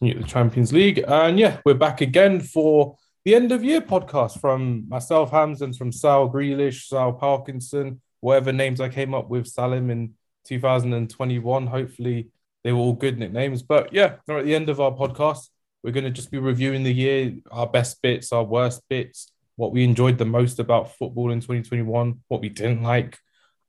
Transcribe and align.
the 0.00 0.22
Champions 0.24 0.72
League. 0.72 1.04
And 1.06 1.38
yeah, 1.38 1.60
we're 1.64 1.74
back 1.74 2.00
again 2.00 2.40
for 2.40 2.96
the 3.24 3.34
end 3.34 3.52
of 3.52 3.64
year 3.64 3.80
podcast 3.80 4.40
from 4.40 4.88
myself, 4.88 5.30
Hamzan, 5.30 5.76
from 5.76 5.92
Sal 5.92 6.30
Grealish, 6.30 6.86
Sal 6.86 7.12
Parkinson, 7.12 8.00
whatever 8.20 8.52
names 8.52 8.80
I 8.80 8.88
came 8.88 9.14
up 9.14 9.28
with, 9.28 9.46
Salim 9.46 9.90
in 9.90 10.14
2021. 10.46 11.66
Hopefully, 11.66 12.28
they 12.64 12.72
were 12.72 12.78
all 12.78 12.92
good 12.92 13.18
nicknames. 13.18 13.62
But 13.62 13.92
yeah, 13.92 14.16
we're 14.26 14.38
at 14.38 14.44
the 14.44 14.54
end 14.54 14.68
of 14.68 14.80
our 14.80 14.92
podcast. 14.92 15.48
We're 15.82 15.92
going 15.92 16.04
to 16.04 16.10
just 16.10 16.30
be 16.30 16.38
reviewing 16.38 16.82
the 16.82 16.94
year, 16.94 17.34
our 17.50 17.66
best 17.66 18.00
bits, 18.02 18.32
our 18.32 18.44
worst 18.44 18.82
bits, 18.88 19.32
what 19.56 19.72
we 19.72 19.84
enjoyed 19.84 20.18
the 20.18 20.24
most 20.24 20.58
about 20.58 20.96
football 20.96 21.30
in 21.30 21.40
2021, 21.40 22.20
what 22.28 22.40
we 22.40 22.48
didn't 22.48 22.82
like. 22.82 23.16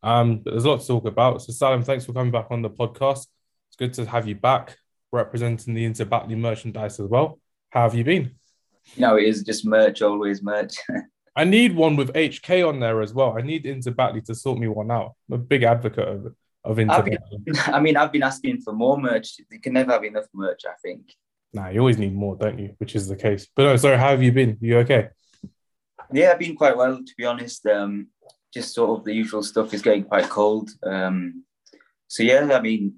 Um, 0.01 0.39
but 0.39 0.51
there's 0.51 0.65
a 0.65 0.69
lot 0.69 0.81
to 0.81 0.87
talk 0.87 1.05
about. 1.05 1.41
So, 1.41 1.53
Salim, 1.53 1.83
thanks 1.83 2.05
for 2.05 2.13
coming 2.13 2.31
back 2.31 2.47
on 2.49 2.61
the 2.61 2.69
podcast. 2.69 3.27
It's 3.67 3.75
good 3.77 3.93
to 3.95 4.05
have 4.05 4.27
you 4.27 4.35
back 4.35 4.77
representing 5.11 5.73
the 5.73 5.85
Inter 5.85 6.05
Batley 6.05 6.35
merchandise 6.35 6.99
as 6.99 7.07
well. 7.07 7.39
How 7.69 7.83
have 7.83 7.95
you 7.95 8.03
been? 8.03 8.35
No, 8.97 9.17
it 9.17 9.25
is 9.25 9.43
just 9.43 9.65
merch, 9.65 10.01
always 10.01 10.41
merch. 10.41 10.75
I 11.35 11.43
need 11.43 11.75
one 11.75 11.95
with 11.95 12.13
HK 12.13 12.67
on 12.67 12.79
there 12.79 13.01
as 13.01 13.13
well. 13.13 13.37
I 13.37 13.41
need 13.41 13.65
Inter 13.65 13.91
Batley 13.91 14.21
to 14.21 14.35
sort 14.35 14.59
me 14.59 14.67
one 14.67 14.91
out. 14.91 15.13
I'm 15.29 15.35
a 15.35 15.37
big 15.37 15.63
advocate 15.63 16.07
of, 16.07 16.35
of 16.63 16.79
Inter 16.79 17.03
been, 17.03 17.17
I 17.65 17.79
mean, 17.79 17.95
I've 17.95 18.11
been 18.11 18.23
asking 18.23 18.61
for 18.61 18.73
more 18.73 18.99
merch. 18.99 19.39
You 19.49 19.59
can 19.59 19.73
never 19.73 19.91
have 19.93 20.03
enough 20.03 20.25
merch, 20.33 20.61
I 20.67 20.73
think. 20.81 21.13
Nah, 21.53 21.69
you 21.69 21.79
always 21.79 21.97
need 21.97 22.13
more, 22.13 22.35
don't 22.35 22.59
you? 22.59 22.75
Which 22.77 22.95
is 22.95 23.07
the 23.07 23.15
case. 23.15 23.47
But 23.55 23.63
no, 23.63 23.75
sorry, 23.77 23.97
how 23.97 24.09
have 24.09 24.21
you 24.21 24.31
been? 24.31 24.57
You 24.61 24.79
okay? 24.79 25.09
Yeah, 26.11 26.31
I've 26.31 26.39
been 26.39 26.55
quite 26.55 26.75
well, 26.75 26.97
to 26.97 27.13
be 27.17 27.25
honest. 27.25 27.65
Um, 27.65 28.07
just 28.53 28.73
sort 28.73 28.99
of 28.99 29.05
the 29.05 29.13
usual 29.13 29.43
stuff 29.43 29.73
is 29.73 29.81
getting 29.81 30.03
quite 30.03 30.29
cold. 30.29 30.71
Um, 30.83 31.43
so 32.07 32.23
yeah, 32.23 32.49
I 32.51 32.61
mean, 32.61 32.95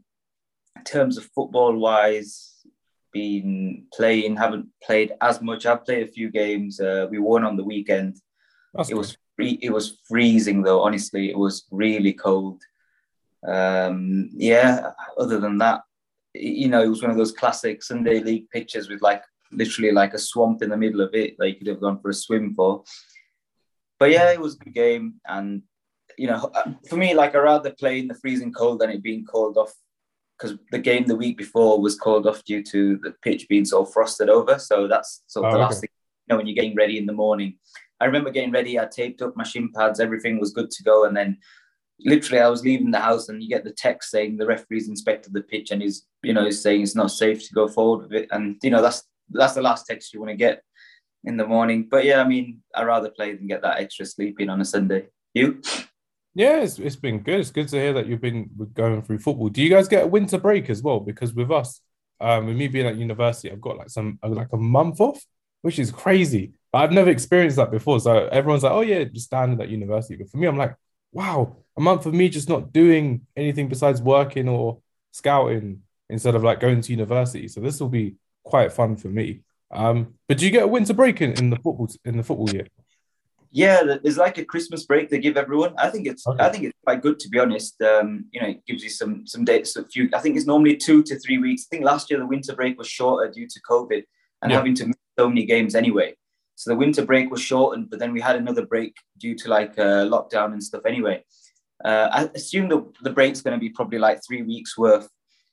in 0.75 0.83
terms 0.83 1.17
of 1.17 1.25
football 1.35 1.75
wise, 1.75 2.65
been 3.11 3.85
playing, 3.93 4.37
haven't 4.37 4.67
played 4.83 5.13
as 5.21 5.41
much. 5.41 5.65
I've 5.65 5.85
played 5.85 6.07
a 6.07 6.11
few 6.11 6.29
games. 6.29 6.79
Uh, 6.79 7.07
we 7.09 7.19
won 7.19 7.43
on 7.43 7.57
the 7.57 7.63
weekend. 7.63 8.17
That's 8.73 8.89
it 8.89 8.93
good. 8.93 8.99
was 8.99 9.17
free, 9.35 9.59
it 9.61 9.71
was 9.71 9.99
freezing 10.07 10.61
though. 10.63 10.81
Honestly, 10.81 11.29
it 11.29 11.37
was 11.37 11.65
really 11.71 12.13
cold. 12.13 12.61
Um, 13.47 14.29
yeah. 14.33 14.91
Other 15.17 15.39
than 15.39 15.57
that, 15.59 15.81
you 16.33 16.69
know, 16.69 16.81
it 16.81 16.87
was 16.87 17.01
one 17.01 17.11
of 17.11 17.17
those 17.17 17.33
classic 17.33 17.83
Sunday 17.83 18.19
league 18.19 18.49
pitches 18.49 18.89
with 18.89 19.01
like 19.01 19.23
literally 19.51 19.91
like 19.91 20.13
a 20.13 20.19
swamp 20.19 20.61
in 20.61 20.69
the 20.69 20.77
middle 20.77 21.01
of 21.01 21.13
it 21.13 21.35
that 21.37 21.49
you 21.49 21.55
could 21.55 21.67
have 21.67 21.81
gone 21.81 21.99
for 21.99 22.09
a 22.09 22.13
swim 22.13 22.53
for. 22.53 22.83
But 23.99 24.11
yeah, 24.11 24.31
it 24.31 24.39
was 24.39 24.55
a 24.55 24.57
good 24.57 24.73
game, 24.73 25.15
and 25.27 25.61
you 26.17 26.27
know, 26.27 26.51
for 26.89 26.97
me, 26.97 27.13
like 27.13 27.35
I 27.35 27.39
rather 27.39 27.71
play 27.71 27.99
in 27.99 28.07
the 28.07 28.15
freezing 28.15 28.51
cold 28.51 28.79
than 28.79 28.89
it 28.89 29.03
being 29.03 29.25
called 29.25 29.57
off 29.57 29.73
because 30.41 30.57
the 30.71 30.79
game 30.79 31.05
the 31.05 31.15
week 31.15 31.37
before 31.37 31.79
was 31.79 31.95
called 31.95 32.25
off 32.25 32.43
due 32.43 32.63
to 32.63 32.97
the 32.97 33.11
pitch 33.21 33.47
being 33.47 33.65
so 33.65 33.85
frosted 33.85 34.29
over. 34.29 34.57
So 34.57 34.87
that's 34.87 35.23
sort 35.27 35.45
of 35.45 35.53
oh, 35.53 35.57
the 35.57 35.63
last 35.63 35.81
thing 35.81 35.89
you 36.27 36.33
know 36.33 36.37
when 36.37 36.47
you're 36.47 36.55
getting 36.55 36.75
ready 36.75 36.97
in 36.97 37.05
the 37.05 37.13
morning. 37.13 37.57
I 37.99 38.05
remember 38.05 38.31
getting 38.31 38.51
ready. 38.51 38.79
I 38.79 38.85
taped 38.85 39.21
up 39.21 39.37
my 39.37 39.43
shin 39.43 39.71
pads. 39.71 39.99
Everything 39.99 40.39
was 40.39 40.53
good 40.53 40.71
to 40.71 40.83
go, 40.83 41.05
and 41.05 41.15
then 41.15 41.37
literally 41.99 42.41
I 42.41 42.49
was 42.49 42.63
leaving 42.63 42.89
the 42.89 42.99
house, 42.99 43.29
and 43.29 43.43
you 43.43 43.49
get 43.49 43.63
the 43.63 43.73
text 43.73 44.09
saying 44.09 44.37
the 44.37 44.47
referee's 44.47 44.89
inspected 44.89 45.33
the 45.33 45.41
pitch, 45.41 45.71
and 45.71 45.81
he's 45.81 46.07
you 46.23 46.33
know 46.33 46.45
he's 46.45 46.61
saying 46.61 46.81
it's 46.81 46.95
not 46.95 47.11
safe 47.11 47.47
to 47.47 47.53
go 47.53 47.67
forward 47.67 48.03
with 48.03 48.13
it, 48.13 48.27
and 48.31 48.57
you 48.63 48.71
know 48.71 48.81
that's 48.81 49.03
that's 49.29 49.53
the 49.53 49.61
last 49.61 49.85
text 49.85 50.13
you 50.13 50.19
want 50.19 50.31
to 50.31 50.35
get 50.35 50.63
in 51.23 51.37
the 51.37 51.45
morning. 51.45 51.87
But 51.89 52.05
yeah, 52.05 52.21
I 52.21 52.27
mean, 52.27 52.61
I'd 52.73 52.87
rather 52.87 53.09
play 53.09 53.35
than 53.35 53.47
get 53.47 53.61
that 53.61 53.79
extra 53.79 54.05
sleep 54.05 54.39
in 54.39 54.49
on 54.49 54.61
a 54.61 54.65
Sunday. 54.65 55.07
You? 55.35 55.61
Yeah, 56.33 56.61
it's, 56.61 56.79
it's 56.79 56.95
been 56.95 57.19
good. 57.19 57.41
It's 57.41 57.51
good 57.51 57.67
to 57.69 57.75
hear 57.77 57.93
that 57.93 58.07
you've 58.07 58.21
been 58.21 58.49
going 58.73 59.01
through 59.01 59.19
football. 59.19 59.49
Do 59.49 59.61
you 59.61 59.69
guys 59.69 59.87
get 59.87 60.05
a 60.05 60.07
winter 60.07 60.37
break 60.37 60.69
as 60.69 60.81
well? 60.81 60.99
Because 60.99 61.33
with 61.33 61.51
us, 61.51 61.81
um, 62.21 62.45
with 62.45 62.55
me 62.55 62.67
being 62.67 62.87
at 62.87 62.95
university, 62.95 63.51
I've 63.51 63.59
got 63.59 63.77
like 63.77 63.89
some 63.89 64.17
like 64.23 64.47
a 64.53 64.57
month 64.57 65.01
off, 65.01 65.21
which 65.61 65.77
is 65.77 65.91
crazy. 65.91 66.53
I've 66.73 66.93
never 66.93 67.09
experienced 67.09 67.57
that 67.57 67.69
before. 67.71 67.99
So 67.99 68.27
everyone's 68.27 68.63
like, 68.63 68.71
"Oh 68.71 68.81
yeah, 68.81 69.03
just 69.03 69.25
standing 69.25 69.59
at 69.59 69.69
university." 69.69 70.15
But 70.15 70.29
for 70.29 70.37
me, 70.37 70.47
I'm 70.47 70.57
like, 70.57 70.75
"Wow, 71.11 71.57
a 71.77 71.81
month 71.81 72.05
of 72.05 72.13
me 72.13 72.29
just 72.29 72.47
not 72.47 72.71
doing 72.71 73.27
anything 73.35 73.67
besides 73.67 74.01
working 74.01 74.47
or 74.47 74.79
scouting 75.11 75.81
instead 76.09 76.35
of 76.35 76.43
like 76.43 76.61
going 76.61 76.79
to 76.81 76.91
university." 76.91 77.47
So 77.49 77.59
this 77.59 77.79
will 77.81 77.89
be 77.89 78.15
quite 78.43 78.71
fun 78.71 78.95
for 78.95 79.09
me. 79.09 79.41
Um, 79.71 80.15
but 80.29 80.37
do 80.37 80.45
you 80.45 80.51
get 80.51 80.63
a 80.63 80.67
winter 80.67 80.93
break 80.93 81.21
in, 81.21 81.33
in 81.33 81.49
the 81.49 81.57
football 81.57 81.89
in 82.05 82.15
the 82.17 82.23
football 82.23 82.49
year? 82.53 82.67
Yeah, 83.53 83.83
there's 84.01 84.17
like 84.17 84.37
a 84.37 84.45
Christmas 84.45 84.85
break 84.85 85.09
they 85.09 85.19
give 85.19 85.35
everyone. 85.35 85.73
I 85.77 85.89
think 85.89 86.07
it's 86.07 86.25
okay. 86.25 86.43
I 86.43 86.49
think 86.49 86.63
it's 86.63 86.77
quite 86.85 87.01
good 87.01 87.19
to 87.19 87.29
be 87.29 87.37
honest. 87.37 87.81
Um, 87.81 88.25
you 88.31 88.41
know, 88.41 88.47
it 88.47 88.65
gives 88.65 88.81
you 88.81 88.89
some 88.89 89.27
some 89.27 89.43
dates. 89.43 89.75
A 89.75 89.85
few. 89.85 90.09
I 90.13 90.19
think 90.19 90.37
it's 90.37 90.45
normally 90.45 90.77
two 90.77 91.03
to 91.03 91.19
three 91.19 91.37
weeks. 91.37 91.67
I 91.67 91.75
think 91.75 91.85
last 91.85 92.09
year 92.09 92.19
the 92.19 92.25
winter 92.25 92.55
break 92.55 92.77
was 92.77 92.87
shorter 92.87 93.29
due 93.29 93.47
to 93.47 93.59
COVID 93.69 94.03
and 94.41 94.51
yeah. 94.51 94.57
having 94.57 94.73
to 94.75 94.87
miss 94.87 94.95
so 95.19 95.27
many 95.27 95.45
games 95.45 95.75
anyway. 95.75 96.15
So 96.55 96.69
the 96.69 96.77
winter 96.77 97.03
break 97.03 97.29
was 97.29 97.41
shortened, 97.41 97.89
but 97.89 97.99
then 97.99 98.13
we 98.13 98.21
had 98.21 98.37
another 98.37 98.65
break 98.65 98.95
due 99.17 99.35
to 99.35 99.49
like 99.49 99.77
uh, 99.77 100.05
lockdown 100.05 100.53
and 100.53 100.63
stuff 100.63 100.85
anyway. 100.85 101.23
Uh, 101.83 102.07
I 102.11 102.29
assume 102.35 102.69
the 102.69 102.89
the 103.01 103.09
break's 103.09 103.41
going 103.41 103.57
to 103.57 103.59
be 103.59 103.69
probably 103.69 103.99
like 103.99 104.21
three 104.25 104.43
weeks 104.43 104.77
worth, 104.77 105.09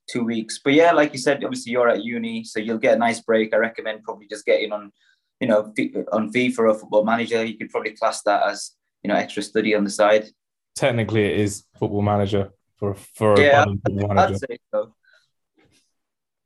two 0.09 0.23
weeks. 0.23 0.61
But 0.63 0.75
yeah, 0.75 0.93
like 0.93 1.13
you 1.13 1.19
said, 1.19 1.43
obviously 1.43 1.73
you're 1.73 1.89
at 1.89 2.05
uni, 2.05 2.45
so 2.45 2.61
you'll 2.61 2.79
get 2.79 2.95
a 2.95 2.99
nice 2.99 3.21
break. 3.21 3.55
I 3.55 3.57
recommend 3.57 4.05
probably 4.05 4.29
just 4.29 4.47
getting 4.47 4.71
on 4.71 4.93
you 5.41 5.49
know, 5.49 5.72
on 6.12 6.32
FIFA 6.32 6.59
or 6.59 6.75
Football 6.75 7.04
Manager, 7.04 7.44
you 7.44 7.56
could 7.56 7.71
probably 7.71 7.93
class 7.93 8.22
that 8.22 8.43
as 8.49 8.72
you 9.03 9.09
know 9.09 9.15
extra 9.15 9.43
study 9.43 9.75
on 9.75 9.84
the 9.84 9.91
side. 9.91 10.26
Technically, 10.75 11.25
it 11.25 11.41
is 11.41 11.65
Football 11.78 12.03
Manager 12.03 12.50
for 12.76 12.94
for 12.94 13.41
yeah, 13.41 13.62
a 13.62 13.66
Football 13.66 14.09
Manager. 14.09 14.34
I'd 14.34 14.38
say 14.41 14.59
so. 14.72 14.94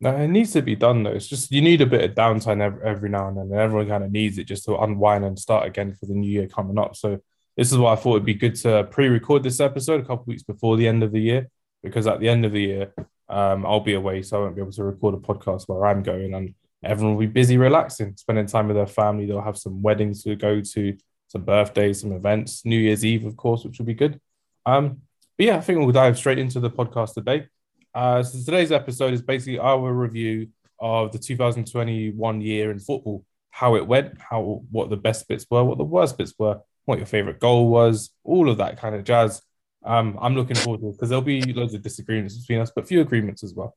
No, 0.01 0.17
it 0.17 0.29
needs 0.29 0.53
to 0.55 0.63
be 0.63 0.75
done 0.75 1.05
though. 1.05 1.13
It's 1.13 1.29
just 1.29 1.53
you 1.53 1.63
need 1.63 1.81
a 1.81 1.87
bit 1.87 2.03
of 2.03 2.17
downtime 2.17 2.61
every, 2.61 2.85
every 2.85 3.09
now 3.09 3.29
and 3.29 3.37
then, 3.37 3.45
and 3.45 3.55
everyone 3.55 3.89
kind 3.89 4.03
of 4.03 4.11
needs 4.11 4.37
it 4.37 4.45
just 4.45 4.65
to 4.65 4.77
unwind 4.77 5.25
and 5.25 5.39
start 5.39 5.65
again 5.65 5.95
for 5.95 6.07
the 6.07 6.15
new 6.15 6.29
year 6.29 6.49
coming 6.49 6.77
up. 6.77 6.97
So 6.97 7.21
this 7.57 7.71
is 7.71 7.79
why 7.79 7.93
I 7.93 7.97
thought 7.97 8.17
it'd 8.17 8.27
be 8.27 8.35
good 8.35 8.57
to 8.57 8.85
pre-record 8.91 9.45
this 9.45 9.61
episode 9.61 10.01
a 10.01 10.05
couple 10.05 10.25
weeks 10.27 10.43
before 10.43 10.77
the 10.77 10.89
end 10.89 11.05
of 11.05 11.13
the 11.13 11.21
year, 11.21 11.49
because 11.85 12.09
at 12.09 12.19
the 12.19 12.29
end 12.29 12.45
of 12.45 12.51
the 12.51 12.63
year, 12.63 12.95
um, 13.29 13.65
I'll 13.65 13.81
be 13.81 13.95
away, 13.95 14.23
so 14.23 14.39
I 14.39 14.41
won't 14.41 14.57
be 14.57 14.63
able 14.63 14.73
to 14.73 14.85
record 14.85 15.15
a 15.15 15.19
podcast 15.19 15.69
where 15.69 15.87
I'm 15.87 16.03
going, 16.03 16.35
and 16.35 16.55
everyone 16.83 17.15
will 17.15 17.21
be 17.21 17.27
busy 17.27 17.57
relaxing, 17.57 18.17
spending 18.17 18.47
time 18.47 18.69
with 18.69 18.77
their 18.77 18.87
family. 18.87 19.27
They'll 19.27 19.41
have 19.41 19.59
some 19.59 19.83
weddings 19.83 20.23
to 20.25 20.37
go 20.37 20.61
to, 20.61 20.97
some 21.29 21.45
birthdays, 21.45 22.01
some 22.01 22.13
events, 22.13 22.65
New 22.65 22.79
Year's 22.79 23.05
Eve, 23.05 23.25
of 23.25 23.37
course, 23.37 23.65
which 23.65 23.79
will 23.79 23.87
be 23.87 23.95
good. 23.95 24.21
Um, 24.67 25.03
but 25.39 25.47
yeah, 25.47 25.57
I 25.57 25.61
think 25.61 25.79
we'll 25.79 25.93
dive 25.93 26.19
straight 26.19 26.39
into 26.39 26.61
the 26.61 26.71
podcast 26.71 27.15
today. 27.15 27.47
Uh, 27.95 28.23
so 28.23 28.39
today's 28.39 28.73
episode 28.73 29.13
is 29.15 29.23
basically 29.23 29.59
our 29.59 29.93
review 29.93 30.49
of 30.79 31.13
the 31.13 31.19
2021 31.19 32.41
year 32.41 32.71
in 32.71 32.79
football, 32.79 33.25
how 33.51 33.77
it 33.77 33.87
went, 33.87 34.21
how 34.21 34.63
what 34.71 34.91
the 34.91 34.97
best 34.97 35.29
bits 35.29 35.47
were, 35.51 35.65
what 35.65 35.79
the 35.79 35.85
worst 35.85 36.19
bits 36.19 36.35
were, 36.39 36.61
what 36.85 36.99
your 36.99 37.07
favorite 37.07 37.39
goal 37.39 37.69
was, 37.69 38.11
all 38.25 38.51
of 38.51 38.59
that 38.59 38.79
kind 38.79 38.95
of 38.95 39.05
jazz. 39.05 39.41
Um, 39.85 40.19
I'm 40.21 40.35
looking 40.35 40.57
forward 40.57 40.81
to 40.81 40.89
it 40.89 40.93
because 40.93 41.09
there'll 41.09 41.23
be 41.23 41.53
loads 41.53 41.75
of 41.75 41.83
disagreements 41.83 42.37
between 42.37 42.61
us, 42.61 42.73
but 42.75 42.87
few 42.87 43.01
agreements 43.01 43.43
as 43.43 43.55
well. 43.55 43.77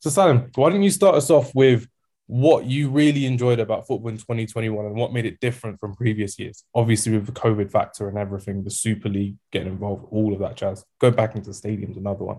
So, 0.00 0.10
Salim, 0.10 0.50
why 0.54 0.70
don't 0.70 0.82
you 0.82 0.90
start 0.90 1.14
us 1.14 1.30
off 1.30 1.54
with 1.54 1.86
what 2.30 2.64
you 2.64 2.88
really 2.90 3.26
enjoyed 3.26 3.58
about 3.58 3.88
football 3.88 4.08
in 4.08 4.16
2021 4.16 4.86
and 4.86 4.94
what 4.94 5.12
made 5.12 5.26
it 5.26 5.40
different 5.40 5.80
from 5.80 5.96
previous 5.96 6.38
years. 6.38 6.62
Obviously, 6.76 7.10
with 7.10 7.26
the 7.26 7.32
COVID 7.32 7.72
factor 7.72 8.08
and 8.08 8.16
everything, 8.16 8.62
the 8.62 8.70
Super 8.70 9.08
League 9.08 9.34
getting 9.50 9.72
involved, 9.72 10.06
all 10.12 10.32
of 10.32 10.38
that 10.38 10.56
jazz. 10.56 10.84
Go 11.00 11.10
back 11.10 11.34
into 11.34 11.50
the 11.50 11.56
stadiums, 11.56 11.96
another 11.96 12.24
one. 12.24 12.38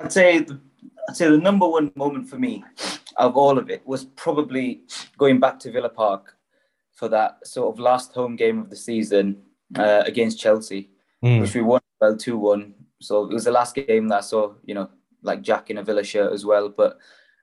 I'd 0.00 0.12
say, 0.12 0.40
the, 0.40 0.60
I'd 1.08 1.16
say 1.16 1.30
the 1.30 1.38
number 1.38 1.68
one 1.68 1.92
moment 1.94 2.28
for 2.28 2.40
me 2.40 2.64
of 3.18 3.36
all 3.36 3.56
of 3.56 3.70
it 3.70 3.86
was 3.86 4.04
probably 4.04 4.82
going 5.16 5.38
back 5.38 5.60
to 5.60 5.70
Villa 5.70 5.88
Park 5.88 6.36
for 6.92 7.08
that 7.10 7.46
sort 7.46 7.72
of 7.72 7.78
last 7.78 8.12
home 8.14 8.34
game 8.34 8.58
of 8.58 8.68
the 8.68 8.74
season 8.74 9.42
uh, 9.76 10.02
against 10.04 10.40
Chelsea, 10.40 10.90
mm. 11.24 11.40
which 11.40 11.54
we 11.54 11.62
won 11.62 11.80
well 12.00 12.16
2 12.16 12.36
1. 12.36 12.74
So 13.00 13.30
it 13.30 13.32
was 13.32 13.44
the 13.44 13.52
last 13.52 13.76
game 13.76 14.08
that 14.08 14.18
I 14.18 14.22
saw, 14.22 14.54
you 14.64 14.74
know, 14.74 14.90
like 15.22 15.42
Jack 15.42 15.70
in 15.70 15.78
a 15.78 15.84
Villa 15.84 16.02
shirt 16.02 16.32
as 16.32 16.44
well. 16.44 16.68
But 16.68 16.98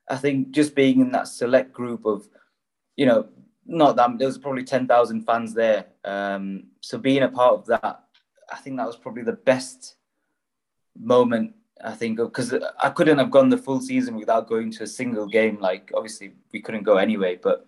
I 0.09 0.17
think 0.17 0.51
just 0.51 0.75
being 0.75 0.99
in 0.99 1.11
that 1.11 1.27
select 1.27 1.73
group 1.73 2.05
of, 2.05 2.27
you 2.95 3.05
know, 3.05 3.27
not 3.65 3.95
that 3.95 4.17
there 4.17 4.27
was 4.27 4.37
probably 4.37 4.63
ten 4.63 4.87
thousand 4.87 5.25
fans 5.25 5.53
there. 5.53 5.85
Um, 6.03 6.65
so 6.81 6.97
being 6.97 7.23
a 7.23 7.29
part 7.29 7.53
of 7.53 7.65
that, 7.67 8.03
I 8.51 8.57
think 8.57 8.77
that 8.77 8.87
was 8.87 8.97
probably 8.97 9.23
the 9.23 9.33
best 9.33 9.95
moment. 10.97 11.53
I 11.83 11.91
think 11.91 12.17
because 12.17 12.53
I 12.81 12.89
couldn't 12.89 13.17
have 13.17 13.31
gone 13.31 13.49
the 13.49 13.57
full 13.57 13.81
season 13.81 14.15
without 14.15 14.47
going 14.47 14.71
to 14.71 14.83
a 14.83 14.87
single 14.87 15.27
game. 15.27 15.59
Like 15.59 15.91
obviously 15.95 16.33
we 16.51 16.61
couldn't 16.61 16.83
go 16.83 16.97
anyway, 16.97 17.39
but 17.41 17.67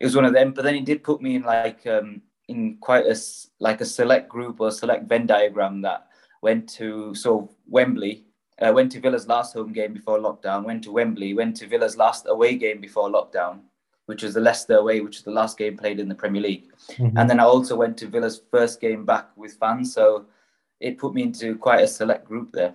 it 0.00 0.04
was 0.04 0.16
one 0.16 0.24
of 0.24 0.32
them. 0.32 0.52
But 0.52 0.64
then 0.64 0.74
it 0.74 0.84
did 0.84 1.04
put 1.04 1.22
me 1.22 1.36
in 1.36 1.42
like 1.42 1.86
um, 1.86 2.22
in 2.48 2.78
quite 2.80 3.06
a 3.06 3.16
like 3.60 3.80
a 3.80 3.86
select 3.86 4.28
group 4.28 4.60
or 4.60 4.70
select 4.70 5.08
Venn 5.08 5.26
diagram 5.26 5.82
that 5.82 6.08
went 6.42 6.68
to 6.68 7.14
of 7.26 7.54
Wembley 7.66 8.26
uh, 8.60 8.72
went 8.72 8.90
to 8.92 9.00
Villa's 9.00 9.28
last 9.28 9.52
home 9.52 9.72
game 9.72 9.92
before 9.92 10.18
lockdown, 10.18 10.64
went 10.64 10.84
to 10.84 10.92
Wembley, 10.92 11.34
went 11.34 11.56
to 11.56 11.66
Villa's 11.66 11.96
last 11.96 12.26
away 12.28 12.56
game 12.56 12.80
before 12.80 13.10
lockdown, 13.10 13.60
which 14.06 14.22
was 14.22 14.34
the 14.34 14.40
Leicester 14.40 14.76
away, 14.76 15.00
which 15.00 15.16
was 15.16 15.24
the 15.24 15.30
last 15.30 15.58
game 15.58 15.76
played 15.76 16.00
in 16.00 16.08
the 16.08 16.14
Premier 16.14 16.42
League. 16.42 16.66
Mm-hmm. 16.92 17.18
And 17.18 17.28
then 17.28 17.40
I 17.40 17.44
also 17.44 17.76
went 17.76 17.96
to 17.98 18.06
Villa's 18.06 18.40
first 18.50 18.80
game 18.80 19.04
back 19.04 19.28
with 19.36 19.54
fans. 19.54 19.92
So 19.92 20.26
it 20.80 20.98
put 20.98 21.14
me 21.14 21.22
into 21.22 21.56
quite 21.56 21.82
a 21.82 21.88
select 21.88 22.26
group 22.26 22.52
there. 22.52 22.74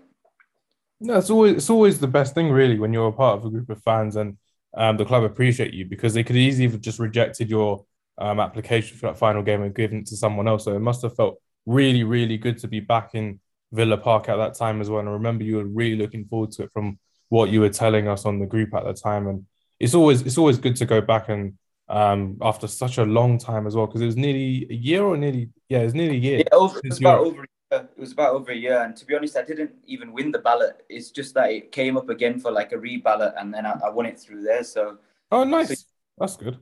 No, 1.00 1.18
it's 1.18 1.32
always 1.32 1.56
it's 1.56 1.70
always 1.70 2.00
the 2.00 2.08
best 2.08 2.36
thing, 2.36 2.52
really, 2.52 2.78
when 2.78 2.94
you're 2.94 3.08
a 3.08 3.12
part 3.12 3.40
of 3.40 3.46
a 3.46 3.50
group 3.50 3.70
of 3.72 3.82
fans 3.82 4.16
and 4.18 4.38
um, 4.78 4.98
the 4.98 5.06
club 5.06 5.24
appreciate 5.24 5.74
you 5.74 5.86
because 5.86 6.14
they 6.14 6.24
could 6.24 6.36
easily 6.36 6.70
have 6.70 6.80
just 6.80 7.00
rejected 7.00 7.50
your 7.50 7.86
um, 8.20 8.40
application 8.40 8.98
for 8.98 9.08
that 9.08 9.18
final 9.18 9.42
game 9.42 9.64
and 9.64 9.74
given 9.74 10.00
it 10.00 10.06
to 10.08 10.16
someone 10.16 10.48
else. 10.48 10.66
So 10.66 10.76
it 10.76 10.80
must 10.80 11.02
have 11.02 11.16
felt 11.16 11.42
really, 11.66 12.04
really 12.04 12.38
good 12.38 12.60
to 12.60 12.68
be 12.68 12.80
back 12.80 13.16
in 13.16 13.40
Villa 13.72 13.98
Park 13.98 14.30
at 14.30 14.38
that 14.38 14.56
time 14.56 14.82
as 14.82 14.90
well. 14.90 15.00
And 15.00 15.10
I 15.10 15.14
remember 15.14 15.44
you 15.44 15.58
were 15.58 15.66
really 15.66 15.96
looking 15.96 16.26
forward 16.26 16.52
to 16.54 16.64
it 16.64 16.72
from 16.72 17.00
what 17.30 17.50
you 17.50 17.62
were 17.62 17.70
telling 17.70 18.08
us 18.08 18.26
on 18.26 18.40
the 18.40 18.46
group 18.46 18.74
at 18.74 18.84
the 18.84 18.94
time. 18.94 19.28
And 19.28 19.46
it's 19.80 19.94
always 19.94 20.22
it's 20.22 20.38
always 20.38 20.58
good 20.58 20.76
to 20.78 20.86
go 20.86 21.02
back 21.02 21.30
and 21.30 21.58
um, 21.90 22.38
after 22.42 22.68
such 22.68 22.98
a 22.98 23.04
long 23.04 23.38
time 23.38 23.68
as 23.68 23.76
well 23.76 23.86
because 23.86 24.02
it 24.02 24.06
was 24.06 24.16
nearly 24.16 24.66
a 24.70 24.74
year 24.74 25.04
or 25.04 25.18
nearly 25.18 25.50
yeah 25.68 25.80
it 25.80 25.86
was 25.86 25.96
nearly 25.96 26.16
a 26.16 26.20
year. 26.20 26.38
Yeah, 26.40 26.46
over, 26.54 26.80
it 26.80 26.90
was 26.90 27.00
about 27.00 27.20
over 27.20 27.44
a 27.44 27.48
year. 27.72 27.90
it 27.98 28.00
was 28.00 28.12
about 28.14 28.34
over 28.34 28.52
a 28.52 28.56
year, 28.56 28.82
and 28.84 28.96
to 28.96 29.06
be 29.06 29.16
honest, 29.16 29.36
I 29.36 29.44
didn't 29.44 29.72
even 29.86 30.14
win 30.14 30.32
the 30.32 30.40
ballot. 30.40 30.84
It's 30.88 31.12
just 31.12 31.34
that 31.34 31.52
it 31.52 31.72
came 31.72 31.98
up 31.98 32.10
again 32.10 32.40
for 32.40 32.52
like 32.52 32.72
a 32.72 32.78
reballot, 32.78 33.34
and 33.38 33.54
then 33.54 33.66
I, 33.66 33.78
I 33.86 33.90
won 33.90 34.06
it 34.06 34.20
through 34.20 34.44
there. 34.44 34.64
So 34.64 34.98
oh, 35.32 35.44
nice, 35.44 35.70
so, 35.70 35.86
that's 36.18 36.38
good. 36.38 36.60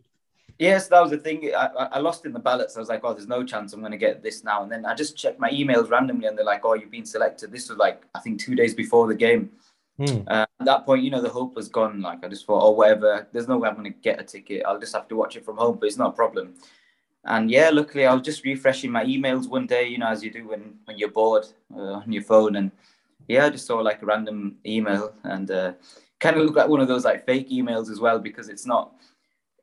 Yes, 0.59 0.89
that 0.89 1.01
was 1.01 1.11
the 1.11 1.17
thing. 1.17 1.51
I, 1.57 1.67
I 1.93 1.99
lost 1.99 2.25
in 2.25 2.33
the 2.33 2.39
ballots. 2.39 2.75
I 2.75 2.81
was 2.81 2.89
like, 2.89 2.99
oh, 3.05 3.13
there's 3.13 3.29
no 3.29 3.45
chance 3.45 3.71
I'm 3.71 3.79
going 3.79 3.93
to 3.93 3.97
get 3.97 4.21
this 4.21 4.43
now. 4.43 4.61
And 4.61 4.69
then 4.69 4.85
I 4.85 4.93
just 4.93 5.17
checked 5.17 5.39
my 5.39 5.49
emails 5.49 5.89
randomly, 5.89 6.27
and 6.27 6.37
they're 6.37 6.45
like, 6.45 6.65
oh, 6.65 6.73
you've 6.73 6.91
been 6.91 7.05
selected. 7.05 7.49
This 7.51 7.69
was 7.69 7.77
like 7.77 8.03
I 8.13 8.19
think 8.19 8.41
two 8.41 8.55
days 8.55 8.73
before 8.73 9.07
the 9.07 9.15
game. 9.15 9.51
Hmm. 9.97 10.19
Uh, 10.27 10.45
at 10.59 10.65
that 10.65 10.85
point, 10.85 11.03
you 11.03 11.11
know, 11.11 11.21
the 11.21 11.29
hope 11.29 11.55
was 11.55 11.69
gone. 11.69 12.01
Like 12.01 12.25
I 12.25 12.27
just 12.27 12.45
thought, 12.45 12.61
oh, 12.61 12.71
whatever. 12.71 13.27
There's 13.31 13.47
no 13.47 13.57
way 13.57 13.69
I'm 13.69 13.75
going 13.75 13.91
to 13.91 13.99
get 13.99 14.19
a 14.19 14.23
ticket. 14.23 14.63
I'll 14.65 14.79
just 14.79 14.93
have 14.93 15.07
to 15.07 15.15
watch 15.15 15.37
it 15.37 15.45
from 15.45 15.57
home, 15.57 15.77
but 15.79 15.87
it's 15.87 15.97
not 15.97 16.09
a 16.09 16.15
problem. 16.15 16.55
And 17.23 17.49
yeah, 17.49 17.69
luckily, 17.69 18.05
I 18.05 18.13
was 18.13 18.23
just 18.23 18.43
refreshing 18.43 18.91
my 18.91 19.05
emails 19.05 19.47
one 19.47 19.65
day, 19.65 19.87
you 19.87 19.97
know, 19.97 20.07
as 20.07 20.23
you 20.23 20.31
do 20.31 20.47
when 20.47 20.75
when 20.85 20.97
you're 20.97 21.11
bored 21.11 21.45
uh, 21.73 22.01
on 22.03 22.11
your 22.11 22.23
phone, 22.23 22.57
and 22.57 22.71
yeah, 23.29 23.45
I 23.45 23.49
just 23.49 23.65
saw 23.65 23.77
like 23.77 24.01
a 24.01 24.05
random 24.05 24.57
email, 24.65 25.13
and 25.23 25.49
uh, 25.51 25.73
kind 26.19 26.35
of 26.35 26.43
looked 26.43 26.57
like 26.57 26.69
one 26.69 26.81
of 26.81 26.87
those 26.87 27.05
like 27.05 27.25
fake 27.25 27.49
emails 27.49 27.89
as 27.89 27.99
well 27.99 28.19
because 28.19 28.49
it's 28.49 28.65
not. 28.65 28.93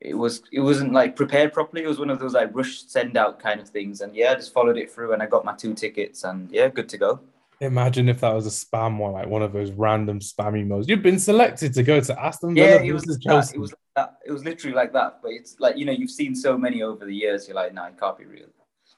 It 0.01 0.13
was 0.13 0.43
it 0.51 0.59
wasn't 0.59 0.93
like 0.93 1.15
prepared 1.15 1.53
properly. 1.53 1.83
It 1.83 1.87
was 1.87 1.99
one 1.99 2.09
of 2.09 2.19
those 2.19 2.33
like 2.33 2.53
rush 2.53 2.83
send 2.83 3.17
out 3.17 3.39
kind 3.39 3.59
of 3.59 3.69
things, 3.69 4.01
and 4.01 4.15
yeah, 4.15 4.31
I 4.31 4.35
just 4.35 4.53
followed 4.53 4.77
it 4.77 4.91
through, 4.91 5.13
and 5.13 5.23
I 5.23 5.25
got 5.25 5.45
my 5.45 5.55
two 5.55 5.73
tickets, 5.73 6.23
and 6.23 6.49
yeah, 6.51 6.67
good 6.67 6.89
to 6.89 6.97
go. 6.97 7.19
Imagine 7.59 8.07
if 8.07 8.19
that 8.19 8.33
was 8.33 8.45
a 8.45 8.51
spam 8.51 8.99
one, 8.99 9.13
like 9.13 9.27
one 9.27 9.41
of 9.41 9.51
those 9.51 9.71
random 9.71 10.19
spam 10.19 10.53
emails. 10.53 10.87
You've 10.87 11.01
been 11.01 11.17
selected 11.17 11.73
to 11.73 11.81
go 11.81 11.99
to 11.99 12.21
Aston 12.21 12.53
Villa. 12.53 12.83
Yeah, 12.83 12.83
it 12.83 12.93
was, 12.93 13.03
that, 13.05 13.51
it 13.55 13.59
was 13.59 13.71
like 13.71 13.79
that. 13.95 14.17
It 14.23 14.31
was 14.31 14.43
literally 14.43 14.75
like 14.75 14.93
that. 14.93 15.19
But 15.23 15.31
it's 15.31 15.59
like 15.59 15.75
you 15.77 15.85
know, 15.85 15.91
you've 15.91 16.11
seen 16.11 16.35
so 16.35 16.55
many 16.55 16.83
over 16.83 17.03
the 17.03 17.15
years. 17.15 17.47
You're 17.47 17.55
like, 17.55 17.73
no, 17.73 17.81
nah, 17.81 17.87
it 17.87 17.99
can't 17.99 18.17
be 18.17 18.25
real. 18.25 18.45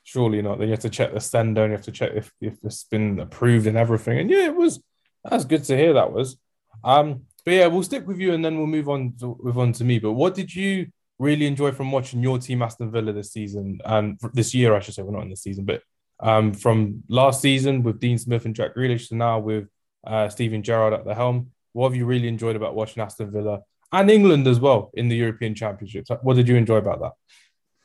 Surely 0.04 0.42
not. 0.42 0.60
Then 0.60 0.68
you 0.68 0.74
have 0.74 0.81
to 0.81 0.90
check 0.90 1.13
the 1.13 1.22
sender, 1.22 1.63
and 1.63 1.72
you 1.72 1.78
have 1.78 1.86
to 1.86 1.92
check 1.92 2.12
if, 2.13 2.34
if 2.42 2.57
it's 2.63 2.84
been 2.84 3.19
approved 3.19 3.66
and 3.68 3.78
everything. 3.78 4.19
And 4.19 4.30
yeah, 4.30 4.45
it 4.45 4.56
was. 4.56 4.81
That's 5.24 5.45
good 5.45 5.63
to 5.66 5.78
hear. 5.78 5.94
That 5.94 6.12
was. 6.12 6.38
Um, 6.84 7.22
but 7.50 7.56
yeah, 7.56 7.66
we'll 7.66 7.81
stick 7.81 8.06
with 8.07 8.19
you, 8.19 8.36
and 8.36 8.46
then 8.46 8.60
we'll 8.60 8.68
move 8.68 8.88
on 8.90 9.16
to 9.22 9.36
move 9.42 9.57
on 9.57 9.74
to 9.74 9.84
me. 9.84 9.98
But 9.98 10.12
what 10.12 10.36
did 10.36 10.54
you 10.54 10.86
really 11.18 11.48
enjoy 11.48 11.72
from 11.72 11.92
watching 11.92 12.22
your 12.22 12.38
team 12.38 12.62
Aston 12.62 12.92
Villa 12.92 13.12
this 13.12 13.34
season 13.34 13.80
and 13.86 14.19
this 14.34 14.54
year? 14.54 14.75
I 14.75 14.80
should 14.81 14.94
say 14.94 15.01
we're 15.01 15.13
not 15.13 15.24
in 15.24 15.31
this 15.31 15.42
season, 15.42 15.66
but 15.66 15.81
um, 16.19 16.54
from 16.54 17.01
last 17.07 17.42
season 17.42 17.81
with 17.81 18.00
Dean 18.00 18.19
Smith 18.19 18.46
and 18.46 18.54
Jack 18.54 18.75
Grealish 18.75 19.07
to 19.07 19.16
now 19.16 19.40
with 19.40 19.68
uh, 20.06 20.30
Steven 20.30 20.62
Gerrard 20.62 20.94
at 20.94 21.06
the 21.06 21.16
helm. 21.16 21.50
What 21.74 21.90
have 21.90 21.96
you 21.96 22.06
really 22.06 22.28
enjoyed 22.28 22.56
about 22.56 22.75
watching 22.75 23.01
Aston 23.01 23.31
Villa 23.31 23.62
and 23.92 24.12
England 24.12 24.45
as 24.45 24.60
well 24.60 24.92
in 24.94 25.10
the 25.10 25.16
European 25.16 25.56
Championships? 25.56 26.12
What 26.22 26.36
did 26.36 26.48
you 26.48 26.56
enjoy 26.56 26.78
about 26.78 27.00
that? 27.00 27.13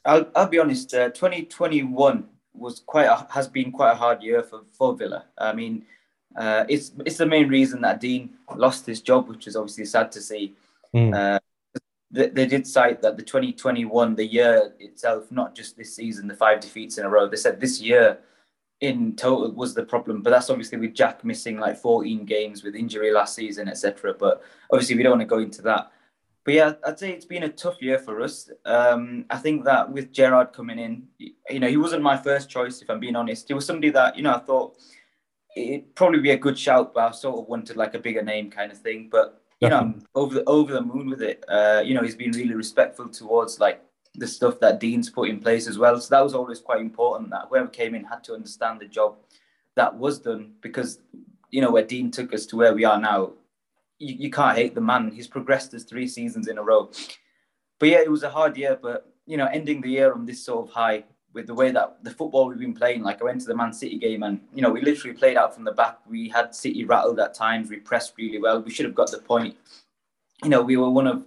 I'll, 0.05 0.31
I'll 0.37 0.49
be 0.49 0.59
honest. 0.59 0.93
Uh, 0.93 1.09
2021 1.09 2.29
was 2.53 2.81
quite 2.81 3.07
a, 3.07 3.27
has 3.31 3.49
been 3.49 3.73
quite 3.73 3.93
a 3.93 3.97
hard 3.97 4.23
year 4.23 4.43
for, 4.43 4.65
for 4.77 4.95
Villa. 4.95 5.25
I 5.39 5.55
mean, 5.55 5.87
uh, 6.37 6.65
it's 6.69 6.93
it's 7.05 7.19
the 7.19 7.27
main 7.27 7.49
reason 7.49 7.81
that 7.83 8.01
Dean 8.01 8.31
lost 8.57 8.87
his 8.87 9.01
job, 9.01 9.29
which 9.29 9.47
is 9.47 9.57
obviously 9.57 9.85
sad 9.85 10.11
to 10.13 10.21
see. 10.21 10.55
Mm. 10.95 11.41
they, 12.11 12.29
they 12.29 12.47
did 12.47 12.67
cite 12.67 13.03
that 13.03 13.17
the 13.17 13.23
2021, 13.23 14.15
the 14.15 14.25
year 14.25 14.73
itself, 14.79 15.33
not 15.33 15.55
just 15.55 15.77
this 15.77 15.95
season, 15.95 16.29
the 16.29 16.35
five 16.35 16.61
defeats 16.61 16.99
in 16.99 17.05
a 17.05 17.09
row. 17.09 17.29
They 17.29 17.37
said 17.37 17.61
this 17.61 17.81
year 17.81 18.19
in 18.81 19.17
total 19.17 19.51
was 19.53 19.75
the 19.75 19.85
problem. 19.85 20.23
But 20.23 20.31
that's 20.31 20.51
obviously 20.51 20.79
with 20.79 20.95
Jack 20.95 21.25
missing 21.25 21.59
like 21.59 21.77
14 21.79 22.25
games 22.25 22.63
with 22.63 22.75
injury 22.75 23.13
last 23.13 23.35
season, 23.35 23.69
etc. 23.69 24.15
But 24.19 24.43
obviously 24.71 24.97
we 24.97 25.03
don't 25.03 25.13
want 25.13 25.23
to 25.23 25.27
go 25.27 25.39
into 25.39 25.63
that. 25.63 25.91
But 26.45 26.55
yeah, 26.55 26.73
I'd 26.87 26.99
say 26.99 27.11
it's 27.11 27.25
been 27.25 27.45
a 27.45 27.49
tough 27.49 27.81
year 27.81 27.99
for 27.99 28.21
us. 28.21 28.51
Um, 28.67 29.25
I 29.31 29.39
think 29.39 29.65
that 29.65 29.91
with 29.91 30.13
Gerrard 30.13 30.53
coming 30.53 30.79
in, 30.79 31.05
you 31.19 31.59
know, 31.59 31.69
he 31.69 31.79
wasn't 31.79 32.03
my 32.03 32.19
first 32.19 32.51
choice, 32.51 32.83
if 32.83 32.91
I'm 32.91 33.01
being 33.01 33.17
honest. 33.17 33.49
He 33.49 33.55
was 33.55 33.65
somebody 33.65 33.91
that, 33.91 34.17
you 34.17 34.23
know, 34.23 34.35
I 34.35 34.41
thought 34.41 34.77
it'd 35.57 35.95
probably 35.95 36.21
be 36.21 36.31
a 36.31 36.39
good 36.39 36.59
shout, 36.59 36.95
but 36.95 37.09
I 37.09 37.11
sort 37.13 37.39
of 37.39 37.49
wanted 37.49 37.77
like 37.77 37.95
a 37.95 37.99
bigger 37.99 38.23
name 38.23 38.51
kind 38.51 38.73
of 38.73 38.79
thing. 38.79 39.09
But 39.11 39.41
you 39.61 39.69
know, 39.69 39.79
I'm 39.79 40.03
over 40.15 40.35
the 40.35 40.45
over 40.45 40.73
the 40.73 40.83
moon 40.83 41.09
with 41.09 41.23
it. 41.23 41.45
Uh, 41.49 41.83
you 41.85 41.95
know, 41.95 42.03
he's 42.03 42.17
been 42.17 42.33
really 42.33 42.55
respectful 42.55 43.09
towards 43.09 43.61
like 43.61 43.83
the 44.15 44.29
stuff 44.29 44.61
that 44.61 44.81
Dean's 44.81 45.11
put 45.11 45.29
in 45.29 45.41
place 45.41 45.67
as 45.67 45.79
well. 45.79 45.99
So 45.99 46.15
that 46.15 46.23
was 46.23 46.35
always 46.35 46.61
quite 46.61 46.81
important 46.81 47.31
that 47.31 47.47
whoever 47.49 47.69
came 47.69 47.95
in 47.95 48.05
had 48.05 48.23
to 48.25 48.35
understand 48.35 48.81
the 48.81 48.87
job 48.87 49.17
that 49.75 49.97
was 49.97 50.21
done 50.21 50.53
because, 50.61 51.01
you 51.51 51.61
know, 51.61 51.71
where 51.71 51.85
Dean 51.85 52.11
took 52.11 52.33
us 52.33 52.47
to 52.47 52.57
where 52.57 52.75
we 52.75 52.85
are 52.85 53.01
now, 53.01 53.33
you, 53.99 54.15
you 54.15 54.31
can't 54.31 54.57
hate 54.57 54.75
the 54.75 54.81
man. 54.81 55.11
He's 55.11 55.27
progressed 55.27 55.75
us 55.75 55.83
three 55.83 56.07
seasons 56.07 56.47
in 56.47 56.59
a 56.59 56.63
row. 56.63 56.91
But 57.81 57.89
yeah, 57.89 58.01
it 58.01 58.11
was 58.11 58.23
a 58.23 58.31
hard 58.31 58.57
year, 58.57 58.79
but, 58.81 59.13
you 59.27 59.37
know, 59.37 59.47
ending 59.47 59.81
the 59.81 59.91
year 59.91 60.13
on 60.13 60.27
this 60.27 60.45
sort 60.45 60.69
of 60.69 60.73
high 60.73 61.05
with 61.35 61.49
the 61.49 61.55
way 61.55 61.73
that 61.73 62.03
the 62.03 62.11
football 62.11 62.49
we've 62.49 62.59
been 62.59 62.75
playing, 62.75 63.03
like 63.03 63.21
I 63.21 63.25
went 63.25 63.41
to 63.43 63.49
the 63.49 63.57
Man 63.57 63.73
City 63.73 63.99
game 63.99 64.23
and, 64.23 64.41
you 64.55 64.63
know, 64.63 64.71
we 64.71 64.81
literally 64.81 65.17
played 65.17 65.37
out 65.37 65.53
from 65.53 65.65
the 65.65 65.73
back. 65.73 65.99
We 66.09 66.29
had 66.29 66.55
City 66.55 66.85
rattled 66.85 67.19
at 67.19 67.35
times. 67.35 67.69
We 67.69 67.77
pressed 67.77 68.15
really 68.17 68.39
well. 68.39 68.63
We 68.63 68.71
should 68.71 68.87
have 68.87 68.95
got 68.95 69.11
the 69.11 69.19
point. 69.19 69.57
You 70.43 70.49
know, 70.49 70.63
we 70.63 70.77
were 70.77 70.91
one 70.91 71.09
of 71.09 71.27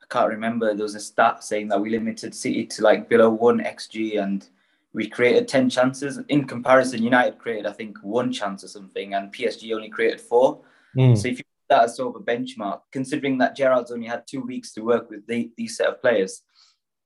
I 0.00 0.14
can't 0.14 0.30
remember. 0.30 0.74
There 0.74 0.84
was 0.84 0.94
a 0.94 1.00
stat 1.00 1.44
saying 1.44 1.68
that 1.68 1.80
we 1.80 1.90
limited 1.90 2.34
City 2.34 2.64
to 2.66 2.82
like 2.82 3.08
below 3.08 3.30
one 3.30 3.58
xG, 3.58 4.22
and 4.22 4.48
we 4.94 5.06
created 5.08 5.48
ten 5.48 5.68
chances. 5.68 6.18
In 6.28 6.46
comparison, 6.46 7.02
United 7.02 7.38
created 7.38 7.66
I 7.66 7.72
think 7.72 7.98
one 8.02 8.32
chance 8.32 8.64
or 8.64 8.68
something, 8.68 9.14
and 9.14 9.32
PSG 9.32 9.74
only 9.74 9.90
created 9.90 10.20
four. 10.20 10.60
Mm. 10.96 11.16
So 11.16 11.28
if 11.28 11.38
you 11.38 11.44
put 11.44 11.76
that 11.76 11.84
as 11.84 11.96
sort 11.96 12.16
of 12.16 12.22
a 12.22 12.24
benchmark, 12.24 12.80
considering 12.90 13.36
that 13.38 13.54
Gerrard's 13.54 13.90
only 13.90 14.06
had 14.06 14.26
two 14.26 14.40
weeks 14.40 14.72
to 14.72 14.80
work 14.80 15.10
with 15.10 15.26
the, 15.26 15.50
these 15.56 15.76
set 15.76 15.88
of 15.88 16.00
players, 16.00 16.42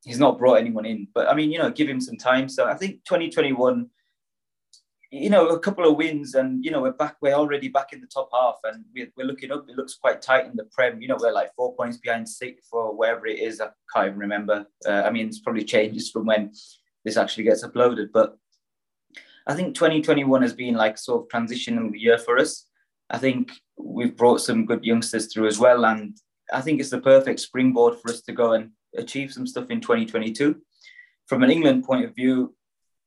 he's 0.05 0.19
not 0.19 0.39
brought 0.39 0.57
anyone 0.57 0.87
in. 0.87 1.09
But 1.15 1.29
I 1.29 1.35
mean, 1.35 1.51
you 1.51 1.59
know, 1.59 1.71
give 1.71 1.89
him 1.89 2.01
some 2.01 2.17
time. 2.17 2.49
So 2.49 2.67
I 2.67 2.75
think 2.75 3.05
2021 3.05 3.89
you 5.15 5.29
know, 5.29 5.49
a 5.49 5.59
couple 5.59 5.87
of 5.87 5.99
wins, 5.99 6.35
and 6.35 6.65
you 6.65 6.71
know, 6.71 6.81
we're 6.81 6.93
back. 6.93 7.17
We're 7.21 7.35
already 7.35 7.69
back 7.69 7.93
in 7.93 8.01
the 8.01 8.07
top 8.07 8.31
half, 8.33 8.57
and 8.65 8.83
we're, 8.95 9.13
we're 9.15 9.27
looking 9.27 9.53
up. 9.53 9.67
It 9.69 9.77
looks 9.77 9.95
quite 9.95 10.23
tight 10.23 10.47
in 10.47 10.57
the 10.57 10.65
Prem. 10.73 11.03
You 11.03 11.09
know, 11.09 11.19
we're 11.21 11.33
like 11.33 11.55
four 11.55 11.77
points 11.77 11.99
behind 11.99 12.27
sixth 12.27 12.67
for 12.71 12.97
wherever 12.97 13.27
it 13.27 13.39
is. 13.39 13.61
I 13.61 13.69
can't 13.93 14.07
even 14.07 14.19
remember. 14.19 14.65
Uh, 14.87 15.03
I 15.03 15.11
mean, 15.11 15.29
it's 15.29 15.41
probably 15.41 15.65
changes 15.65 16.11
from 16.11 16.25
when 16.25 16.53
this 17.05 17.19
actually 17.19 17.45
gets 17.45 17.63
uploaded, 17.63 18.07
but 18.11 18.39
I 19.47 19.55
think 19.55 19.75
2021 19.75 20.41
has 20.41 20.55
been 20.55 20.77
like 20.77 20.97
sort 20.97 21.25
of 21.25 21.29
transitional 21.29 21.95
year 21.95 22.17
for 22.17 22.39
us. 22.39 22.67
I 23.11 23.19
think 23.19 23.53
we've 23.77 24.17
brought 24.17 24.41
some 24.41 24.65
good 24.65 24.83
youngsters 24.83 25.31
through 25.31 25.49
as 25.49 25.59
well, 25.59 25.85
and 25.85 26.17
I 26.51 26.63
think 26.63 26.81
it's 26.81 26.91
the 26.91 27.03
perfect 27.03 27.41
springboard 27.41 27.99
for 27.99 28.11
us 28.11 28.23
to 28.23 28.33
go 28.33 28.55
and 28.55 28.71
achieve 28.97 29.33
some 29.33 29.47
stuff 29.47 29.71
in 29.71 29.81
2022. 29.81 30.61
From 31.27 31.43
an 31.43 31.51
England 31.51 31.85
point 31.85 32.05
of 32.05 32.15
view, 32.15 32.55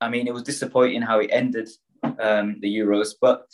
I 0.01 0.09
mean, 0.09 0.27
it 0.27 0.33
was 0.33 0.43
disappointing 0.43 1.01
how 1.01 1.19
it 1.19 1.29
ended 1.31 1.69
um, 2.19 2.57
the 2.59 2.73
Euros. 2.73 3.13
But 3.19 3.45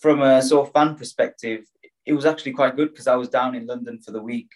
from 0.00 0.22
a 0.22 0.42
sort 0.42 0.66
of 0.66 0.72
fan 0.72 0.94
perspective, 0.94 1.64
it 2.04 2.12
was 2.12 2.26
actually 2.26 2.52
quite 2.52 2.76
good 2.76 2.90
because 2.90 3.06
I 3.06 3.16
was 3.16 3.28
down 3.28 3.54
in 3.54 3.66
London 3.66 4.00
for 4.00 4.12
the 4.12 4.22
week. 4.22 4.48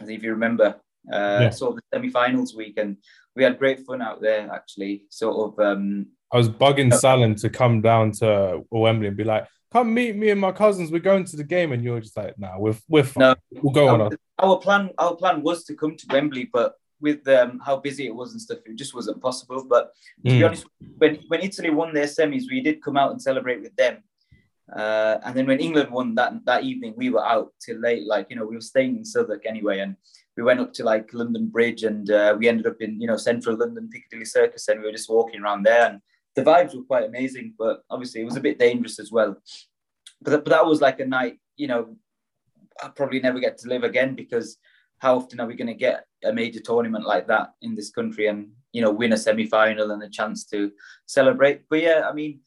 If 0.00 0.22
you 0.22 0.30
remember, 0.30 0.80
uh, 1.12 1.38
yeah. 1.42 1.50
sort 1.50 1.72
of 1.72 1.76
the 1.76 1.82
semi-finals 1.96 2.54
week, 2.54 2.78
and 2.78 2.96
we 3.36 3.42
had 3.42 3.58
great 3.58 3.80
fun 3.80 4.00
out 4.00 4.22
there. 4.22 4.50
Actually, 4.52 5.04
sort 5.10 5.52
of. 5.52 5.58
Um, 5.64 6.06
I 6.32 6.36
was 6.36 6.48
bugging 6.48 6.94
Salon 6.94 7.34
to 7.36 7.50
come 7.50 7.80
down 7.80 8.12
to 8.12 8.64
Wembley 8.70 9.08
and 9.08 9.16
be 9.16 9.24
like, 9.24 9.46
"Come 9.72 9.94
meet 9.94 10.16
me 10.16 10.30
and 10.30 10.40
my 10.40 10.52
cousins. 10.52 10.90
We're 10.90 11.00
going 11.00 11.24
to 11.24 11.36
the 11.36 11.44
game," 11.44 11.72
and 11.72 11.82
you're 11.82 12.00
just 12.00 12.16
like, 12.16 12.38
"Nah, 12.38 12.58
we're 12.58 12.76
we're 12.88 13.04
fine. 13.04 13.20
No, 13.20 13.34
we'll 13.62 13.72
go 13.72 13.88
our, 13.88 14.00
on." 14.02 14.16
Our 14.38 14.58
plan, 14.58 14.90
our 14.98 15.14
plan 15.16 15.42
was 15.42 15.64
to 15.64 15.74
come 15.74 15.96
to 15.96 16.06
Wembley, 16.10 16.48
but 16.52 16.74
with 17.00 17.26
um, 17.28 17.60
how 17.64 17.76
busy 17.76 18.06
it 18.06 18.14
was 18.14 18.32
and 18.32 18.40
stuff, 18.40 18.58
it 18.66 18.76
just 18.76 18.94
wasn't 18.94 19.20
possible. 19.20 19.64
But 19.68 19.92
to 20.24 20.30
mm. 20.30 20.38
be 20.38 20.44
honest, 20.44 20.66
when 20.98 21.18
when 21.28 21.40
Italy 21.40 21.70
won 21.70 21.92
their 21.92 22.06
semis, 22.06 22.44
we 22.50 22.60
did 22.60 22.82
come 22.82 22.96
out 22.96 23.10
and 23.10 23.22
celebrate 23.22 23.62
with 23.62 23.74
them. 23.76 24.02
Uh, 24.74 25.18
and 25.24 25.34
then 25.34 25.46
when 25.46 25.58
England 25.58 25.90
won 25.90 26.14
that 26.14 26.32
that 26.44 26.64
evening, 26.64 26.94
we 26.96 27.10
were 27.10 27.26
out 27.26 27.52
till 27.64 27.78
late. 27.80 28.06
Like 28.06 28.26
you 28.30 28.36
know, 28.36 28.46
we 28.46 28.54
were 28.54 28.60
staying 28.60 28.96
in 28.96 29.04
Southwark 29.04 29.46
anyway, 29.46 29.80
and 29.80 29.96
we 30.36 30.42
went 30.42 30.60
up 30.60 30.72
to 30.74 30.84
like 30.84 31.12
London 31.12 31.48
Bridge, 31.48 31.82
and 31.82 32.10
uh, 32.10 32.36
we 32.38 32.48
ended 32.48 32.66
up 32.66 32.76
in 32.80 33.00
you 33.00 33.06
know 33.06 33.16
central 33.16 33.56
London, 33.56 33.88
Piccadilly 33.90 34.26
Circus, 34.26 34.68
and 34.68 34.80
we 34.80 34.86
were 34.86 34.92
just 34.92 35.10
walking 35.10 35.40
around 35.40 35.64
there, 35.64 35.90
and 35.90 36.00
the 36.44 36.50
vibes 36.50 36.74
were 36.74 36.82
quite 36.82 37.04
amazing. 37.04 37.54
But 37.58 37.82
obviously, 37.90 38.20
it 38.20 38.24
was 38.24 38.36
a 38.36 38.40
bit 38.40 38.58
dangerous 38.58 38.98
as 38.98 39.12
well. 39.12 39.36
But, 40.22 40.44
but 40.44 40.50
that 40.50 40.66
was 40.66 40.80
like 40.80 41.00
a 41.00 41.06
night, 41.06 41.38
you 41.56 41.66
know, 41.66 41.96
I 42.82 42.88
probably 42.88 43.20
never 43.20 43.40
get 43.40 43.58
to 43.58 43.68
live 43.68 43.84
again 43.84 44.14
because 44.14 44.58
how 44.98 45.16
often 45.16 45.40
are 45.40 45.46
we 45.46 45.56
going 45.56 45.68
to 45.68 45.74
get 45.74 46.04
a 46.24 46.32
major 46.32 46.60
tournament 46.60 47.06
like 47.06 47.26
that 47.28 47.50
in 47.62 47.74
this 47.74 47.90
country 47.90 48.26
and 48.26 48.50
you 48.72 48.82
know 48.82 48.90
win 48.90 49.12
a 49.12 49.16
semi-final 49.16 49.90
and 49.90 50.02
a 50.02 50.08
chance 50.08 50.44
to 50.44 50.70
celebrate 51.06 51.62
but 51.68 51.80
yeah 51.80 52.06
i 52.08 52.12
mean 52.12 52.40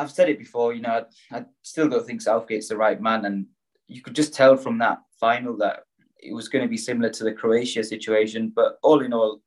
I've 0.00 0.10
said 0.10 0.28
it 0.28 0.38
before. 0.38 0.72
You 0.72 0.82
know, 0.82 1.04
I, 1.32 1.38
I 1.38 1.44
still 1.62 1.88
don't 1.88 2.06
think 2.06 2.22
Southgate's 2.22 2.68
the 2.68 2.76
right 2.76 3.00
man, 3.00 3.24
and 3.24 3.46
you 3.86 4.02
could 4.02 4.14
just 4.14 4.34
tell 4.34 4.56
from 4.56 4.78
that 4.78 4.98
final 5.18 5.56
that 5.58 5.84
it 6.18 6.34
was 6.34 6.48
going 6.48 6.62
to 6.62 6.68
be 6.68 6.76
similar 6.76 7.10
to 7.10 7.24
the 7.24 7.32
Croatia 7.32 7.84
situation. 7.84 8.52
But 8.54 8.78
all 8.82 9.02
in 9.02 9.12
all, 9.12 9.42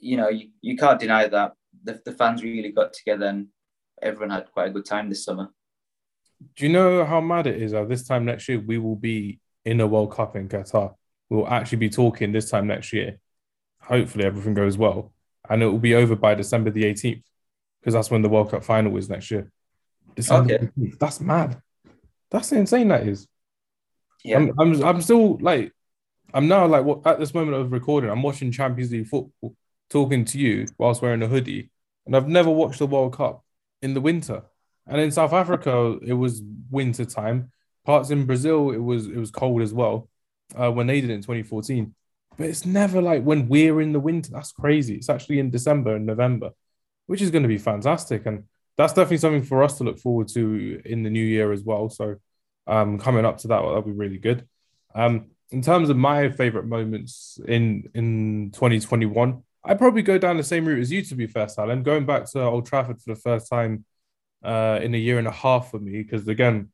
you 0.00 0.16
know, 0.16 0.28
you, 0.28 0.48
you 0.62 0.76
can't 0.76 1.00
deny 1.00 1.28
that 1.28 1.52
the, 1.86 2.00
the 2.04 2.12
fans 2.12 2.42
really 2.42 2.72
got 2.72 2.92
together 2.92 3.26
and 3.26 3.48
everyone 4.02 4.30
had 4.30 4.52
quite 4.52 4.68
a 4.68 4.72
good 4.72 4.84
time 4.84 5.08
this 5.08 5.24
summer. 5.24 5.48
Do 6.54 6.66
you 6.66 6.72
know 6.72 7.04
how 7.04 7.20
mad 7.20 7.46
it 7.46 7.62
is? 7.62 7.72
Uh, 7.72 7.84
this 7.84 8.06
time 8.06 8.26
next 8.26 8.48
year, 8.48 8.60
we 8.60 8.76
will 8.76 8.96
be 8.96 9.40
in 9.64 9.80
a 9.80 9.86
World 9.86 10.12
Cup 10.12 10.36
in 10.36 10.48
Qatar. 10.48 10.94
We'll 11.30 11.48
actually 11.48 11.78
be 11.78 11.88
talking 11.88 12.32
this 12.32 12.50
time 12.50 12.66
next 12.66 12.92
year. 12.92 13.18
Hopefully, 13.80 14.24
everything 14.24 14.54
goes 14.54 14.76
well. 14.76 15.12
And 15.48 15.62
it 15.62 15.66
will 15.66 15.78
be 15.78 15.94
over 15.94 16.16
by 16.16 16.34
December 16.34 16.70
the 16.70 16.84
18th 16.84 17.22
because 17.80 17.94
that's 17.94 18.10
when 18.10 18.22
the 18.22 18.28
World 18.28 18.50
Cup 18.50 18.64
final 18.64 18.96
is 18.96 19.08
next 19.08 19.30
year. 19.30 19.50
December 20.14 20.54
okay. 20.54 20.68
18th. 20.78 20.98
That's 20.98 21.20
mad. 21.20 21.62
That's 22.30 22.52
insane, 22.52 22.88
that 22.88 23.06
is. 23.06 23.26
Yeah. 24.24 24.38
I'm, 24.38 24.52
I'm, 24.58 24.84
I'm 24.84 25.00
still 25.00 25.38
like, 25.38 25.72
I'm 26.34 26.48
now 26.48 26.66
like, 26.66 26.84
what, 26.84 27.06
at 27.06 27.20
this 27.20 27.32
moment 27.32 27.56
of 27.56 27.72
recording, 27.72 28.10
I'm 28.10 28.22
watching 28.22 28.50
Champions 28.50 28.90
League 28.90 29.06
football, 29.06 29.54
talking 29.88 30.24
to 30.26 30.38
you 30.38 30.66
whilst 30.78 31.00
wearing 31.00 31.22
a 31.22 31.28
hoodie. 31.28 31.70
And 32.06 32.16
I've 32.16 32.28
never 32.28 32.50
watched 32.50 32.78
the 32.78 32.86
World 32.86 33.16
Cup 33.16 33.44
in 33.82 33.94
the 33.94 34.00
winter. 34.00 34.42
And 34.86 35.00
in 35.00 35.10
South 35.10 35.32
Africa, 35.32 35.98
it 36.02 36.12
was 36.12 36.42
winter 36.70 37.04
time. 37.04 37.50
Parts 37.84 38.10
in 38.10 38.26
Brazil, 38.26 38.70
it 38.70 38.78
was 38.78 39.06
it 39.06 39.16
was 39.16 39.30
cold 39.30 39.62
as 39.62 39.74
well 39.74 40.08
uh, 40.54 40.70
when 40.70 40.86
they 40.86 41.00
did 41.00 41.10
it 41.10 41.14
in 41.14 41.22
2014. 41.22 41.94
But 42.36 42.48
it's 42.48 42.66
never 42.66 43.00
like 43.00 43.22
when 43.22 43.48
we're 43.48 43.80
in 43.80 43.92
the 43.92 44.00
winter. 44.00 44.30
That's 44.32 44.52
crazy. 44.52 44.96
It's 44.96 45.08
actually 45.08 45.38
in 45.38 45.50
December 45.50 45.96
and 45.96 46.06
November, 46.06 46.50
which 47.06 47.22
is 47.22 47.30
going 47.30 47.42
to 47.42 47.48
be 47.48 47.58
fantastic. 47.58 48.26
And 48.26 48.44
that's 48.76 48.92
definitely 48.92 49.18
something 49.18 49.42
for 49.42 49.62
us 49.62 49.78
to 49.78 49.84
look 49.84 49.98
forward 49.98 50.28
to 50.28 50.80
in 50.84 51.02
the 51.02 51.10
new 51.10 51.24
year 51.24 51.52
as 51.52 51.62
well. 51.62 51.88
So 51.88 52.16
um, 52.66 52.98
coming 52.98 53.24
up 53.24 53.38
to 53.38 53.48
that, 53.48 53.60
that'll 53.60 53.82
be 53.82 53.92
really 53.92 54.18
good. 54.18 54.46
Um, 54.94 55.30
in 55.50 55.62
terms 55.62 55.90
of 55.90 55.96
my 55.96 56.30
favorite 56.30 56.66
moments 56.66 57.38
in 57.46 57.88
in 57.94 58.50
2021, 58.52 59.42
I'd 59.68 59.78
probably 59.78 60.02
go 60.02 60.16
down 60.16 60.36
the 60.36 60.44
same 60.44 60.64
route 60.64 60.80
as 60.80 60.92
you, 60.92 61.02
to 61.02 61.16
be 61.16 61.26
fair, 61.26 61.48
Alan. 61.58 61.82
Going 61.82 62.06
back 62.06 62.30
to 62.30 62.42
Old 62.42 62.66
Trafford 62.66 63.02
for 63.02 63.14
the 63.14 63.20
first 63.20 63.50
time 63.50 63.84
uh, 64.44 64.78
in 64.80 64.94
a 64.94 64.98
year 64.98 65.18
and 65.18 65.26
a 65.26 65.32
half 65.32 65.72
for 65.72 65.80
me, 65.80 66.02
because 66.02 66.26
again, 66.28 66.70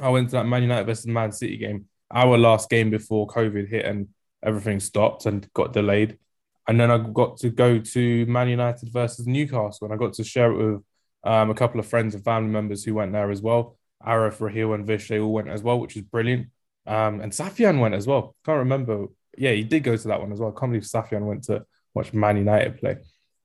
I 0.00 0.08
went 0.08 0.30
to 0.30 0.36
that 0.36 0.46
Man 0.46 0.62
United 0.62 0.86
versus 0.86 1.06
Man 1.06 1.30
City 1.30 1.58
game, 1.58 1.86
our 2.10 2.38
last 2.38 2.70
game 2.70 2.88
before 2.88 3.26
COVID 3.26 3.68
hit 3.68 3.84
and 3.84 4.08
everything 4.42 4.80
stopped 4.80 5.26
and 5.26 5.46
got 5.52 5.74
delayed. 5.74 6.18
And 6.66 6.80
then 6.80 6.90
I 6.90 6.96
got 6.98 7.36
to 7.38 7.50
go 7.50 7.78
to 7.78 8.26
Man 8.26 8.48
United 8.48 8.90
versus 8.90 9.26
Newcastle, 9.26 9.84
and 9.84 9.92
I 9.92 9.96
got 9.96 10.14
to 10.14 10.24
share 10.24 10.52
it 10.52 10.56
with 10.56 10.82
um, 11.24 11.50
a 11.50 11.54
couple 11.54 11.80
of 11.80 11.86
friends 11.86 12.14
and 12.14 12.24
family 12.24 12.50
members 12.50 12.82
who 12.82 12.94
went 12.94 13.12
there 13.12 13.30
as 13.30 13.42
well. 13.42 13.76
Arif, 14.04 14.40
Raheel, 14.40 14.72
and 14.72 14.86
Vish, 14.86 15.08
they 15.08 15.20
all 15.20 15.32
went 15.32 15.48
as 15.48 15.62
well, 15.62 15.78
which 15.78 15.96
is 15.96 16.02
brilliant. 16.02 16.48
Um, 16.86 17.20
and 17.20 17.30
Safian 17.30 17.78
went 17.78 17.94
as 17.94 18.06
well. 18.06 18.34
Can't 18.46 18.58
remember. 18.58 19.06
Yeah, 19.36 19.52
he 19.52 19.64
did 19.64 19.84
go 19.84 19.96
to 19.96 20.08
that 20.08 20.20
one 20.20 20.32
as 20.32 20.40
well. 20.40 20.54
I 20.56 20.58
can't 20.58 20.72
believe 20.72 20.84
Safian 20.84 21.26
went 21.26 21.44
to 21.44 21.66
watch 21.96 22.12
Man 22.12 22.36
United 22.36 22.78
play. 22.78 22.96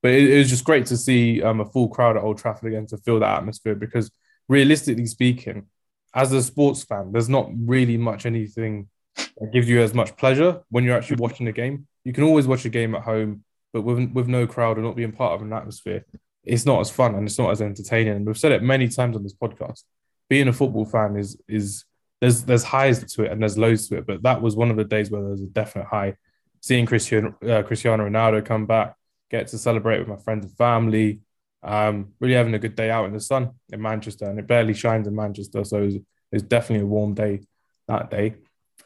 But 0.03 0.11
it, 0.11 0.29
it 0.31 0.37
was 0.37 0.49
just 0.49 0.63
great 0.63 0.85
to 0.87 0.97
see 0.97 1.41
um, 1.41 1.59
a 1.59 1.65
full 1.65 1.87
crowd 1.87 2.17
at 2.17 2.23
Old 2.23 2.37
Trafford 2.37 2.71
again 2.71 2.85
to 2.87 2.97
feel 2.97 3.19
that 3.19 3.37
atmosphere 3.37 3.75
because 3.75 4.11
realistically 4.47 5.05
speaking, 5.05 5.67
as 6.13 6.31
a 6.33 6.43
sports 6.43 6.83
fan, 6.83 7.11
there's 7.11 7.29
not 7.29 7.49
really 7.55 7.97
much 7.97 8.25
anything 8.25 8.89
that 9.15 9.51
gives 9.53 9.69
you 9.69 9.81
as 9.81 9.93
much 9.93 10.15
pleasure 10.17 10.61
when 10.69 10.83
you're 10.83 10.97
actually 10.97 11.17
watching 11.17 11.47
a 11.47 11.51
game. 11.51 11.87
You 12.03 12.13
can 12.13 12.23
always 12.23 12.47
watch 12.47 12.65
a 12.65 12.69
game 12.69 12.95
at 12.95 13.03
home, 13.03 13.43
but 13.73 13.81
with, 13.81 14.11
with 14.11 14.27
no 14.27 14.45
crowd 14.47 14.77
or 14.77 14.81
not 14.81 14.95
being 14.95 15.11
part 15.11 15.33
of 15.33 15.41
an 15.41 15.53
atmosphere, 15.53 16.05
it's 16.43 16.65
not 16.65 16.81
as 16.81 16.89
fun 16.89 17.15
and 17.15 17.27
it's 17.27 17.37
not 17.37 17.51
as 17.51 17.61
entertaining. 17.61 18.15
And 18.15 18.25
we've 18.25 18.37
said 18.37 18.51
it 18.51 18.63
many 18.63 18.87
times 18.89 19.15
on 19.15 19.23
this 19.23 19.35
podcast. 19.35 19.83
Being 20.29 20.47
a 20.47 20.53
football 20.53 20.85
fan 20.85 21.17
is 21.17 21.37
is 21.47 21.85
there's 22.19 22.43
there's 22.43 22.63
highs 22.63 23.03
to 23.13 23.23
it 23.23 23.31
and 23.31 23.41
there's 23.41 23.57
lows 23.57 23.87
to 23.89 23.97
it, 23.97 24.07
but 24.07 24.23
that 24.23 24.41
was 24.41 24.55
one 24.55 24.71
of 24.71 24.77
the 24.77 24.85
days 24.85 25.11
where 25.11 25.21
there 25.21 25.31
was 25.31 25.41
a 25.41 25.47
definite 25.47 25.87
high. 25.87 26.15
Seeing 26.61 26.85
Cristiano 26.85 27.35
uh, 27.47 27.63
Cristiano 27.63 28.07
Ronaldo 28.07 28.45
come 28.45 28.65
back, 28.65 28.95
get 29.29 29.47
to 29.47 29.57
celebrate 29.57 29.99
with 29.99 30.07
my 30.07 30.17
friends 30.17 30.45
and 30.45 30.55
family. 30.55 31.21
Um, 31.63 32.13
really 32.19 32.33
having 32.33 32.55
a 32.55 32.59
good 32.59 32.75
day 32.75 32.89
out 32.89 33.05
in 33.05 33.13
the 33.13 33.19
sun 33.19 33.51
in 33.71 33.81
Manchester, 33.81 34.25
and 34.25 34.39
it 34.39 34.47
barely 34.47 34.73
shines 34.73 35.07
in 35.07 35.15
Manchester, 35.15 35.63
so 35.63 35.77
it 35.77 35.85
was, 35.85 35.95
it 36.31 36.49
definitely 36.49 36.83
a 36.83 36.87
warm 36.87 37.13
day 37.13 37.41
that 37.87 38.09
day. 38.09 38.35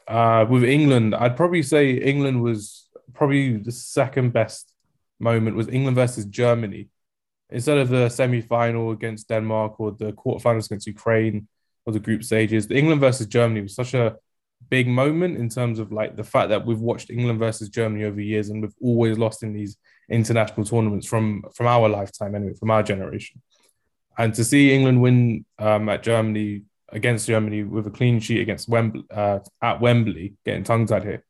Uh, 0.06 0.44
with 0.48 0.62
England, 0.62 1.14
I'd 1.14 1.36
probably 1.36 1.62
say 1.62 1.92
England 1.92 2.42
was 2.42 2.88
probably 3.14 3.56
the 3.56 3.72
second 3.72 4.32
best 4.32 4.72
moment 5.18 5.56
was 5.56 5.68
England 5.68 5.96
versus 5.96 6.24
Germany. 6.26 6.88
Instead 7.50 7.78
of 7.78 7.88
the 7.88 8.08
semi-final 8.08 8.90
against 8.90 9.28
Denmark 9.28 9.80
or 9.80 9.92
the 9.92 10.12
quarterfinals 10.12 10.66
against 10.66 10.86
Ukraine 10.86 11.48
or 11.84 11.92
the 11.92 12.00
group 12.00 12.24
stages, 12.24 12.66
the 12.66 12.76
England 12.76 13.00
versus 13.00 13.26
Germany 13.26 13.62
was 13.62 13.74
such 13.74 13.94
a 13.94 14.16
big 14.68 14.88
moment 14.88 15.36
in 15.36 15.48
terms 15.48 15.78
of 15.78 15.92
like 15.92 16.16
the 16.16 16.24
fact 16.24 16.48
that 16.48 16.66
we've 16.66 16.80
watched 16.80 17.10
England 17.10 17.38
versus 17.38 17.68
Germany 17.68 18.04
over 18.04 18.20
years 18.20 18.48
and 18.48 18.62
we've 18.62 18.74
always 18.80 19.18
lost 19.18 19.42
in 19.42 19.52
these 19.52 19.76
international 20.08 20.64
tournaments 20.64 21.06
from 21.06 21.44
from 21.54 21.66
our 21.66 21.88
lifetime 21.88 22.34
anyway, 22.34 22.54
from 22.54 22.70
our 22.70 22.82
generation. 22.82 23.42
And 24.18 24.34
to 24.34 24.44
see 24.44 24.72
England 24.72 25.02
win 25.02 25.44
um, 25.58 25.88
at 25.88 26.02
Germany 26.02 26.62
against 26.90 27.26
Germany 27.26 27.64
with 27.64 27.86
a 27.86 27.90
clean 27.90 28.20
sheet 28.20 28.40
against 28.40 28.68
Wembley 28.68 29.04
uh, 29.10 29.40
at 29.62 29.80
Wembley, 29.80 30.34
getting 30.44 30.64
tongue 30.64 30.86
tied 30.86 31.04
here, 31.04 31.24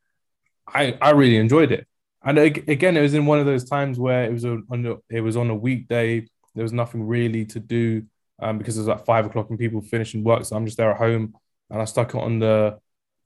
I 0.67 0.97
I 1.01 1.11
really 1.11 1.37
enjoyed 1.37 1.73
it. 1.73 1.87
And 2.25 2.39
again, 2.39 2.97
it 2.97 3.03
was 3.03 3.15
in 3.15 3.27
one 3.27 3.39
of 3.39 3.47
those 3.47 3.65
times 3.65 3.99
where 3.99 4.25
it 4.25 4.33
was 4.33 4.45
on 4.45 4.99
it 5.09 5.21
was 5.21 5.37
on 5.37 5.51
a 5.51 5.55
weekday. 5.55 6.27
There 6.55 6.63
was 6.63 6.73
nothing 6.73 7.07
really 7.07 7.45
to 7.47 7.61
do 7.61 8.03
um, 8.41 8.59
because 8.59 8.77
it 8.77 8.81
was 8.81 8.89
like 8.89 9.05
five 9.05 9.27
o'clock 9.27 9.51
and 9.51 9.59
people 9.59 9.81
finishing 9.81 10.25
work. 10.25 10.45
So 10.45 10.57
I'm 10.57 10.65
just 10.65 10.77
there 10.77 10.91
at 10.91 10.97
home, 10.97 11.35
and 11.71 11.81
I 11.81 11.85
stuck 11.85 12.15
it 12.15 12.21
on 12.21 12.39
the 12.41 12.79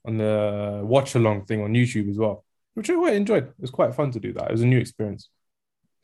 on 0.05 0.17
the 0.17 0.81
watch 0.83 1.15
along 1.15 1.45
thing 1.45 1.63
on 1.63 1.73
YouTube 1.73 2.09
as 2.09 2.17
well, 2.17 2.43
which 2.73 2.89
I 2.89 2.95
quite 2.95 3.15
enjoyed. 3.15 3.47
It 3.47 3.53
was 3.59 3.71
quite 3.71 3.95
fun 3.95 4.11
to 4.11 4.19
do 4.19 4.33
that. 4.33 4.49
It 4.49 4.51
was 4.51 4.61
a 4.61 4.67
new 4.67 4.79
experience. 4.79 5.29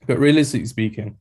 But 0.06 0.20
realistically 0.20 0.68
speaking, 0.68 1.18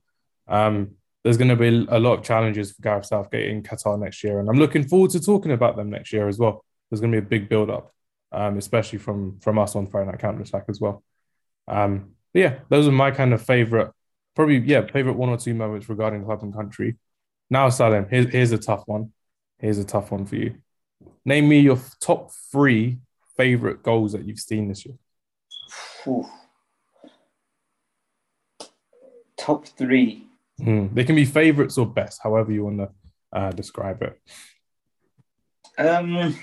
um, 0.49 0.93
there's 1.25 1.39
going 1.39 1.49
to 1.49 1.57
be 1.57 1.87
a 1.89 1.99
lot 1.99 2.19
of 2.19 2.25
challenges 2.25 2.73
for 2.73 2.83
Gareth 2.83 3.07
Southgate 3.07 3.51
in 3.51 3.63
Qatar 3.63 3.99
next 3.99 4.23
year, 4.23 4.39
and 4.39 4.49
I'm 4.49 4.59
looking 4.59 4.87
forward 4.87 5.11
to 5.11 5.21
talking 5.21 5.53
about 5.53 5.77
them 5.77 5.91
next 5.91 6.13
year 6.13 6.29
as 6.29 6.39
well. 6.39 6.65
There's 6.91 7.01
going 7.01 7.13
to 7.13 7.21
be 7.21 7.27
a 7.27 7.29
big 7.29 7.49
build 7.49 7.69
up, 7.69 7.93
um, 8.31 8.59
especially 8.59 8.99
from 8.99 9.41
from 9.41 9.59
us 9.59 9.75
on 9.75 9.87
Friday 9.87 10.11
Night 10.11 10.21
Counter 10.21 10.43
Attack 10.43 10.65
as 10.69 10.81
well. 10.81 11.03
Um, 11.67 12.13
yeah, 12.33 12.59
those 12.69 12.87
are 12.87 12.93
my 12.93 13.11
kind 13.11 13.33
of 13.33 13.43
favorite, 13.43 13.91
probably 14.35 14.59
yeah, 14.59 14.87
favorite 14.87 15.15
one 15.15 15.31
or 15.31 15.39
two 15.39 15.55
moments 15.55 15.89
regarding 15.89 16.25
club 16.25 16.43
and 16.43 16.55
country. 16.55 16.97
Now, 17.51 17.71
Salim, 17.71 18.07
here's, 18.11 18.31
here's 18.31 18.53
a 18.53 18.59
tough 18.59 18.83
one. 18.87 19.13
Here's 19.59 19.79
a 19.79 19.85
tough 19.85 20.11
one 20.11 20.27
for 20.27 20.37
you. 20.37 20.57
Name 21.25 21.49
me 21.49 21.61
your 21.61 21.79
top 22.01 22.31
three 22.53 22.99
favorite 23.37 23.83
goals 23.83 24.13
that 24.13 24.25
you've 24.25 24.39
seen 24.39 24.69
this 24.69 24.87
year. 24.87 24.97
Ooh 26.07 26.27
top 29.47 29.67
three. 29.67 30.27
Mm. 30.61 30.95
They 30.95 31.05
can 31.05 31.15
be 31.15 31.25
favorites 31.25 31.79
or 31.79 31.87
best, 31.87 32.21
however 32.23 32.51
you 32.53 32.65
want 32.65 32.79
to 32.79 32.89
uh, 33.33 33.51
describe 33.53 34.03
it. 34.03 34.21
Um, 35.79 36.35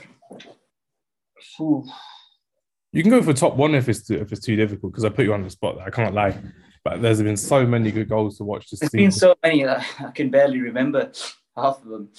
you 2.91 3.01
can 3.01 3.09
go 3.09 3.21
for 3.23 3.33
top 3.33 3.55
one 3.55 3.75
if 3.75 3.89
it's 3.89 4.07
too, 4.07 4.15
if 4.15 4.31
it's 4.31 4.45
too 4.45 4.55
difficult 4.55 4.93
because 4.93 5.03
I 5.03 5.09
put 5.09 5.25
you 5.25 5.33
on 5.33 5.43
the 5.43 5.49
spot. 5.49 5.79
I 5.81 5.89
can't 5.89 6.13
lie, 6.13 6.37
but 6.83 7.01
there's 7.01 7.21
been 7.21 7.37
so 7.37 7.65
many 7.65 7.91
good 7.91 8.07
goals 8.07 8.37
to 8.37 8.43
watch 8.43 8.69
this 8.69 8.79
There's 8.79 8.91
season. 8.91 9.05
been 9.05 9.11
so 9.11 9.35
many 9.43 9.63
that 9.63 9.85
I 9.99 10.11
can 10.11 10.29
barely 10.29 10.59
remember 10.59 11.11
half 11.57 11.81
of 11.83 11.89
them. 11.89 12.09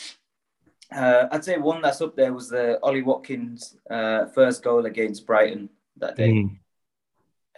Uh, 0.93 1.27
I'd 1.31 1.45
say 1.45 1.57
one 1.59 1.83
that's 1.83 2.01
up 2.01 2.15
there 2.15 2.33
was 2.33 2.51
the 2.51 2.79
Ollie 2.83 3.03
Watkins 3.03 3.77
uh, 3.91 4.27
first 4.27 4.63
goal 4.63 4.87
against 4.87 5.27
Brighton 5.27 5.69
that 5.97 6.17
day. 6.17 6.31
Mm. 6.33 6.59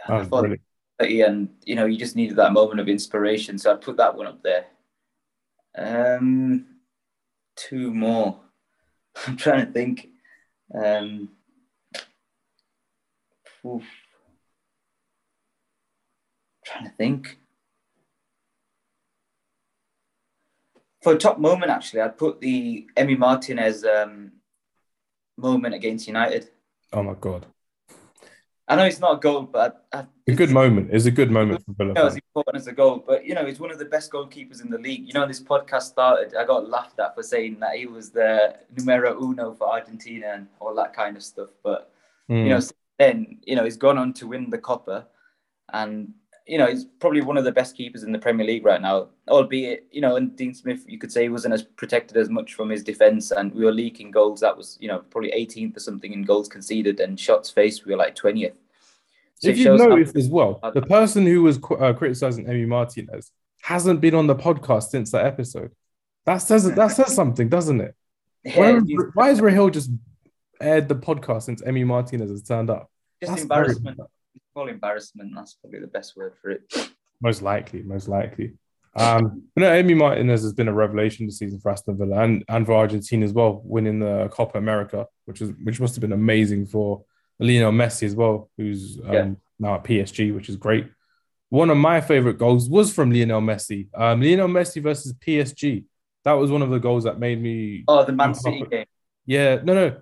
I 0.09 0.25
thought 0.25 0.43
brilliant 0.43 0.63
and 0.99 1.51
you 1.65 1.75
know 1.75 1.85
you 1.87 1.99
just 1.99 2.17
needed 2.17 2.37
that 2.37 2.53
moment 2.53 2.81
of 2.81 2.89
inspiration. 2.89 3.59
So 3.59 3.73
I'd 3.73 3.81
put 3.81 3.97
that 3.99 4.17
one 4.17 4.27
up 4.27 4.43
there. 4.43 4.67
Um, 5.77 6.67
two 7.57 7.93
more. 7.93 8.41
I'm 9.27 9.37
trying 9.37 9.67
to 9.67 9.73
think. 9.73 10.09
Um, 10.75 11.31
oof. 13.65 13.85
Trying 16.65 16.85
to 16.85 16.97
think. 16.97 17.39
For 21.07 21.13
a 21.13 21.17
top 21.17 21.39
moment, 21.39 21.71
actually, 21.71 22.01
I'd 22.01 22.19
put 22.19 22.41
the 22.41 22.85
Emi 22.97 23.17
Martinez 23.17 23.85
um, 23.85 24.33
moment 25.37 25.73
against 25.73 26.09
United. 26.09 26.51
Oh 26.93 27.05
my 27.05 27.15
god! 27.15 27.47
I 28.67 28.75
know 28.75 28.87
it's 28.87 28.99
not 28.99 29.19
a 29.19 29.21
goal, 29.21 29.43
but 29.43 29.87
I, 29.93 29.99
I, 29.99 30.07
a 30.27 30.35
good 30.35 30.51
moment. 30.51 30.91
It's 30.93 31.05
a 31.05 31.13
good 31.13 31.31
moment 31.31 31.65
for 31.65 31.75
Villa. 31.75 32.07
It's 32.09 32.17
important 32.17 32.57
as 32.57 32.67
a 32.67 32.73
goal, 32.73 33.05
but 33.07 33.25
you 33.25 33.37
know, 33.37 33.47
he's 33.47 33.61
one 33.61 33.71
of 33.71 33.79
the 33.79 33.85
best 33.85 34.11
goalkeepers 34.11 34.61
in 34.61 34.69
the 34.69 34.79
league. 34.79 35.07
You 35.07 35.13
know, 35.13 35.29
this 35.29 35.41
podcast 35.41 35.83
started. 35.83 36.35
I 36.35 36.45
got 36.45 36.69
laughed 36.69 36.99
at 36.99 37.15
for 37.15 37.23
saying 37.23 37.61
that 37.61 37.77
he 37.77 37.87
was 37.87 38.11
the 38.11 38.57
numero 38.77 39.17
uno 39.23 39.55
for 39.55 39.73
Argentina 39.73 40.33
and 40.35 40.49
all 40.59 40.75
that 40.75 40.93
kind 40.93 41.17
of 41.17 41.23
stuff. 41.23 41.51
But 41.63 41.93
mm. 42.29 42.43
you 42.43 42.49
know, 42.49 42.59
hmm. 42.59 42.67
then 42.99 43.39
you 43.45 43.55
know, 43.55 43.63
he's 43.63 43.77
gone 43.77 43.97
on 43.97 44.13
to 44.15 44.27
win 44.27 44.51
the 44.51 44.59
Copa, 44.59 45.07
and 45.73 46.15
you 46.47 46.59
know, 46.59 46.67
he's 46.67 46.85
probably 46.85 47.23
one 47.23 47.37
of 47.37 47.45
the 47.45 47.53
best 47.53 47.77
keepers 47.77 48.05
in 48.05 48.13
the 48.13 48.19
Premier 48.19 48.47
League 48.47 48.65
right 48.65 48.81
now. 48.81 49.09
Albeit, 49.29 49.87
you 49.91 50.01
know, 50.01 50.17
and 50.17 50.37
Dean 50.37 50.55
Smith, 50.55 50.85
you 50.87 50.97
could 50.97 51.11
say 51.11 51.23
he 51.23 51.29
wasn't 51.29 51.55
as 51.55 51.63
protected 51.63 52.17
as 52.17 52.29
much 52.29 52.55
from 52.55 52.71
his 52.71 52.85
defence, 52.85 53.33
and 53.33 53.53
we 53.53 53.65
were 53.65 53.73
leaking 53.73 54.13
goals. 54.13 54.41
That 54.41 54.57
was, 54.57 54.79
you 54.81 54.87
know, 54.87 55.01
probably 55.11 55.33
18th 55.33 55.77
or 55.77 55.81
something 55.81 56.13
in 56.13 56.23
goals 56.23 56.49
conceded, 56.49 57.01
and 57.01 57.19
shots 57.19 57.51
faced, 57.51 57.85
we 57.85 57.93
were 57.93 57.99
like 57.99 58.15
20th. 58.15 58.53
So 59.39 59.49
if 59.49 59.59
you 59.59 59.77
notice 59.77 60.15
as 60.15 60.29
well, 60.29 60.61
the 60.73 60.83
person 60.83 61.27
who 61.27 61.43
was 61.43 61.59
uh, 61.59 61.93
criticizing 61.93 62.47
Emi 62.47 62.67
Martinez 62.67 63.33
hasn't 63.63 64.01
been 64.01 64.15
on 64.15 64.27
the 64.27 64.35
podcast 64.35 64.85
since 64.85 65.11
that 65.11 65.27
episode. 65.27 65.73
That 66.25 66.39
says 66.39 66.71
that 66.75 66.89
says 66.89 67.15
something, 67.15 67.49
doesn't 67.49 67.81
it? 67.81 67.95
Yeah, 68.45 68.81
why, 69.15 69.31
is 69.31 69.41
Rahil 69.41 69.73
just 69.73 69.91
aired 70.61 70.89
the 70.89 70.95
podcast 70.95 71.43
since 71.43 71.61
Emi 71.63 71.85
Martinez 71.85 72.31
has 72.31 72.43
turned 72.45 72.71
up? 72.71 72.91
Just 73.21 73.33
That's 73.33 73.43
embarrassment. 73.43 73.97
Very 73.97 74.09
call 74.55 74.69
embarrassment. 74.69 75.33
That's 75.35 75.55
probably 75.55 75.81
the 75.81 75.87
best 75.87 76.17
word 76.17 76.35
for 76.41 76.51
it. 76.51 76.91
Most 77.21 77.43
likely, 77.43 77.83
most 77.83 78.09
likely. 78.09 78.55
Um, 78.97 79.43
but 79.55 79.61
no, 79.61 79.71
Emi 79.71 79.97
Martinez 79.97 80.43
has 80.43 80.55
been 80.55 80.69
a 80.69 80.73
revelation 80.73 81.27
this 81.27 81.39
season 81.39 81.61
for 81.61 81.71
Aston 81.71 81.99
Villa 81.99 82.23
and, 82.23 82.45
and 82.49 82.65
for 82.65 82.73
Argentina 82.73 83.25
as 83.25 83.33
well, 83.33 83.61
winning 83.65 84.01
the 84.01 84.29
Copa 84.33 84.57
America, 84.57 85.07
which 85.27 85.43
is 85.43 85.53
which 85.63 85.81
must 85.81 85.95
have 85.95 86.01
been 86.01 86.13
amazing 86.13 86.67
for 86.67 87.05
Lionel 87.39 87.73
Messi 87.73 88.05
as 88.05 88.15
well, 88.15 88.51
who's 88.57 88.99
um, 89.05 89.13
yeah. 89.13 89.31
now 89.59 89.75
at 89.75 89.85
PSG, 89.85 90.35
which 90.35 90.49
is 90.49 90.57
great. 90.57 90.89
One 91.51 91.71
of 91.71 91.77
my 91.77 92.01
favorite 92.01 92.39
goals 92.39 92.69
was 92.71 92.93
from 92.93 93.13
Lionel 93.13 93.43
Messi. 93.43 93.89
Um, 93.95 94.23
Lionel 94.23 94.49
Messi 94.49 94.83
versus 94.83 95.13
PSG. 95.13 95.85
That 96.25 96.33
was 96.33 96.51
one 96.51 96.63
of 96.63 96.71
the 96.71 96.81
goals 96.81 97.05
that 97.05 97.21
made 97.21 97.41
me. 97.41 97.85
Oh, 97.87 98.05
the 98.05 98.13
Man 98.13 98.35
City 98.35 98.65
game. 98.69 98.87
Yeah, 99.27 99.57
no, 99.63 99.75
no, 99.75 99.97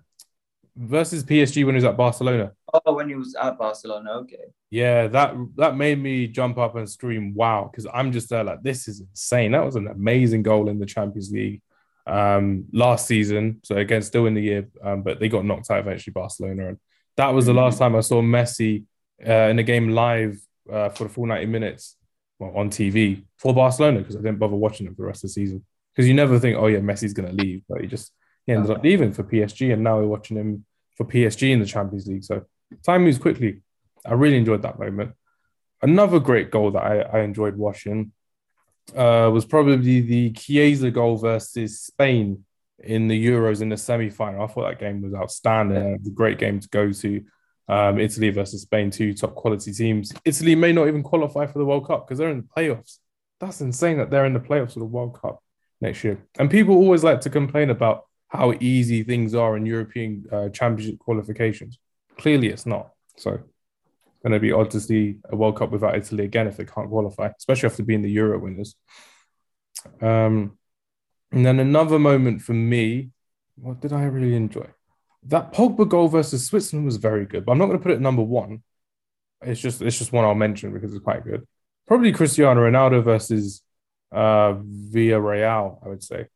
versus 0.76 1.24
PSG 1.24 1.64
when 1.64 1.74
he 1.74 1.76
was 1.76 1.84
at 1.84 1.96
Barcelona. 1.96 2.52
Oh, 2.72 2.94
when 2.94 3.08
he 3.08 3.14
was 3.14 3.34
at 3.40 3.58
Barcelona, 3.58 4.12
okay. 4.20 4.44
Yeah, 4.70 5.06
that 5.08 5.34
that 5.56 5.76
made 5.76 6.00
me 6.00 6.26
jump 6.26 6.58
up 6.58 6.74
and 6.74 6.88
scream, 6.88 7.34
"Wow!" 7.34 7.68
Because 7.70 7.86
I'm 7.92 8.12
just 8.12 8.28
there 8.30 8.44
like, 8.44 8.62
this 8.62 8.88
is 8.88 9.00
insane. 9.00 9.52
That 9.52 9.64
was 9.64 9.76
an 9.76 9.86
amazing 9.86 10.42
goal 10.42 10.68
in 10.68 10.78
the 10.78 10.86
Champions 10.86 11.30
League 11.30 11.62
um, 12.06 12.66
last 12.72 13.06
season. 13.06 13.60
So 13.64 13.76
again, 13.76 14.02
still 14.02 14.26
in 14.26 14.34
the 14.34 14.42
year, 14.42 14.68
um, 14.82 15.02
but 15.02 15.20
they 15.20 15.28
got 15.28 15.44
knocked 15.44 15.70
out 15.70 15.78
eventually, 15.78 16.12
Barcelona, 16.12 16.68
and 16.68 16.78
that 17.16 17.28
was 17.28 17.46
the 17.46 17.52
mm-hmm. 17.52 17.60
last 17.60 17.78
time 17.78 17.94
I 17.94 18.00
saw 18.00 18.20
Messi 18.20 18.84
uh, 19.26 19.48
in 19.50 19.58
a 19.58 19.62
game 19.62 19.90
live 19.90 20.38
uh, 20.70 20.88
for 20.90 21.04
the 21.04 21.10
full 21.10 21.26
90 21.26 21.46
minutes 21.46 21.96
well, 22.38 22.52
on 22.56 22.70
TV 22.70 23.22
for 23.38 23.54
Barcelona 23.54 24.00
because 24.00 24.16
I 24.16 24.20
didn't 24.20 24.38
bother 24.38 24.56
watching 24.56 24.86
it 24.86 24.90
for 24.90 25.02
the 25.02 25.06
rest 25.06 25.24
of 25.24 25.30
the 25.30 25.34
season. 25.34 25.64
Because 25.94 26.08
you 26.08 26.14
never 26.14 26.38
think, 26.40 26.56
oh 26.58 26.66
yeah, 26.66 26.80
Messi's 26.80 27.12
going 27.12 27.28
to 27.28 27.42
leave, 27.42 27.62
but 27.68 27.80
he 27.80 27.86
just 27.86 28.12
he 28.46 28.52
ended 28.52 28.70
up 28.70 28.82
leaving 28.82 29.12
for 29.12 29.24
PSG, 29.24 29.72
and 29.72 29.82
now 29.82 29.98
we're 29.98 30.06
watching 30.06 30.36
him 30.36 30.64
for 30.96 31.04
PSG 31.04 31.50
in 31.50 31.60
the 31.60 31.66
Champions 31.66 32.06
League. 32.06 32.24
So 32.24 32.44
time 32.84 33.04
moves 33.04 33.18
quickly. 33.18 33.62
I 34.06 34.14
really 34.14 34.36
enjoyed 34.36 34.62
that 34.62 34.78
moment. 34.78 35.12
Another 35.82 36.18
great 36.18 36.50
goal 36.50 36.70
that 36.72 36.82
I, 36.82 37.00
I 37.00 37.20
enjoyed 37.22 37.56
watching 37.56 38.12
uh, 38.94 39.30
was 39.32 39.44
probably 39.44 40.00
the 40.00 40.30
Chiesa 40.30 40.90
goal 40.90 41.16
versus 41.16 41.80
Spain 41.80 42.44
in 42.78 43.08
the 43.08 43.26
Euros 43.26 43.62
in 43.62 43.68
the 43.68 43.76
semi 43.76 44.10
final. 44.10 44.42
I 44.42 44.46
thought 44.46 44.68
that 44.68 44.80
game 44.80 45.02
was 45.02 45.14
outstanding. 45.14 45.76
It 45.76 46.00
was 46.00 46.08
a 46.08 46.14
great 46.14 46.38
game 46.38 46.60
to 46.60 46.68
go 46.68 46.92
to. 46.92 47.24
Um, 47.66 47.98
Italy 47.98 48.28
versus 48.28 48.62
Spain, 48.62 48.90
two 48.90 49.14
top 49.14 49.34
quality 49.34 49.72
teams. 49.72 50.12
Italy 50.26 50.54
may 50.54 50.72
not 50.72 50.86
even 50.86 51.02
qualify 51.02 51.46
for 51.46 51.58
the 51.58 51.64
World 51.64 51.86
Cup 51.86 52.06
because 52.06 52.18
they're 52.18 52.28
in 52.28 52.42
the 52.42 52.48
playoffs. 52.54 52.98
That's 53.40 53.62
insane 53.62 53.96
that 53.96 54.10
they're 54.10 54.26
in 54.26 54.34
the 54.34 54.40
playoffs 54.40 54.74
for 54.74 54.80
the 54.80 54.84
World 54.84 55.18
Cup 55.18 55.42
next 55.80 56.04
year. 56.04 56.22
And 56.38 56.50
people 56.50 56.74
always 56.74 57.02
like 57.02 57.22
to 57.22 57.30
complain 57.30 57.70
about 57.70 58.04
how 58.34 58.52
easy 58.60 59.02
things 59.02 59.34
are 59.34 59.56
in 59.56 59.64
European 59.64 60.26
uh, 60.30 60.48
Championship 60.48 60.98
qualifications. 60.98 61.78
Clearly, 62.18 62.48
it's 62.48 62.66
not. 62.66 62.90
So, 63.16 63.30
going 63.30 64.32
to 64.32 64.40
be 64.40 64.52
odd 64.52 64.70
to 64.72 64.80
see 64.80 65.16
a 65.30 65.36
World 65.36 65.56
Cup 65.56 65.70
without 65.70 65.96
Italy 65.96 66.24
again 66.24 66.46
if 66.46 66.56
they 66.56 66.64
can't 66.64 66.88
qualify, 66.88 67.30
especially 67.38 67.68
after 67.68 67.82
being 67.82 68.02
the 68.02 68.10
Euro 68.10 68.38
winners. 68.38 68.74
Um, 70.00 70.58
and 71.30 71.44
then 71.44 71.60
another 71.60 71.98
moment 71.98 72.42
for 72.42 72.54
me, 72.54 73.10
what 73.56 73.80
did 73.80 73.92
I 73.92 74.04
really 74.04 74.34
enjoy? 74.34 74.66
That 75.24 75.52
Pogba 75.52 75.88
goal 75.88 76.08
versus 76.08 76.46
Switzerland 76.46 76.86
was 76.86 76.96
very 76.96 77.26
good, 77.26 77.44
but 77.44 77.52
I'm 77.52 77.58
not 77.58 77.66
going 77.66 77.78
to 77.78 77.82
put 77.82 77.92
it 77.92 78.00
number 78.00 78.22
one. 78.22 78.62
It's 79.42 79.60
just 79.60 79.82
it's 79.82 79.98
just 79.98 80.12
one 80.12 80.24
I'll 80.24 80.34
mention 80.34 80.72
because 80.72 80.92
it's 80.94 81.04
quite 81.04 81.24
good. 81.24 81.46
Probably 81.86 82.12
Cristiano 82.12 82.60
Ronaldo 82.60 83.04
versus 83.04 83.62
uh, 84.12 84.54
Villarreal, 84.54 85.84
I 85.84 85.88
would 85.88 86.02
say. 86.02 86.26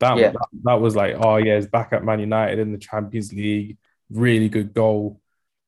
That, 0.00 0.18
yeah. 0.18 0.30
that, 0.32 0.48
that 0.64 0.80
was 0.80 0.96
like, 0.96 1.16
oh 1.18 1.36
yeah, 1.36 1.54
it's 1.54 1.66
back 1.66 1.92
at 1.92 2.04
Man 2.04 2.20
United 2.20 2.58
in 2.58 2.72
the 2.72 2.78
Champions 2.78 3.32
League. 3.32 3.78
Really 4.10 4.48
good 4.48 4.74
goal. 4.74 5.20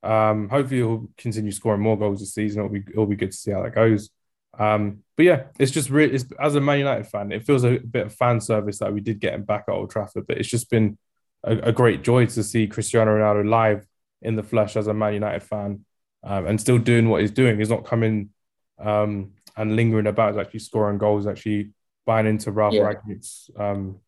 Um, 0.02 0.48
hopefully 0.48 0.78
he'll 0.78 1.08
continue 1.16 1.52
scoring 1.52 1.80
more 1.80 1.98
goals 1.98 2.20
this 2.20 2.34
season. 2.34 2.60
It'll 2.60 2.72
be 2.72 2.84
it'll 2.88 3.06
be 3.06 3.16
good 3.16 3.32
to 3.32 3.36
see 3.36 3.50
how 3.50 3.62
that 3.62 3.74
goes. 3.74 4.10
Um, 4.58 5.02
but 5.16 5.26
yeah, 5.26 5.44
it's 5.58 5.72
just 5.72 5.90
really, 5.90 6.14
it's, 6.14 6.24
as 6.40 6.54
a 6.54 6.60
Man 6.60 6.78
United 6.78 7.06
fan, 7.06 7.32
it 7.32 7.44
feels 7.44 7.64
a 7.64 7.78
bit 7.78 8.06
of 8.06 8.14
fan 8.14 8.40
service 8.40 8.78
that 8.78 8.92
we 8.92 9.00
did 9.00 9.20
get 9.20 9.34
him 9.34 9.44
back 9.44 9.64
at 9.68 9.72
Old 9.72 9.90
Trafford. 9.90 10.26
But 10.26 10.38
it's 10.38 10.48
just 10.48 10.70
been 10.70 10.96
a, 11.44 11.56
a 11.58 11.72
great 11.72 12.02
joy 12.02 12.26
to 12.26 12.42
see 12.42 12.66
Cristiano 12.66 13.16
Ronaldo 13.16 13.48
live 13.48 13.86
in 14.22 14.36
the 14.36 14.42
flesh 14.42 14.76
as 14.76 14.86
a 14.86 14.94
Man 14.94 15.14
United 15.14 15.42
fan 15.42 15.84
um, 16.22 16.46
and 16.46 16.60
still 16.60 16.78
doing 16.78 17.08
what 17.08 17.20
he's 17.20 17.30
doing. 17.30 17.58
He's 17.58 17.70
not 17.70 17.84
coming 17.84 18.30
um, 18.78 19.32
and 19.56 19.76
lingering 19.76 20.06
about, 20.06 20.32
he's 20.32 20.40
actually 20.40 20.60
scoring 20.60 20.98
goals, 20.98 21.26
actually 21.26 21.72
buying 22.06 22.26
into 22.26 22.50
Ralph 22.50 22.74
yeah. 22.74 22.82
Rangnick's 22.82 23.50
um, 23.58 24.00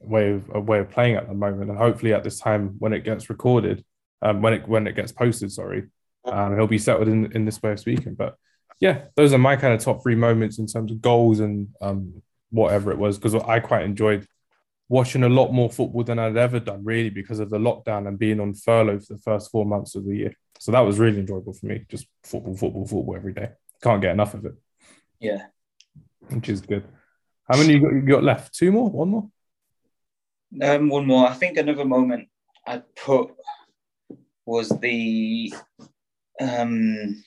way 0.00 0.30
of 0.32 0.50
a 0.52 0.60
way 0.60 0.78
of 0.78 0.90
playing 0.90 1.16
at 1.16 1.28
the 1.28 1.34
moment. 1.34 1.70
And 1.70 1.78
hopefully, 1.78 2.12
at 2.12 2.24
this 2.24 2.38
time 2.38 2.76
when 2.78 2.92
it 2.92 3.04
gets 3.04 3.30
recorded, 3.30 3.84
um, 4.22 4.42
when 4.42 4.54
it 4.54 4.68
when 4.68 4.86
it 4.86 4.96
gets 4.96 5.12
posted, 5.12 5.52
sorry, 5.52 5.84
um, 6.24 6.54
he'll 6.56 6.66
be 6.66 6.78
settled 6.78 7.08
in 7.08 7.32
in 7.32 7.44
this 7.44 7.62
way 7.62 7.72
of 7.72 7.80
speaking. 7.80 8.14
But 8.14 8.36
yeah, 8.80 9.04
those 9.14 9.32
are 9.32 9.38
my 9.38 9.56
kind 9.56 9.74
of 9.74 9.80
top 9.80 10.02
three 10.02 10.14
moments 10.14 10.58
in 10.58 10.66
terms 10.66 10.90
of 10.92 11.00
goals 11.00 11.40
and 11.40 11.68
um, 11.80 12.22
whatever 12.50 12.90
it 12.92 12.98
was, 12.98 13.18
because 13.18 13.34
I 13.34 13.60
quite 13.60 13.84
enjoyed 13.84 14.26
watching 14.88 15.24
a 15.24 15.28
lot 15.28 15.50
more 15.50 15.70
football 15.70 16.04
than 16.04 16.18
I'd 16.18 16.36
ever 16.36 16.60
done, 16.60 16.84
really, 16.84 17.10
because 17.10 17.40
of 17.40 17.50
the 17.50 17.58
lockdown 17.58 18.06
and 18.06 18.18
being 18.18 18.38
on 18.38 18.54
furlough 18.54 19.00
for 19.00 19.14
the 19.14 19.20
first 19.20 19.50
four 19.50 19.66
months 19.66 19.94
of 19.94 20.04
the 20.04 20.16
year. 20.16 20.36
So 20.58 20.72
that 20.72 20.80
was 20.80 20.98
really 20.98 21.18
enjoyable 21.18 21.52
for 21.52 21.66
me. 21.66 21.84
Just 21.88 22.06
football, 22.22 22.56
football, 22.56 22.86
football 22.86 23.16
every 23.16 23.32
day. 23.32 23.50
Can't 23.82 24.00
get 24.00 24.12
enough 24.12 24.34
of 24.34 24.44
it. 24.44 24.54
Yeah, 25.20 25.46
which 26.28 26.48
is 26.48 26.60
good. 26.60 26.84
How 27.50 27.58
many 27.58 27.74
you 27.74 27.80
got, 27.80 27.92
you 27.92 28.02
got 28.02 28.24
left? 28.24 28.54
Two 28.54 28.72
more? 28.72 28.88
One 28.90 29.08
more? 29.08 29.28
Um, 30.62 30.88
one 30.88 31.06
more. 31.06 31.28
I 31.28 31.34
think 31.34 31.58
another 31.58 31.84
moment 31.84 32.28
I'd 32.66 32.84
put 32.94 33.30
was 34.44 34.68
the 34.68 35.52
um 36.40 37.22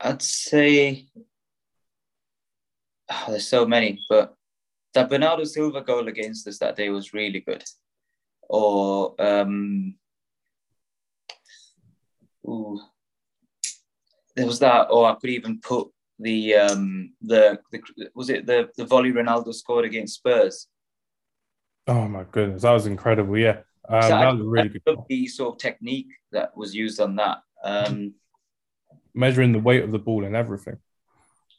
I'd 0.00 0.22
say 0.22 1.06
oh, 3.10 3.24
there's 3.28 3.48
so 3.48 3.66
many, 3.66 4.00
but 4.08 4.34
that 4.94 5.10
Bernardo 5.10 5.44
Silva 5.44 5.80
goal 5.80 6.08
against 6.08 6.46
us 6.46 6.58
that 6.58 6.76
day 6.76 6.88
was 6.88 7.12
really 7.12 7.40
good. 7.40 7.64
Or 8.48 9.14
um, 9.18 9.96
ooh, 12.46 12.80
there 14.36 14.46
was 14.46 14.58
that. 14.60 14.88
Or 14.90 15.06
I 15.06 15.14
could 15.14 15.30
even 15.30 15.60
put 15.60 15.88
the 16.18 16.54
um 16.54 17.12
the, 17.20 17.58
the 17.72 17.80
was 18.14 18.30
it 18.30 18.46
the 18.46 18.68
the 18.76 18.84
volley 18.84 19.12
Ronaldo 19.12 19.52
scored 19.52 19.84
against 19.84 20.16
Spurs. 20.16 20.68
Oh 21.86 22.08
my 22.08 22.24
goodness, 22.30 22.62
that 22.62 22.72
was 22.72 22.86
incredible! 22.86 23.36
Yeah, 23.36 23.60
um, 23.88 24.02
so 24.02 24.08
that 24.08 24.28
I, 24.28 24.32
was 24.32 24.42
really 24.42 24.80
good. 24.84 24.98
The 25.08 25.26
sort 25.26 25.54
of 25.54 25.58
technique 25.58 26.08
that 26.32 26.56
was 26.56 26.74
used 26.74 27.00
on 27.00 27.16
that. 27.16 27.42
Um, 27.62 28.14
measuring 29.14 29.52
the 29.52 29.58
weight 29.58 29.84
of 29.84 29.92
the 29.92 29.98
ball 29.98 30.24
and 30.24 30.34
everything. 30.34 30.78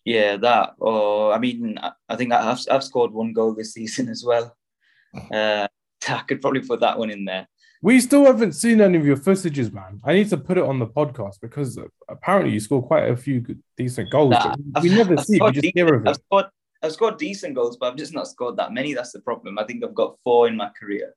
Yeah, 0.03 0.37
that. 0.37 0.73
Or 0.77 1.33
I 1.33 1.39
mean, 1.39 1.79
I 2.09 2.15
think 2.15 2.31
I've 2.31 2.59
I've 2.69 2.83
scored 2.83 3.11
one 3.11 3.33
goal 3.33 3.53
this 3.53 3.73
season 3.77 4.09
as 4.09 4.23
well. 4.25 4.55
Uh, 5.31 5.67
I 6.07 6.19
could 6.27 6.41
probably 6.41 6.61
put 6.61 6.81
that 6.81 6.99
one 6.99 7.09
in 7.09 7.25
there. 7.25 7.47
We 7.81 7.99
still 7.99 8.25
haven't 8.25 8.53
seen 8.53 8.81
any 8.81 8.97
of 8.97 9.05
your 9.05 9.17
footages, 9.17 9.71
man. 9.71 9.99
I 10.03 10.13
need 10.13 10.29
to 10.29 10.37
put 10.37 10.57
it 10.57 10.63
on 10.63 10.79
the 10.79 10.87
podcast 10.87 11.35
because 11.41 11.77
apparently 12.09 12.53
you 12.53 12.59
score 12.59 12.81
quite 12.81 13.09
a 13.09 13.15
few 13.15 13.41
good, 13.41 13.61
decent 13.77 14.09
goals. 14.09 14.31
Nah, 14.31 14.55
we 14.81 14.89
never 14.89 15.13
I've 15.17 15.25
see. 15.25 15.39
We 15.39 15.51
just 15.51 15.75
hear 15.75 15.93
of 15.93 16.05
it. 16.05 16.09
I've 16.09 16.15
scored, 16.15 16.45
I've 16.85 16.93
scored 16.93 17.17
decent 17.17 17.55
goals, 17.55 17.77
but 17.77 17.91
I've 17.91 17.97
just 17.97 18.13
not 18.13 18.27
scored 18.27 18.57
that 18.57 18.71
many. 18.71 18.93
That's 18.93 19.11
the 19.11 19.21
problem. 19.21 19.59
I 19.59 19.65
think 19.65 19.83
I've 19.83 19.95
got 19.95 20.17
four 20.23 20.47
in 20.47 20.55
my 20.55 20.69
career. 20.69 21.15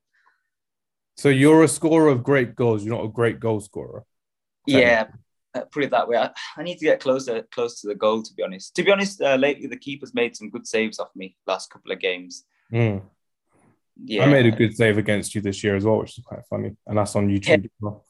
So 1.17 1.29
you're 1.29 1.63
a 1.63 1.67
scorer 1.67 2.07
of 2.07 2.23
great 2.23 2.55
goals. 2.55 2.83
You're 2.83 2.95
not 2.95 3.05
a 3.05 3.09
great 3.09 3.39
goal 3.39 3.59
scorer. 3.59 4.05
Yeah, 4.65 5.07
uh, 5.53 5.61
put 5.71 5.83
it 5.83 5.91
that 5.91 6.07
way. 6.07 6.17
I, 6.17 6.31
I, 6.55 6.63
need 6.63 6.77
to 6.77 6.85
get 6.85 6.99
closer, 6.99 7.41
close 7.51 7.81
to 7.81 7.87
the 7.87 7.95
goal. 7.95 8.21
To 8.21 8.33
be 8.33 8.43
honest, 8.43 8.75
to 8.75 8.83
be 8.83 8.91
honest, 8.91 9.21
uh, 9.21 9.35
lately 9.35 9.67
the 9.67 9.77
keeper's 9.77 10.13
made 10.13 10.35
some 10.35 10.49
good 10.49 10.67
saves 10.67 10.99
off 10.99 11.09
me 11.15 11.35
last 11.47 11.71
couple 11.71 11.91
of 11.91 11.99
games. 11.99 12.45
Mm. 12.71 13.01
Yeah, 14.05 14.23
I 14.23 14.27
made 14.27 14.45
a 14.45 14.55
good 14.55 14.75
save 14.75 14.97
against 14.97 15.35
you 15.35 15.41
this 15.41 15.63
year 15.63 15.75
as 15.75 15.83
well, 15.83 15.97
which 15.97 16.17
is 16.17 16.23
quite 16.23 16.45
funny, 16.49 16.75
and 16.87 16.97
that's 16.97 17.15
on 17.15 17.27
YouTube. 17.27 17.63
Yeah, 17.63 17.69
well. 17.81 18.05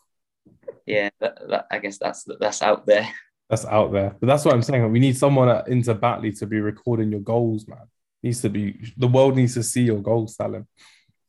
yeah 0.86 1.10
that, 1.20 1.40
that, 1.50 1.68
I 1.72 1.80
guess 1.80 1.98
that's 1.98 2.28
that's 2.40 2.62
out 2.62 2.86
there. 2.86 3.10
That's 3.50 3.66
out 3.66 3.92
there, 3.92 4.16
but 4.20 4.28
that's 4.28 4.46
what 4.46 4.54
I'm 4.54 4.62
saying. 4.62 4.92
We 4.92 5.00
need 5.00 5.18
someone 5.18 5.50
at 5.50 5.68
Inter 5.68 5.96
Batley 5.96 6.32
to 6.34 6.46
be 6.46 6.60
recording 6.60 7.10
your 7.10 7.22
goals, 7.22 7.68
man. 7.68 7.88
Needs 8.22 8.42
to 8.42 8.50
be 8.50 8.94
the 8.96 9.08
world 9.08 9.36
needs 9.36 9.56
to 9.56 9.64
see 9.64 9.82
your 9.82 10.02
goals, 10.02 10.36
Salim. 10.36 10.68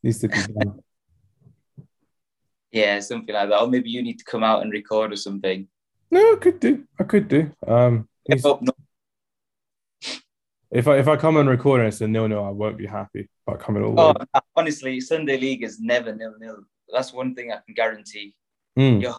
Needs 0.03 0.19
to 0.19 0.29
be 0.29 0.37
done. 0.37 0.81
yeah, 2.73 3.01
something 3.01 3.35
like 3.35 3.49
that. 3.49 3.61
Or 3.61 3.69
maybe 3.69 3.89
you 3.89 4.03
need 4.03 4.19
to 4.19 4.25
come 4.25 4.45
out 4.45 4.63
and 4.63 4.71
record 4.71 5.13
or 5.13 5.17
something. 5.17 5.67
No, 6.11 6.33
I 6.33 6.37
could 6.37 6.61
do. 6.61 6.85
I 6.99 7.05
could 7.05 7.29
do. 7.29 7.53
Um, 7.67 8.09
if, 8.27 8.45
if 10.71 10.89
I 10.89 10.99
if 10.99 11.09
I 11.09 11.17
come 11.17 11.37
and 11.37 11.49
record 11.49 11.81
and 11.81 11.89
it's 11.89 12.01
a 12.01 12.09
nil 12.09 12.29
nil, 12.29 12.45
I 12.45 12.51
won't 12.51 12.77
be 12.77 12.87
happy 12.87 13.29
about 13.47 13.61
coming 13.61 13.83
all. 13.83 13.99
Oh, 13.99 14.13
way. 14.13 14.41
honestly, 14.57 15.01
Sunday 15.01 15.39
League 15.39 15.63
is 15.63 15.81
never 15.81 16.15
nil 16.15 16.35
nil. 16.39 16.59
That's 16.93 17.13
one 17.13 17.35
thing 17.35 17.51
I 17.51 17.59
can 17.65 17.75
guarantee. 17.75 18.35
Mm. 18.79 19.01
You're 19.01 19.17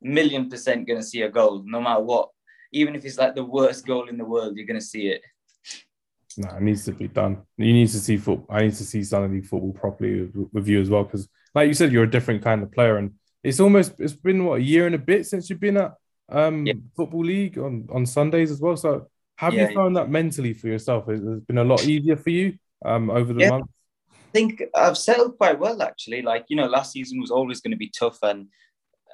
million 0.00 0.48
percent 0.48 0.86
going 0.86 1.00
to 1.00 1.06
see 1.06 1.22
a 1.22 1.28
goal, 1.28 1.62
no 1.64 1.80
matter 1.80 2.00
what. 2.00 2.30
Even 2.72 2.94
if 2.94 3.04
it's 3.04 3.18
like 3.18 3.34
the 3.34 3.44
worst 3.44 3.86
goal 3.86 4.08
in 4.08 4.18
the 4.18 4.24
world, 4.24 4.56
you're 4.56 4.66
going 4.66 4.80
to 4.80 4.84
see 4.84 5.08
it. 5.08 5.22
No, 6.36 6.50
it 6.50 6.62
needs 6.62 6.84
to 6.84 6.92
be 6.92 7.08
done. 7.08 7.42
You 7.56 7.72
need 7.72 7.88
to 7.88 7.98
see 7.98 8.16
football. 8.16 8.54
I 8.54 8.62
need 8.62 8.74
to 8.74 8.84
see 8.84 9.02
Sunday 9.02 9.36
League 9.36 9.46
football 9.46 9.72
properly 9.72 10.22
with, 10.22 10.48
with 10.52 10.68
you 10.68 10.80
as 10.80 10.90
well, 10.90 11.04
because, 11.04 11.28
like 11.54 11.68
you 11.68 11.74
said, 11.74 11.92
you're 11.92 12.04
a 12.04 12.10
different 12.10 12.42
kind 12.42 12.62
of 12.62 12.70
player, 12.72 12.98
and 12.98 13.14
it's 13.42 13.60
almost 13.60 13.94
it's 13.98 14.12
been 14.12 14.44
what 14.44 14.60
a 14.60 14.62
year 14.62 14.86
and 14.86 14.94
a 14.94 14.98
bit 14.98 15.26
since 15.26 15.48
you've 15.48 15.60
been 15.60 15.76
at 15.76 15.94
um 16.28 16.66
yeah. 16.66 16.74
football 16.96 17.24
league 17.24 17.56
on 17.58 17.88
on 17.90 18.04
Sundays 18.04 18.50
as 18.50 18.60
well. 18.60 18.76
So, 18.76 19.08
have 19.36 19.54
yeah, 19.54 19.68
you 19.68 19.74
found 19.74 19.94
yeah. 19.94 20.02
that 20.02 20.10
mentally 20.10 20.52
for 20.52 20.66
yourself? 20.66 21.06
Has 21.06 21.20
it 21.20 21.46
been 21.46 21.58
a 21.58 21.64
lot 21.64 21.84
easier 21.84 22.16
for 22.16 22.30
you 22.30 22.58
um 22.84 23.08
over 23.10 23.32
the 23.32 23.48
months? 23.48 23.72
I 24.10 24.32
think 24.32 24.62
I've 24.74 24.98
settled 24.98 25.38
quite 25.38 25.58
well 25.58 25.80
actually. 25.80 26.20
Like 26.20 26.44
you 26.48 26.56
know, 26.56 26.66
last 26.66 26.92
season 26.92 27.20
was 27.20 27.30
always 27.30 27.60
going 27.60 27.70
to 27.70 27.78
be 27.78 27.88
tough, 27.88 28.18
and 28.22 28.48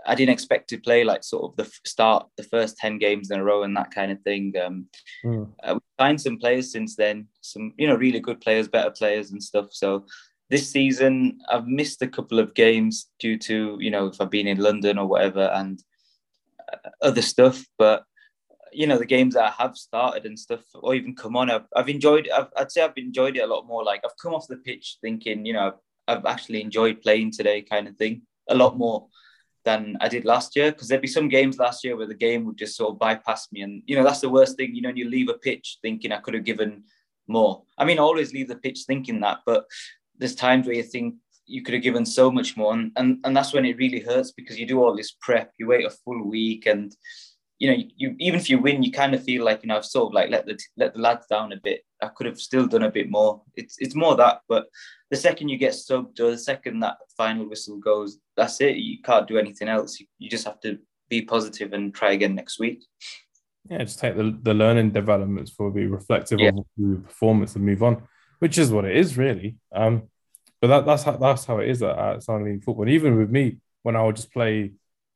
I 0.06 0.14
didn't 0.14 0.32
expect 0.32 0.68
to 0.70 0.78
play 0.78 1.04
like 1.04 1.24
sort 1.24 1.44
of 1.44 1.56
the 1.56 1.70
start 1.84 2.26
the 2.36 2.42
first 2.44 2.76
ten 2.76 2.98
games 2.98 3.30
in 3.30 3.40
a 3.40 3.44
row 3.44 3.62
and 3.62 3.76
that 3.76 3.94
kind 3.94 4.12
of 4.12 4.20
thing. 4.22 4.52
Um, 4.62 4.86
mm. 5.24 5.48
uh, 5.62 5.74
we 5.74 5.80
signed 5.98 6.20
some 6.20 6.38
players 6.38 6.72
since 6.72 6.96
then, 6.96 7.28
some 7.40 7.72
you 7.76 7.86
know 7.86 7.96
really 7.96 8.20
good 8.20 8.40
players, 8.40 8.68
better 8.68 8.90
players 8.90 9.30
and 9.30 9.42
stuff. 9.42 9.66
So 9.70 10.06
this 10.50 10.70
season 10.70 11.40
I've 11.50 11.66
missed 11.66 12.02
a 12.02 12.08
couple 12.08 12.38
of 12.38 12.54
games 12.54 13.08
due 13.18 13.38
to 13.38 13.78
you 13.80 13.90
know 13.90 14.06
if 14.06 14.20
I've 14.20 14.30
been 14.30 14.46
in 14.46 14.58
London 14.58 14.98
or 14.98 15.06
whatever 15.06 15.50
and 15.54 15.82
uh, 16.72 16.90
other 17.00 17.22
stuff, 17.22 17.64
but 17.78 18.04
you 18.72 18.86
know 18.86 18.98
the 18.98 19.06
games 19.06 19.34
that 19.34 19.44
I 19.44 19.62
have 19.62 19.76
started 19.76 20.24
and 20.24 20.38
stuff 20.38 20.62
or 20.74 20.94
even 20.94 21.14
come 21.14 21.36
on 21.36 21.50
I've, 21.50 21.66
I've 21.76 21.88
enjoyed 21.88 22.28
I've, 22.34 22.48
I'd 22.56 22.72
say 22.72 22.82
I've 22.82 22.96
enjoyed 22.96 23.36
it 23.36 23.42
a 23.42 23.46
lot 23.46 23.66
more 23.66 23.84
like 23.84 24.00
I've 24.02 24.16
come 24.20 24.34
off 24.34 24.48
the 24.48 24.56
pitch 24.56 24.96
thinking 25.02 25.44
you 25.44 25.52
know 25.52 25.74
I've 26.08 26.24
actually 26.24 26.62
enjoyed 26.62 27.02
playing 27.02 27.32
today 27.32 27.60
kind 27.60 27.86
of 27.86 27.96
thing 27.96 28.22
a 28.48 28.54
lot 28.54 28.78
more 28.78 29.08
than 29.64 29.96
I 30.01 30.09
did 30.09 30.25
last 30.25 30.57
year 30.57 30.72
because 30.72 30.88
there'd 30.88 31.01
be 31.01 31.09
some 31.09 31.29
games 31.29 31.59
last 31.59 31.85
year 31.85 31.96
where 31.96 32.07
the 32.07 32.14
game 32.14 32.44
would 32.44 32.59
just 32.59 32.77
sort 32.77 32.92
of 32.92 32.98
bypass 32.98 33.48
me, 33.53 33.62
and 33.62 33.83
you 33.87 33.96
know 33.96 34.05
that's 34.05 34.20
the 34.20 34.29
worst 34.29 34.57
thing. 34.57 34.75
You 34.75 34.83
know, 34.83 34.90
you 34.90 35.09
leave 35.09 35.29
a 35.29 35.35
pitch 35.35 35.79
thinking 35.83 36.12
I 36.12 36.18
could 36.18 36.35
have 36.35 36.44
given 36.44 36.85
more. 37.27 37.62
I 37.79 37.85
mean, 37.85 37.98
I 37.98 38.03
always 38.03 38.33
leave 38.33 38.48
the 38.48 38.57
pitch 38.57 38.81
thinking 38.87 39.20
that, 39.20 39.38
but 39.46 39.66
there's 40.18 40.35
times 40.35 40.66
where 40.66 40.77
you 40.77 40.83
think 40.83 41.14
you 41.46 41.62
could 41.62 41.75
have 41.75 41.83
given 41.83 42.07
so 42.07 42.31
much 42.31 42.57
more, 42.57 42.72
and 42.72 42.92
and, 42.96 43.18
and 43.25 43.37
that's 43.37 43.53
when 43.53 43.64
it 43.64 43.77
really 43.77 44.01
hurts 44.01 44.33
because 44.33 44.59
you 44.59 44.66
do 44.66 44.83
all 44.83 44.96
this 44.96 45.16
prep, 45.20 45.53
you 45.59 45.66
wait 45.66 45.87
a 45.87 45.90
full 45.90 46.29
week, 46.29 46.66
and 46.66 46.94
you 47.62 47.70
know, 47.70 47.85
you 47.96 48.16
even 48.18 48.40
if 48.40 48.51
you 48.51 48.59
win, 48.59 48.83
you 48.83 48.90
kind 48.90 49.14
of 49.14 49.22
feel 49.22 49.44
like 49.44 49.62
you 49.62 49.68
know 49.68 49.77
I've 49.77 49.85
sort 49.85 50.09
of 50.09 50.14
like 50.14 50.31
let 50.31 50.46
the 50.46 50.59
let 50.77 50.94
the 50.94 51.01
lads 51.01 51.27
down 51.27 51.53
a 51.53 51.61
bit. 51.62 51.83
I 52.03 52.09
could 52.09 52.27
have 52.27 52.40
still 52.40 52.66
done 52.66 52.83
a 52.83 52.90
bit 52.90 53.09
more. 53.09 53.40
It's 53.55 53.77
it's 53.79 53.94
more 53.94 54.16
that, 54.16 54.40
but 54.48 54.66
the 55.12 55.16
second 55.16 55.48
you 55.48 55.59
get 55.59 55.75
subbed 55.75 56.18
or 56.18 56.33
the 56.33 56.38
second 56.38 56.81
that 56.81 56.96
final 57.16 57.48
whistle 57.48 57.79
goes, 57.79 58.18
that's 58.37 58.61
it. 58.61 58.79
You 58.79 59.01
can't 59.01 59.29
do 59.29 59.38
anything 59.38 59.68
else. 59.68 60.01
You, 60.01 60.07
you 60.18 60.29
just 60.29 60.44
have 60.44 60.59
to 60.62 60.81
be 61.09 61.22
positive 61.22 61.72
and 61.72 61.94
try 61.94 62.12
again 62.12 62.35
next 62.35 62.59
week. 62.59 62.83
Yeah, 63.70 63.79
just 63.79 64.01
take 64.01 64.16
the, 64.16 64.37
the 64.42 64.55
learning 64.55 64.90
developments 64.90 65.53
for 65.53 65.70
be 65.70 65.87
reflective 65.87 66.40
yeah. 66.40 66.48
of 66.48 66.64
the 66.77 66.96
performance 66.96 67.55
and 67.55 67.64
move 67.64 67.85
on, 67.85 68.03
which 68.40 68.59
is 68.59 68.72
what 68.72 68.87
it 68.87 68.96
is 68.96 69.16
really. 69.16 69.55
Um, 69.72 70.09
but 70.61 70.66
that, 70.66 70.85
that's 70.85 71.05
how 71.05 71.16
that's 71.16 71.44
how 71.44 71.59
it 71.59 71.68
is 71.68 71.81
at, 71.85 71.96
at 71.96 72.22
Sunderland 72.25 72.64
football. 72.64 72.87
And 72.87 72.92
even 72.92 73.18
with 73.18 73.31
me, 73.31 73.59
when 73.85 73.94
I 73.94 74.03
would 74.03 74.16
just 74.16 74.33
play, 74.33 74.72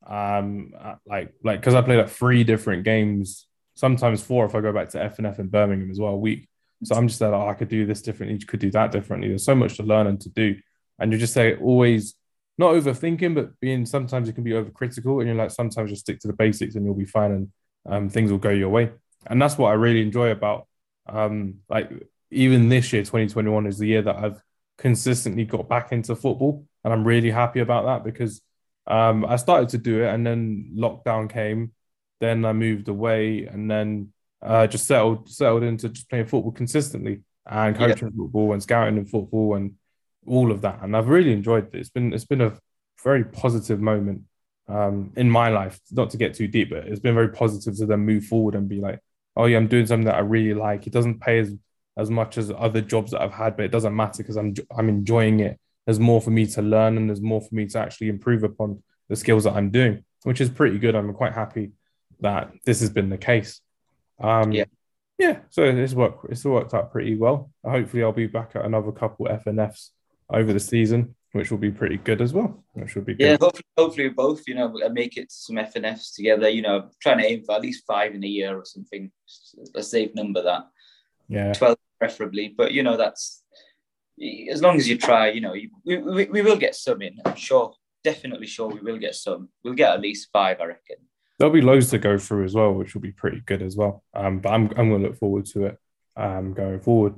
um, 0.08 0.72
like 1.06 1.34
like 1.42 1.60
because 1.60 1.74
I 1.74 1.82
played 1.82 1.98
like 1.98 2.08
three 2.08 2.44
different 2.44 2.84
games, 2.84 3.46
sometimes 3.74 4.22
four 4.22 4.44
if 4.46 4.54
I 4.54 4.60
go 4.60 4.72
back 4.72 4.90
to 4.90 4.98
FNF 4.98 5.38
in 5.38 5.48
Birmingham 5.48 5.90
as 5.90 5.98
well 5.98 6.12
a 6.12 6.16
week. 6.16 6.48
So 6.84 6.94
I'm 6.94 7.08
just 7.08 7.20
like, 7.20 7.32
oh, 7.32 7.48
I 7.48 7.54
could 7.54 7.68
do 7.68 7.86
this 7.86 8.02
differently, 8.02 8.38
you 8.38 8.46
could 8.46 8.60
do 8.60 8.70
that 8.72 8.92
differently. 8.92 9.28
There's 9.28 9.44
so 9.44 9.54
much 9.54 9.76
to 9.78 9.82
learn 9.82 10.06
and 10.06 10.20
to 10.20 10.28
do. 10.28 10.56
And 10.98 11.12
you 11.12 11.18
just 11.18 11.32
say 11.32 11.56
always 11.56 12.14
not 12.58 12.72
overthinking, 12.74 13.34
but 13.34 13.58
being 13.60 13.86
sometimes 13.86 14.28
it 14.28 14.34
can 14.34 14.44
be 14.44 14.52
overcritical. 14.52 15.18
And 15.20 15.26
you're 15.26 15.36
like, 15.36 15.50
sometimes 15.50 15.90
just 15.90 16.02
stick 16.02 16.20
to 16.20 16.28
the 16.28 16.34
basics 16.34 16.74
and 16.74 16.84
you'll 16.84 16.94
be 16.94 17.04
fine 17.04 17.32
and 17.32 17.52
um, 17.86 18.08
things 18.08 18.30
will 18.30 18.38
go 18.38 18.50
your 18.50 18.68
way. 18.68 18.90
And 19.26 19.40
that's 19.40 19.58
what 19.58 19.70
I 19.70 19.74
really 19.74 20.02
enjoy 20.02 20.30
about 20.30 20.66
um, 21.08 21.56
like 21.68 21.90
even 22.30 22.68
this 22.68 22.92
year, 22.92 23.02
2021 23.02 23.66
is 23.66 23.78
the 23.78 23.86
year 23.86 24.02
that 24.02 24.16
I've 24.16 24.40
consistently 24.78 25.44
got 25.44 25.68
back 25.68 25.92
into 25.92 26.14
football. 26.16 26.66
And 26.84 26.92
I'm 26.92 27.04
really 27.04 27.30
happy 27.30 27.60
about 27.60 27.86
that 27.86 28.04
because 28.04 28.40
um, 28.86 29.24
I 29.24 29.36
started 29.36 29.70
to 29.70 29.78
do 29.78 30.02
it 30.02 30.08
and 30.08 30.26
then 30.26 30.72
lockdown 30.76 31.30
came. 31.30 31.72
Then 32.20 32.44
I 32.44 32.52
moved 32.52 32.88
away 32.88 33.46
and 33.46 33.70
then 33.70 34.12
uh, 34.42 34.66
just 34.66 34.86
settled 34.86 35.28
settled 35.28 35.62
into 35.62 35.88
just 35.88 36.08
playing 36.08 36.26
football 36.26 36.52
consistently 36.52 37.22
and 37.46 37.76
coaching 37.76 38.08
yeah. 38.08 38.16
football 38.16 38.52
and 38.52 38.62
scouting 38.62 38.96
in 38.96 39.06
football 39.06 39.54
and 39.54 39.74
all 40.26 40.50
of 40.50 40.62
that. 40.62 40.82
And 40.82 40.96
I've 40.96 41.08
really 41.08 41.32
enjoyed 41.32 41.74
it. 41.74 41.78
It's 41.78 41.90
been 41.90 42.12
it's 42.12 42.24
been 42.24 42.40
a 42.40 42.56
very 43.02 43.24
positive 43.24 43.80
moment 43.80 44.22
um, 44.68 45.12
in 45.16 45.30
my 45.30 45.48
life. 45.48 45.78
Not 45.92 46.10
to 46.10 46.16
get 46.16 46.34
too 46.34 46.48
deep, 46.48 46.70
but 46.70 46.86
it's 46.86 47.00
been 47.00 47.14
very 47.14 47.30
positive 47.30 47.76
to 47.78 47.86
then 47.86 48.00
move 48.00 48.24
forward 48.24 48.54
and 48.54 48.68
be 48.68 48.80
like, 48.80 49.00
oh 49.36 49.46
yeah, 49.46 49.58
I'm 49.58 49.68
doing 49.68 49.86
something 49.86 50.06
that 50.06 50.16
I 50.16 50.20
really 50.20 50.54
like. 50.54 50.86
It 50.86 50.92
doesn't 50.92 51.20
pay 51.20 51.40
as 51.40 51.54
as 51.98 52.10
much 52.10 52.36
as 52.36 52.52
other 52.56 52.80
jobs 52.80 53.12
that 53.12 53.22
I've 53.22 53.32
had, 53.32 53.56
but 53.56 53.64
it 53.64 53.72
doesn't 53.72 53.96
matter 53.96 54.22
because 54.22 54.36
I'm 54.36 54.54
I'm 54.76 54.88
enjoying 54.88 55.40
it. 55.40 55.58
There's 55.86 56.00
more 56.00 56.20
for 56.20 56.30
me 56.30 56.46
to 56.48 56.62
learn 56.62 56.96
and 56.96 57.08
there's 57.08 57.22
more 57.22 57.40
for 57.40 57.54
me 57.54 57.66
to 57.66 57.78
actually 57.78 58.08
improve 58.08 58.42
upon 58.42 58.82
the 59.08 59.16
skills 59.16 59.44
that 59.44 59.54
I'm 59.54 59.70
doing, 59.70 60.04
which 60.24 60.40
is 60.40 60.50
pretty 60.50 60.78
good. 60.78 60.94
I'm 60.94 61.14
quite 61.14 61.32
happy 61.32 61.72
that 62.20 62.52
this 62.64 62.80
has 62.80 62.90
been 62.90 63.08
the 63.08 63.18
case. 63.18 63.60
Um, 64.20 64.52
yeah. 64.52 64.64
Yeah, 65.18 65.38
so 65.48 65.62
it's 65.62 65.94
worked. 65.94 66.30
It's 66.30 66.44
worked 66.44 66.74
out 66.74 66.92
pretty 66.92 67.16
well. 67.16 67.50
Hopefully, 67.64 68.02
I'll 68.02 68.12
be 68.12 68.26
back 68.26 68.54
at 68.54 68.66
another 68.66 68.92
couple 68.92 69.24
FNFs 69.26 69.90
over 70.28 70.52
the 70.52 70.60
season, 70.60 71.14
which 71.32 71.50
will 71.50 71.56
be 71.56 71.70
pretty 71.70 71.96
good 71.96 72.20
as 72.20 72.34
well. 72.34 72.62
Which 72.74 72.94
will 72.94 73.02
be 73.02 73.14
good. 73.14 73.24
Yeah, 73.24 73.36
hopefully, 73.40 73.64
hopefully 73.78 74.08
both. 74.10 74.42
You 74.46 74.56
know, 74.56 74.74
make 74.90 75.16
it 75.16 75.32
some 75.32 75.56
FNFs 75.56 76.14
together. 76.14 76.50
You 76.50 76.60
know, 76.60 76.90
trying 77.00 77.18
to 77.18 77.24
aim 77.24 77.44
for 77.44 77.54
at 77.54 77.62
least 77.62 77.84
five 77.86 78.14
in 78.14 78.22
a 78.24 78.26
year 78.26 78.58
or 78.58 78.66
something. 78.66 79.10
A 79.74 79.82
safe 79.82 80.14
number 80.14 80.42
that. 80.42 80.68
Yeah. 81.28 81.54
Twelve 81.54 81.78
preferably, 81.98 82.54
but 82.54 82.72
you 82.72 82.82
know 82.82 82.98
that's 82.98 83.42
as 84.50 84.62
long 84.62 84.76
as 84.76 84.88
you 84.88 84.98
try. 84.98 85.30
You 85.30 85.40
know, 85.40 85.52
we, 85.52 85.70
we, 85.84 86.24
we 86.26 86.42
will 86.42 86.56
get 86.56 86.74
some 86.74 87.02
in. 87.02 87.18
I'm 87.24 87.36
sure, 87.36 87.74
definitely 88.04 88.46
sure 88.46 88.68
we 88.68 88.80
will 88.80 88.98
get 88.98 89.14
some. 89.14 89.48
We'll 89.64 89.74
get 89.74 89.92
at 89.92 90.00
least 90.00 90.28
five, 90.32 90.60
I 90.60 90.64
reckon 90.64 90.96
there'll 91.38 91.52
be 91.52 91.60
loads 91.60 91.90
to 91.90 91.98
go 91.98 92.18
through 92.18 92.44
as 92.44 92.54
well, 92.54 92.72
which 92.72 92.94
will 92.94 93.02
be 93.02 93.12
pretty 93.12 93.40
good 93.40 93.62
as 93.62 93.76
well. 93.76 94.02
Um, 94.14 94.40
but 94.40 94.50
I'm 94.50 94.68
I'm 94.76 94.88
going 94.88 95.02
to 95.02 95.08
look 95.08 95.18
forward 95.18 95.46
to 95.46 95.66
it 95.66 95.78
um, 96.16 96.54
going 96.54 96.80
forward. 96.80 97.14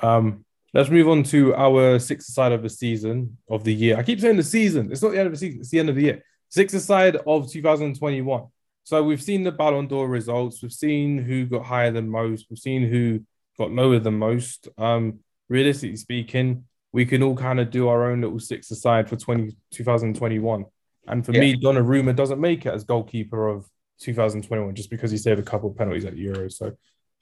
Um, 0.00 0.44
let's 0.72 0.90
move 0.90 1.08
on 1.08 1.22
to 1.24 1.54
our 1.54 1.98
sixth 1.98 2.32
side 2.32 2.52
of 2.52 2.62
the 2.62 2.70
season 2.70 3.38
of 3.48 3.64
the 3.64 3.74
year. 3.74 3.96
I 3.98 4.02
keep 4.02 4.20
saying 4.20 4.36
the 4.36 4.42
season. 4.42 4.90
It's 4.90 5.02
not 5.02 5.12
the 5.12 5.18
end 5.18 5.26
of 5.26 5.32
the 5.32 5.38
season. 5.38 5.60
It's 5.60 5.70
the 5.70 5.78
end 5.78 5.90
of 5.90 5.96
the 5.96 6.02
year. 6.02 6.24
Sixth 6.48 6.80
side 6.80 7.16
of 7.16 7.50
2021. 7.50 8.46
So 8.84 9.02
we've 9.02 9.22
seen 9.22 9.42
the 9.42 9.52
Ballon 9.52 9.86
d'Or 9.86 10.08
results. 10.08 10.62
We've 10.62 10.72
seen 10.72 11.18
who 11.18 11.46
got 11.46 11.64
higher 11.64 11.90
than 11.90 12.08
most. 12.08 12.46
We've 12.50 12.58
seen 12.58 12.88
who 12.88 13.20
got 13.58 13.70
lower 13.70 13.98
than 13.98 14.18
most. 14.18 14.68
Um, 14.76 15.20
realistically 15.48 15.96
speaking, 15.96 16.64
we 16.92 17.06
can 17.06 17.22
all 17.22 17.36
kind 17.36 17.60
of 17.60 17.70
do 17.70 17.88
our 17.88 18.10
own 18.10 18.20
little 18.20 18.38
six 18.38 18.70
aside 18.70 19.08
for 19.08 19.16
20, 19.16 19.56
2021. 19.72 20.64
And 21.08 21.24
for 21.24 21.32
yeah. 21.32 21.40
me, 21.40 21.56
Donnarumma 21.56 22.14
doesn't 22.14 22.40
make 22.40 22.66
it 22.66 22.74
as 22.74 22.84
goalkeeper 22.84 23.48
of 23.48 23.66
2021 24.00 24.74
just 24.74 24.90
because 24.90 25.10
he 25.10 25.16
saved 25.16 25.40
a 25.40 25.44
couple 25.44 25.70
of 25.70 25.76
penalties 25.76 26.04
at 26.04 26.14
Euros. 26.14 26.52
So 26.52 26.72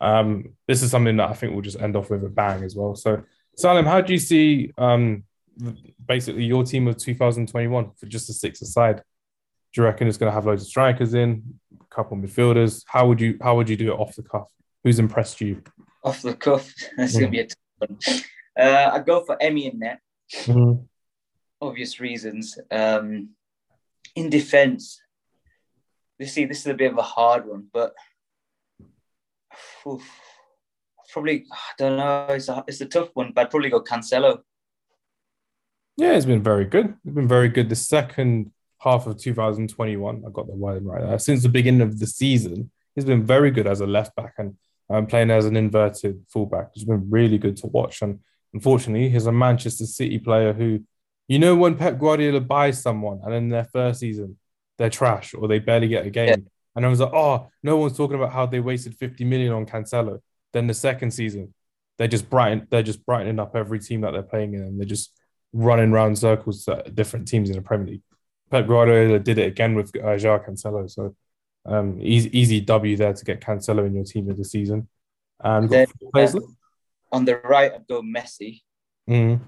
um, 0.00 0.54
this 0.66 0.83
is 0.83 0.90
something 0.90 1.16
that 1.18 1.30
I 1.30 1.35
think 1.35 1.52
we'll 1.52 1.62
just 1.62 1.80
end 1.80 1.96
off 1.96 2.11
with 2.11 2.24
a 2.24 2.28
bang 2.28 2.64
as 2.64 2.74
well. 2.74 2.94
So 2.94 3.22
Salim, 3.56 3.85
how 3.85 4.00
do 4.00 4.12
you 4.12 4.18
see 4.18 4.72
um, 4.78 5.24
basically 6.06 6.44
your 6.44 6.64
team 6.64 6.88
of 6.88 6.96
2021 6.96 7.92
for 7.96 8.06
just 8.06 8.26
the 8.26 8.33
six 8.33 8.62
aside? 8.62 9.02
Do 9.72 9.83
you 9.83 9.85
reckon 9.85 10.09
it's 10.09 10.16
going 10.16 10.30
to 10.30 10.35
have 10.35 10.46
loads 10.46 10.62
of 10.62 10.68
strikers 10.68 11.14
in, 11.14 11.42
a 11.80 11.94
couple 11.94 12.18
of 12.18 12.24
midfielders? 12.24 12.83
How 12.87 13.06
would 13.06 13.20
you 13.20 13.38
how 13.40 13.56
would 13.56 13.68
you 13.68 13.76
do 13.76 13.92
it 13.92 13.98
off 13.98 14.16
the 14.16 14.22
cuff? 14.22 14.48
Who's 14.83 14.98
impressed 14.98 15.40
you? 15.40 15.62
Off 16.02 16.22
the 16.22 16.35
cuff, 16.35 16.72
that's 16.96 17.14
mm. 17.14 17.20
going 17.20 17.26
to 17.26 17.30
be 17.30 17.40
a 17.40 17.46
tough 17.46 17.56
one. 17.56 17.69
Uh, 18.58 18.90
I 18.92 18.98
go 18.98 19.24
for 19.24 19.36
Emi 19.36 19.72
in 19.72 19.78
net. 19.78 20.00
Mm-hmm. 20.32 20.82
Obvious 21.60 22.00
reasons. 22.00 22.58
Um, 22.70 23.30
in 24.16 24.28
defence, 24.28 25.00
you 26.18 26.26
see, 26.26 26.44
this 26.44 26.60
is 26.60 26.66
a 26.66 26.74
bit 26.74 26.92
of 26.92 26.98
a 26.98 27.02
hard 27.02 27.46
one, 27.46 27.68
but 27.72 27.94
oof, 29.86 30.02
probably 31.12 31.46
I 31.50 31.72
don't 31.78 31.96
know. 31.96 32.26
It's 32.30 32.48
a 32.48 32.64
it's 32.66 32.80
a 32.80 32.86
tough 32.86 33.10
one, 33.14 33.32
but 33.34 33.42
I'd 33.42 33.50
probably 33.50 33.70
go 33.70 33.82
Cancelo. 33.82 34.40
Yeah, 35.96 36.12
it's 36.12 36.26
been 36.26 36.42
very 36.42 36.64
good. 36.64 36.94
It's 37.04 37.14
been 37.14 37.28
very 37.28 37.48
good. 37.48 37.68
The 37.68 37.76
second 37.76 38.52
half 38.78 39.06
of 39.06 39.18
2021, 39.18 40.24
I 40.26 40.30
got 40.30 40.46
the 40.46 40.54
word 40.54 40.84
right. 40.84 41.02
Uh, 41.02 41.18
since 41.18 41.42
the 41.42 41.48
beginning 41.48 41.82
of 41.82 41.98
the 41.98 42.06
season, 42.06 42.70
he's 42.94 43.04
been 43.04 43.24
very 43.24 43.50
good 43.50 43.66
as 43.66 43.80
a 43.80 43.86
left 43.86 44.16
back 44.16 44.34
and 44.38 44.56
um, 44.90 45.07
playing 45.07 45.31
as 45.31 45.46
an 45.46 45.57
inverted 45.57 46.24
fullback. 46.29 46.70
It's 46.74 46.85
been 46.85 47.09
really 47.11 47.38
good 47.38 47.57
to 47.59 47.66
watch. 47.68 48.03
And 48.03 48.20
unfortunately, 48.53 49.09
he's 49.09 49.26
a 49.26 49.33
Manchester 49.33 49.87
City 49.87 50.18
player 50.18 50.53
who 50.53 50.81
you 51.29 51.38
know 51.38 51.55
when 51.55 51.76
Pep 51.76 51.98
Guardiola 51.98 52.40
buys 52.40 52.83
someone 52.83 53.20
and 53.24 53.33
in 53.33 53.48
their 53.48 53.64
first 53.64 54.00
season 54.00 54.37
they're 54.79 54.90
trash 54.90 55.35
or 55.35 55.46
they 55.46 55.59
barely 55.59 55.88
get 55.88 56.07
a 56.07 56.11
game, 56.11 56.29
yeah. 56.29 56.37
And 56.76 56.87
I 56.87 56.88
was 56.88 57.00
like, 57.00 57.12
oh, 57.12 57.48
no 57.62 57.76
one's 57.76 57.96
talking 57.96 58.16
about 58.16 58.33
how 58.33 58.46
they 58.46 58.61
wasted 58.61 58.94
50 58.94 59.24
million 59.24 59.53
on 59.53 59.66
Cancelo. 59.66 60.20
Then 60.53 60.66
the 60.66 60.74
second 60.74 61.11
season, 61.11 61.53
they're 61.98 62.09
just 62.09 62.31
brighten, 62.31 62.66
they're 62.70 62.83
just 62.83 63.05
brightening 63.05 63.38
up 63.38 63.57
every 63.57 63.79
team 63.79 64.03
that 64.03 64.12
they're 64.12 64.22
playing 64.22 64.55
in, 64.55 64.62
and 64.62 64.81
they're 64.81 64.87
just 64.87 65.12
running 65.53 65.92
around 65.92 66.16
circles 66.16 66.66
at 66.68 66.94
different 66.94 67.29
teams 67.29 67.50
in 67.50 67.57
the 67.57 67.62
Premier 67.62 67.88
League. 67.88 68.03
Pep 68.50 68.66
Guardiola 68.66 69.18
did 69.18 69.38
it 69.38 69.48
again 69.48 69.74
with 69.74 69.92
uh, 70.03 70.16
Joao 70.16 70.38
Cancelo. 70.38 70.90
So 70.90 71.14
um, 71.66 71.99
easy, 72.01 72.38
easy 72.38 72.61
W 72.61 72.96
there 72.96 73.12
to 73.12 73.25
get 73.25 73.40
Cancelo 73.40 73.87
in 73.87 73.94
your 73.94 74.05
team 74.05 74.31
of 74.31 74.37
the 74.37 74.44
season. 74.44 74.88
And 75.42 75.68
then, 75.70 75.87
uh, 76.14 76.29
on 77.12 77.25
the 77.25 77.37
right, 77.38 77.73
I'd 77.73 77.87
go 77.87 78.03
Messi. 78.03 78.61
Mm. 79.09 79.40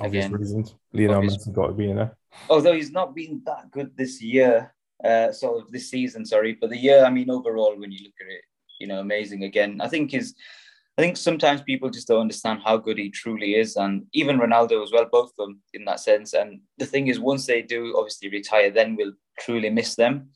Obvious 0.00 0.26
Again, 0.26 0.38
reasons. 0.38 0.74
Lionel 0.92 1.22
Messi 1.22 1.52
got 1.52 1.68
to 1.68 1.72
be 1.72 1.90
in 1.90 1.96
there. 1.96 2.16
Although 2.50 2.74
he's 2.74 2.90
not 2.90 3.14
been 3.14 3.40
that 3.46 3.70
good 3.70 3.96
this 3.96 4.20
year, 4.22 4.74
uh, 5.02 5.32
sort 5.32 5.62
of 5.62 5.72
this 5.72 5.90
season, 5.90 6.24
sorry, 6.24 6.56
but 6.60 6.70
the 6.70 6.76
year, 6.76 7.04
I 7.04 7.10
mean, 7.10 7.30
overall, 7.30 7.78
when 7.78 7.92
you 7.92 8.04
look 8.04 8.14
at 8.20 8.28
it, 8.28 8.42
you 8.78 8.86
know, 8.86 9.00
amazing 9.00 9.44
again. 9.44 9.80
I 9.80 9.88
think 9.88 10.12
is, 10.12 10.34
I 10.98 11.02
think 11.02 11.16
sometimes 11.16 11.62
people 11.62 11.90
just 11.90 12.08
don't 12.08 12.20
understand 12.20 12.60
how 12.64 12.76
good 12.76 12.98
he 12.98 13.10
truly 13.10 13.54
is, 13.54 13.76
and 13.76 14.06
even 14.12 14.38
Ronaldo 14.38 14.82
as 14.82 14.92
well, 14.92 15.06
both 15.10 15.30
of 15.30 15.36
them 15.36 15.60
in 15.72 15.84
that 15.86 16.00
sense. 16.00 16.34
And 16.34 16.60
the 16.78 16.86
thing 16.86 17.06
is, 17.08 17.18
once 17.18 17.46
they 17.46 17.62
do 17.62 17.94
obviously 17.96 18.28
retire, 18.28 18.70
then 18.70 18.96
we'll 18.96 19.12
truly 19.38 19.70
miss 19.70 19.94
them. 19.94 20.30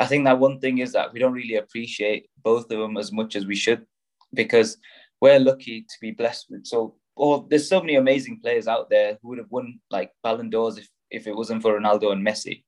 I 0.00 0.06
think 0.06 0.24
that 0.24 0.40
one 0.40 0.58
thing 0.58 0.78
is 0.78 0.92
that 0.92 1.12
we 1.12 1.20
don't 1.20 1.32
really 1.32 1.56
appreciate 1.56 2.28
both 2.42 2.64
of 2.70 2.80
them 2.80 2.96
as 2.96 3.12
much 3.12 3.36
as 3.36 3.46
we 3.46 3.54
should, 3.54 3.86
because 4.34 4.78
we're 5.20 5.38
lucky 5.38 5.82
to 5.82 5.96
be 6.00 6.10
blessed 6.10 6.46
with 6.50 6.66
so. 6.66 6.96
Or 7.16 7.46
there's 7.50 7.68
so 7.68 7.80
many 7.80 7.96
amazing 7.96 8.40
players 8.40 8.66
out 8.66 8.88
there 8.88 9.18
who 9.20 9.28
would 9.28 9.38
have 9.38 9.50
won 9.50 9.78
like 9.90 10.10
Ballon 10.22 10.48
d'Ors 10.48 10.78
if, 10.78 10.88
if 11.10 11.26
it 11.26 11.36
wasn't 11.36 11.60
for 11.60 11.78
Ronaldo 11.78 12.12
and 12.12 12.26
Messi 12.26 12.64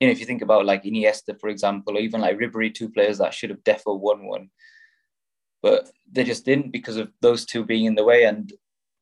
you 0.00 0.06
know, 0.06 0.12
if 0.12 0.18
you 0.18 0.26
think 0.26 0.42
about 0.42 0.64
like 0.64 0.84
Iniesta, 0.84 1.38
for 1.38 1.48
example, 1.48 1.96
or 1.96 2.00
even 2.00 2.22
like 2.22 2.38
Ribery, 2.38 2.74
two 2.74 2.88
players 2.88 3.18
that 3.18 3.34
should 3.34 3.50
have 3.50 3.62
definitely 3.64 4.00
won 4.00 4.26
one, 4.26 4.48
but 5.62 5.90
they 6.10 6.24
just 6.24 6.46
didn't 6.46 6.72
because 6.72 6.96
of 6.96 7.10
those 7.20 7.44
two 7.44 7.64
being 7.64 7.84
in 7.84 7.94
the 7.94 8.04
way, 8.04 8.24
and 8.24 8.50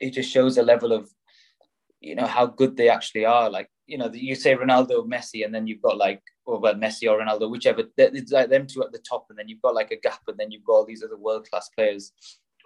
it 0.01 0.11
just 0.11 0.31
shows 0.31 0.59
a 0.59 0.63
level 0.63 0.93
of, 0.93 1.09
you 2.01 2.15
know, 2.15 2.27
how 2.27 2.47
good 2.47 2.77
they 2.77 2.89
actually 2.89 3.25
are. 3.25 3.51
Like, 3.51 3.69
you 3.87 3.99
know, 3.99 4.11
you 4.13 4.35
say 4.35 4.55
Ronaldo, 4.55 5.07
Messi, 5.07 5.45
and 5.45 5.55
then 5.55 5.67
you've 5.67 5.83
got 5.83 5.97
like, 5.97 6.23
or 6.47 6.61
well, 6.61 6.75
Messi 6.75 7.11
or 7.11 7.21
Ronaldo, 7.21 7.51
whichever. 7.51 7.83
It's 7.97 8.33
like 8.33 8.51
them 8.51 8.67
two 8.67 8.83
at 8.83 8.93
the 8.93 8.99
top, 8.99 9.27
and 9.31 9.39
then 9.39 9.49
you've 9.49 9.63
got 9.63 9.75
like 9.75 9.91
a 9.91 9.97
gap, 9.97 10.21
and 10.29 10.39
then 10.39 10.51
you've 10.51 10.65
got 10.65 10.73
all 10.73 10.87
these 10.87 11.03
other 11.03 11.17
world 11.17 11.49
class 11.51 11.69
players 11.71 12.13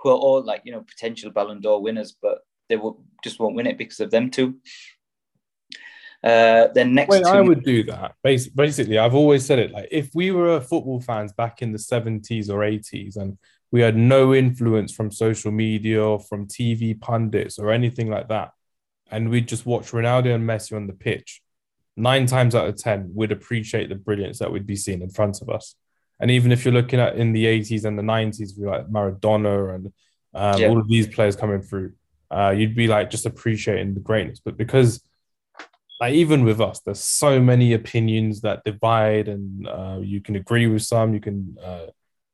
who 0.00 0.10
are 0.10 0.16
all 0.16 0.42
like, 0.42 0.62
you 0.64 0.72
know, 0.72 0.82
potential 0.82 1.30
Ballon 1.30 1.60
d'Or 1.60 1.80
winners, 1.80 2.16
but 2.20 2.40
they 2.68 2.76
will 2.76 3.04
just 3.22 3.38
won't 3.38 3.54
win 3.54 3.66
it 3.66 3.78
because 3.78 4.00
of 4.00 4.10
them 4.10 4.30
two. 4.30 4.56
Uh, 6.24 6.68
then 6.74 6.94
next, 6.94 7.10
Wait, 7.10 7.24
I 7.24 7.40
would 7.40 7.64
do 7.64 7.82
that. 7.84 8.14
Basically, 8.22 8.98
I've 8.98 9.14
always 9.14 9.44
said 9.44 9.58
it 9.58 9.72
like 9.72 9.88
if 9.90 10.10
we 10.14 10.30
were 10.30 10.60
football 10.60 11.00
fans 11.00 11.32
back 11.32 11.62
in 11.62 11.72
the 11.72 11.78
70s 11.78 12.48
or 12.48 12.60
80s 12.60 13.16
and 13.16 13.36
we 13.72 13.80
had 13.80 13.96
no 13.96 14.32
influence 14.34 14.92
from 14.92 15.10
social 15.10 15.50
media 15.50 16.02
or 16.04 16.20
from 16.20 16.46
TV 16.46 16.98
pundits 17.00 17.58
or 17.58 17.72
anything 17.72 18.08
like 18.08 18.28
that, 18.28 18.52
and 19.12 19.28
we'd 19.28 19.46
just 19.46 19.66
watch 19.66 19.92
Ronaldo 19.92 20.34
and 20.34 20.48
Messi 20.48 20.74
on 20.74 20.88
the 20.88 20.92
pitch, 20.92 21.42
nine 21.96 22.26
times 22.26 22.54
out 22.54 22.66
of 22.66 22.76
10, 22.76 23.12
we'd 23.14 23.30
appreciate 23.30 23.88
the 23.88 23.94
brilliance 23.94 24.38
that 24.38 24.50
we'd 24.50 24.66
be 24.66 24.74
seeing 24.76 25.02
in 25.02 25.10
front 25.10 25.40
of 25.42 25.50
us. 25.50 25.76
And 26.18 26.30
even 26.30 26.50
if 26.50 26.64
you're 26.64 26.74
looking 26.74 26.98
at 26.98 27.16
in 27.16 27.32
the 27.32 27.44
80s 27.44 27.84
and 27.84 27.98
the 27.98 28.02
90s, 28.02 28.58
we 28.58 28.66
like 28.66 28.88
Maradona 28.88 29.74
and 29.74 29.92
um, 30.34 30.60
yeah. 30.60 30.68
all 30.68 30.78
of 30.78 30.88
these 30.88 31.06
players 31.06 31.36
coming 31.36 31.60
through, 31.60 31.92
uh, 32.30 32.54
you'd 32.56 32.74
be 32.74 32.88
like 32.88 33.10
just 33.10 33.26
appreciating 33.26 33.94
the 33.94 34.00
greatness. 34.00 34.40
But 34.42 34.56
because 34.56 35.02
like 36.00 36.14
even 36.14 36.42
with 36.42 36.60
us, 36.60 36.80
there's 36.80 37.00
so 37.00 37.40
many 37.40 37.74
opinions 37.74 38.40
that 38.40 38.64
divide, 38.64 39.28
and 39.28 39.68
uh, 39.68 39.98
you 40.00 40.20
can 40.20 40.34
agree 40.34 40.66
with 40.66 40.82
some, 40.82 41.14
you 41.14 41.20
can 41.20 41.56
uh, 41.62 41.86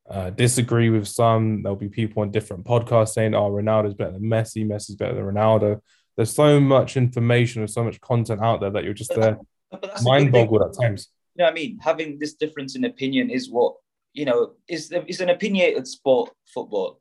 uh, 0.09 0.29
disagree 0.31 0.89
with 0.89 1.07
some. 1.07 1.61
There'll 1.61 1.75
be 1.75 1.87
people 1.87 2.23
on 2.23 2.31
different 2.31 2.65
podcasts 2.65 3.09
saying, 3.09 3.35
"Oh, 3.35 3.51
Ronaldo's 3.51 3.93
better 3.93 4.13
than 4.13 4.23
Messi, 4.23 4.65
Messi's 4.65 4.95
better 4.95 5.13
than 5.13 5.23
Ronaldo." 5.23 5.81
There's 6.15 6.33
so 6.33 6.59
much 6.59 6.97
information 6.97 7.61
and 7.61 7.69
so 7.69 7.83
much 7.83 8.01
content 8.01 8.41
out 8.41 8.59
there 8.61 8.71
that 8.71 8.83
you're 8.83 8.93
just 8.93 9.11
uh, 9.11 9.19
there 9.19 9.37
mind 10.03 10.31
boggled 10.31 10.61
at 10.61 10.81
times. 10.81 11.09
You 11.35 11.41
know 11.41 11.45
what 11.45 11.51
I 11.51 11.55
mean? 11.55 11.79
Having 11.79 12.19
this 12.19 12.33
difference 12.33 12.75
in 12.75 12.85
opinion 12.85 13.29
is 13.29 13.49
what 13.49 13.75
you 14.13 14.25
know 14.25 14.53
is 14.67 14.91
is 15.07 15.21
an 15.21 15.29
opinionated 15.29 15.87
sport, 15.87 16.31
football, 16.53 16.99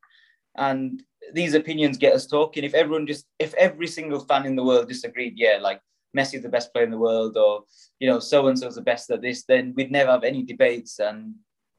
and 0.56 1.02
these 1.32 1.54
opinions 1.54 1.98
get 1.98 2.14
us 2.14 2.26
talking. 2.26 2.64
If 2.64 2.74
everyone 2.74 3.06
just, 3.06 3.26
if 3.38 3.54
every 3.54 3.86
single 3.86 4.20
fan 4.20 4.46
in 4.46 4.56
the 4.56 4.64
world 4.64 4.88
disagreed, 4.88 5.34
yeah, 5.36 5.58
like 5.60 5.80
Messi's 6.16 6.42
the 6.42 6.48
best 6.48 6.72
player 6.72 6.84
in 6.84 6.90
the 6.90 6.98
world, 6.98 7.36
or 7.36 7.64
you 7.98 8.08
know, 8.08 8.18
so 8.18 8.48
and 8.48 8.58
so's 8.58 8.76
the 8.76 8.82
best 8.82 9.10
at 9.10 9.22
this, 9.22 9.44
then 9.44 9.74
we'd 9.76 9.90
never 9.90 10.10
have 10.10 10.24
any 10.24 10.42
debates, 10.42 10.98
and 10.98 11.34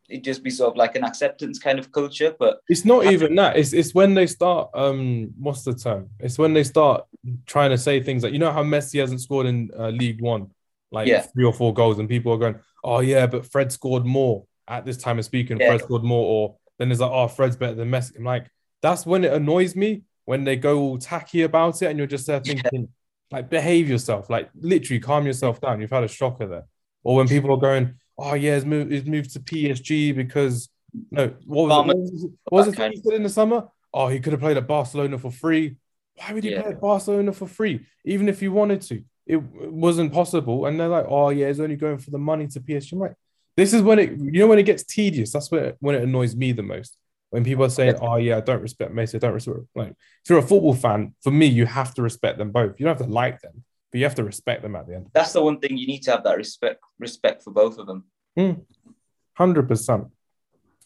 it'd 0.09 0.23
just 0.23 0.43
be 0.43 0.49
sort 0.49 0.71
of 0.71 0.77
like 0.77 0.95
an 0.95 1.03
acceptance 1.03 1.59
kind 1.59 1.79
of 1.79 1.91
culture. 1.91 2.35
But 2.37 2.59
it's 2.67 2.85
not 2.85 3.05
even 3.05 3.35
that. 3.35 3.57
It's 3.57 3.73
it's 3.73 3.93
when 3.93 4.13
they 4.13 4.27
start. 4.27 4.69
Um, 4.73 5.31
what's 5.37 5.63
the 5.63 5.73
term? 5.73 6.09
It's 6.19 6.37
when 6.37 6.53
they 6.53 6.63
start 6.63 7.05
trying 7.45 7.69
to 7.71 7.77
say 7.77 8.01
things 8.01 8.23
like, 8.23 8.33
you 8.33 8.39
know, 8.39 8.51
how 8.51 8.63
Messi 8.63 8.99
hasn't 8.99 9.21
scored 9.21 9.45
in 9.45 9.71
uh, 9.77 9.89
League 9.89 10.21
One, 10.21 10.51
like 10.91 11.07
yeah. 11.07 11.21
three 11.21 11.45
or 11.45 11.53
four 11.53 11.73
goals, 11.73 11.99
and 11.99 12.09
people 12.09 12.33
are 12.33 12.37
going, 12.37 12.59
oh 12.83 12.99
yeah, 12.99 13.27
but 13.27 13.45
Fred 13.45 13.71
scored 13.71 14.05
more 14.05 14.45
at 14.67 14.85
this 14.85 14.97
time 14.97 15.19
of 15.19 15.25
speaking. 15.25 15.59
Yeah. 15.59 15.69
Fred 15.69 15.81
scored 15.81 16.03
more, 16.03 16.25
or 16.25 16.55
then 16.77 16.91
it's 16.91 17.01
like, 17.01 17.11
oh, 17.11 17.27
Fred's 17.27 17.55
better 17.55 17.75
than 17.75 17.89
Messi. 17.89 18.17
I'm 18.17 18.23
like, 18.23 18.47
that's 18.81 19.05
when 19.05 19.23
it 19.23 19.33
annoys 19.33 19.75
me 19.75 20.03
when 20.25 20.43
they 20.43 20.55
go 20.55 20.79
all 20.79 20.97
tacky 20.97 21.43
about 21.43 21.81
it, 21.81 21.87
and 21.87 21.97
you're 21.97 22.07
just 22.07 22.27
there 22.27 22.39
thinking. 22.39 22.81
Yeah 22.81 22.87
like 23.31 23.49
behave 23.49 23.89
yourself, 23.89 24.29
like 24.29 24.49
literally 24.59 24.99
calm 24.99 25.25
yourself 25.25 25.61
down. 25.61 25.81
You've 25.81 25.91
had 25.91 26.03
a 26.03 26.07
shocker 26.07 26.47
there. 26.47 26.65
Or 27.03 27.15
when 27.15 27.27
people 27.27 27.51
are 27.51 27.57
going, 27.57 27.95
oh 28.19 28.33
yeah, 28.33 28.55
he's 28.55 28.65
moved, 28.65 28.91
he's 28.91 29.05
moved 29.05 29.33
to 29.33 29.39
PSG 29.39 30.15
because 30.15 30.69
no, 31.11 31.33
what 31.45 31.67
was, 31.67 31.71
it, 31.71 31.87
what 31.87 31.97
was, 31.97 32.27
what 32.45 32.57
was 32.57 32.65
the 32.67 32.71
thing 32.73 32.91
he 32.91 33.01
said 33.01 33.13
in 33.13 33.23
the 33.23 33.29
summer? 33.29 33.67
Oh, 33.93 34.07
he 34.07 34.19
could 34.19 34.33
have 34.33 34.39
played 34.39 34.57
at 34.57 34.67
Barcelona 34.67 35.17
for 35.17 35.31
free. 35.31 35.77
Why 36.15 36.33
would 36.33 36.43
he 36.43 36.51
yeah. 36.51 36.61
play 36.61 36.71
at 36.71 36.81
Barcelona 36.81 37.31
for 37.31 37.47
free? 37.47 37.85
Even 38.05 38.27
if 38.29 38.39
he 38.39 38.47
wanted 38.47 38.81
to, 38.83 39.03
it, 39.25 39.37
wasn't 39.37 40.13
possible. 40.13 40.65
And 40.65 40.79
they're 40.79 40.87
like, 40.87 41.05
oh 41.07 41.29
yeah, 41.29 41.47
he's 41.47 41.59
only 41.59 41.75
going 41.75 41.97
for 41.97 42.11
the 42.11 42.17
money 42.17 42.47
to 42.47 42.59
PSG. 42.59 42.93
I'm 42.93 42.99
like, 42.99 43.15
this 43.55 43.73
is 43.73 43.81
when 43.81 43.99
it, 43.99 44.11
you 44.11 44.39
know, 44.39 44.47
when 44.47 44.59
it 44.59 44.63
gets 44.63 44.83
tedious. 44.83 45.31
That's 45.31 45.51
when 45.51 45.73
when 45.79 45.95
it 45.95 46.03
annoys 46.03 46.35
me 46.35 46.51
the 46.51 46.63
most 46.63 46.97
when 47.29 47.43
people 47.43 47.65
are 47.65 47.69
saying, 47.69 47.95
"Oh 48.01 48.15
yeah, 48.15 48.37
I 48.37 48.41
don't 48.41 48.61
respect 48.61 48.93
Messi, 48.93 49.15
I 49.15 49.19
don't 49.19 49.33
respect," 49.33 49.59
like 49.75 49.89
if 49.89 50.29
you're 50.29 50.39
a 50.39 50.43
football 50.43 50.73
fan, 50.73 51.13
for 51.21 51.31
me, 51.31 51.45
you 51.45 51.65
have 51.65 51.93
to 51.95 52.01
respect 52.01 52.37
them 52.37 52.51
both. 52.51 52.79
You 52.79 52.85
don't 52.85 52.97
have 52.97 53.07
to 53.07 53.13
like 53.13 53.41
them, 53.41 53.63
but 53.91 53.97
you 53.97 54.05
have 54.05 54.15
to 54.15 54.23
respect 54.23 54.61
them 54.61 54.75
at 54.75 54.87
the 54.87 54.95
end. 54.95 55.09
That's 55.13 55.33
the 55.33 55.43
one 55.43 55.59
thing 55.59 55.77
you 55.77 55.87
need 55.87 56.03
to 56.03 56.11
have 56.11 56.23
that 56.23 56.37
respect 56.37 56.81
respect 56.99 57.43
for 57.43 57.51
both 57.51 57.77
of 57.77 57.87
them. 57.87 58.05
Hmm. 58.37 58.53
Hundred 59.33 59.67
percent. 59.67 60.07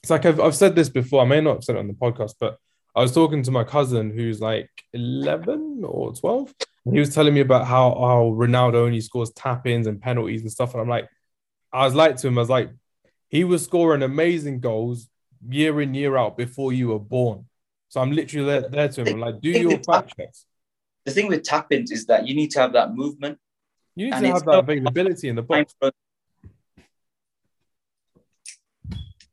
It's 0.02 0.10
like 0.10 0.26
I've 0.26 0.40
I've 0.40 0.56
said 0.56 0.76
this 0.76 0.90
before. 0.90 1.22
I 1.22 1.26
may 1.26 1.42
not 1.42 1.56
have 1.56 1.64
said 1.64 1.76
it 1.76 1.80
on 1.80 1.88
the 1.88 1.94
podcast, 1.94 2.36
but 2.40 2.58
I 2.96 3.02
was 3.02 3.14
talking 3.14 3.44
to 3.44 3.52
my 3.52 3.64
cousin 3.64 4.12
who's 4.12 4.40
like 4.40 4.70
eleven 4.94 5.84
or 5.86 6.14
twelve. 6.14 6.54
And 6.86 6.94
He 6.94 7.00
was 7.00 7.14
telling 7.16 7.34
me 7.34 7.42
about 7.42 7.66
how 7.66 7.92
how 7.96 8.36
Ronaldo 8.36 8.76
only 8.76 9.02
scores 9.02 9.32
tap 9.32 9.66
ins 9.68 9.88
and 9.88 10.02
penalties 10.02 10.42
and 10.42 10.52
stuff, 10.52 10.74
and 10.74 10.82
I'm 10.82 10.90
like, 10.90 11.10
I 11.72 11.86
was 11.86 11.96
like 11.96 12.18
to 12.18 12.28
him, 12.28 12.38
I 12.38 12.42
was 12.42 12.50
like, 12.50 12.72
he 13.30 13.44
was 13.44 13.64
scoring 13.64 14.04
amazing 14.04 14.60
goals 14.60 15.10
year 15.50 15.82
in 15.82 15.94
year 15.94 16.18
out 16.18 16.38
before 16.38 16.72
you 16.72 16.90
were 16.90 17.00
born. 17.00 17.46
So 17.90 18.02
I'm 18.02 18.12
literally 18.12 18.46
there, 18.46 18.70
there 18.70 18.90
to 18.90 19.02
him. 19.02 19.16
I'm 19.16 19.20
like, 19.20 19.42
do 19.42 19.50
your 19.50 19.80
fact 19.80 20.16
checks. 20.16 20.46
The 21.06 21.12
thing 21.12 21.28
with 21.28 21.44
tap 21.44 21.72
ins 21.72 21.92
is 21.92 22.06
that 22.06 22.28
you 22.28 22.36
need 22.36 22.52
to 22.52 22.60
have 22.60 22.74
that 22.74 22.96
movement. 22.96 23.38
You 23.96 24.06
need 24.06 24.20
to 24.20 24.28
have 24.28 24.46
that 24.46 24.60
availability 24.60 25.30
in 25.30 25.36
the 25.36 25.44
box. 25.44 25.76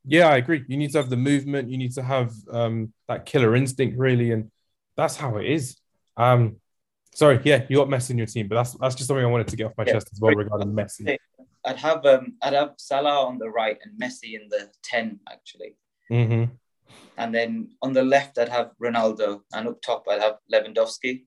Yeah, 0.05 0.29
I 0.29 0.37
agree. 0.39 0.65
You 0.67 0.77
need 0.77 0.91
to 0.93 0.99
have 0.99 1.11
the 1.11 1.17
movement. 1.17 1.71
You 1.71 1.79
need 1.79 1.93
to 1.93 2.03
have 2.03 2.33
um, 2.51 2.93
that 3.07 3.27
killer 3.27 3.55
instinct, 3.55 3.97
really, 3.97 4.33
and 4.33 4.51
that's 4.97 5.17
how 5.17 5.37
it 5.37 5.47
is. 5.47 5.77
Um, 6.17 6.57
sorry, 7.15 7.41
yeah, 7.45 7.65
you 7.69 7.77
got 7.77 7.89
Messi 7.89 8.11
in 8.11 8.19
your 8.19 8.27
team, 8.27 8.49
but 8.49 8.57
that's 8.57 8.73
that's 8.75 8.95
just 8.97 9.09
something 9.09 9.25
I 9.25 9.29
wanted 9.29 9.49
to 9.49 9.57
get 9.57 9.67
off 9.67 9.73
my 9.79 9.85
yeah. 9.87 9.95
chest 9.95 10.09
as 10.13 10.21
well 10.21 10.35
regarding 10.35 10.73
Messi. 10.73 11.17
I'd 11.65 11.77
have 11.77 12.05
um, 12.07 12.35
I'd 12.43 12.55
have 12.55 12.75
Salah 12.79 13.27
on 13.27 13.39
the 13.39 13.49
right 13.49 13.79
and 13.85 14.01
Messi 14.01 14.35
in 14.35 14.49
the 14.49 14.71
ten 14.83 15.21
actually. 15.31 15.77
Mm-hmm. 16.11 16.53
And 17.17 17.35
then 17.35 17.71
on 17.83 17.93
the 17.93 18.03
left, 18.03 18.39
I'd 18.39 18.49
have 18.49 18.73
Ronaldo, 18.83 19.43
and 19.53 19.69
up 19.69 19.81
top, 19.81 20.07
I'd 20.11 20.21
have 20.21 20.39
Lewandowski. 20.53 21.25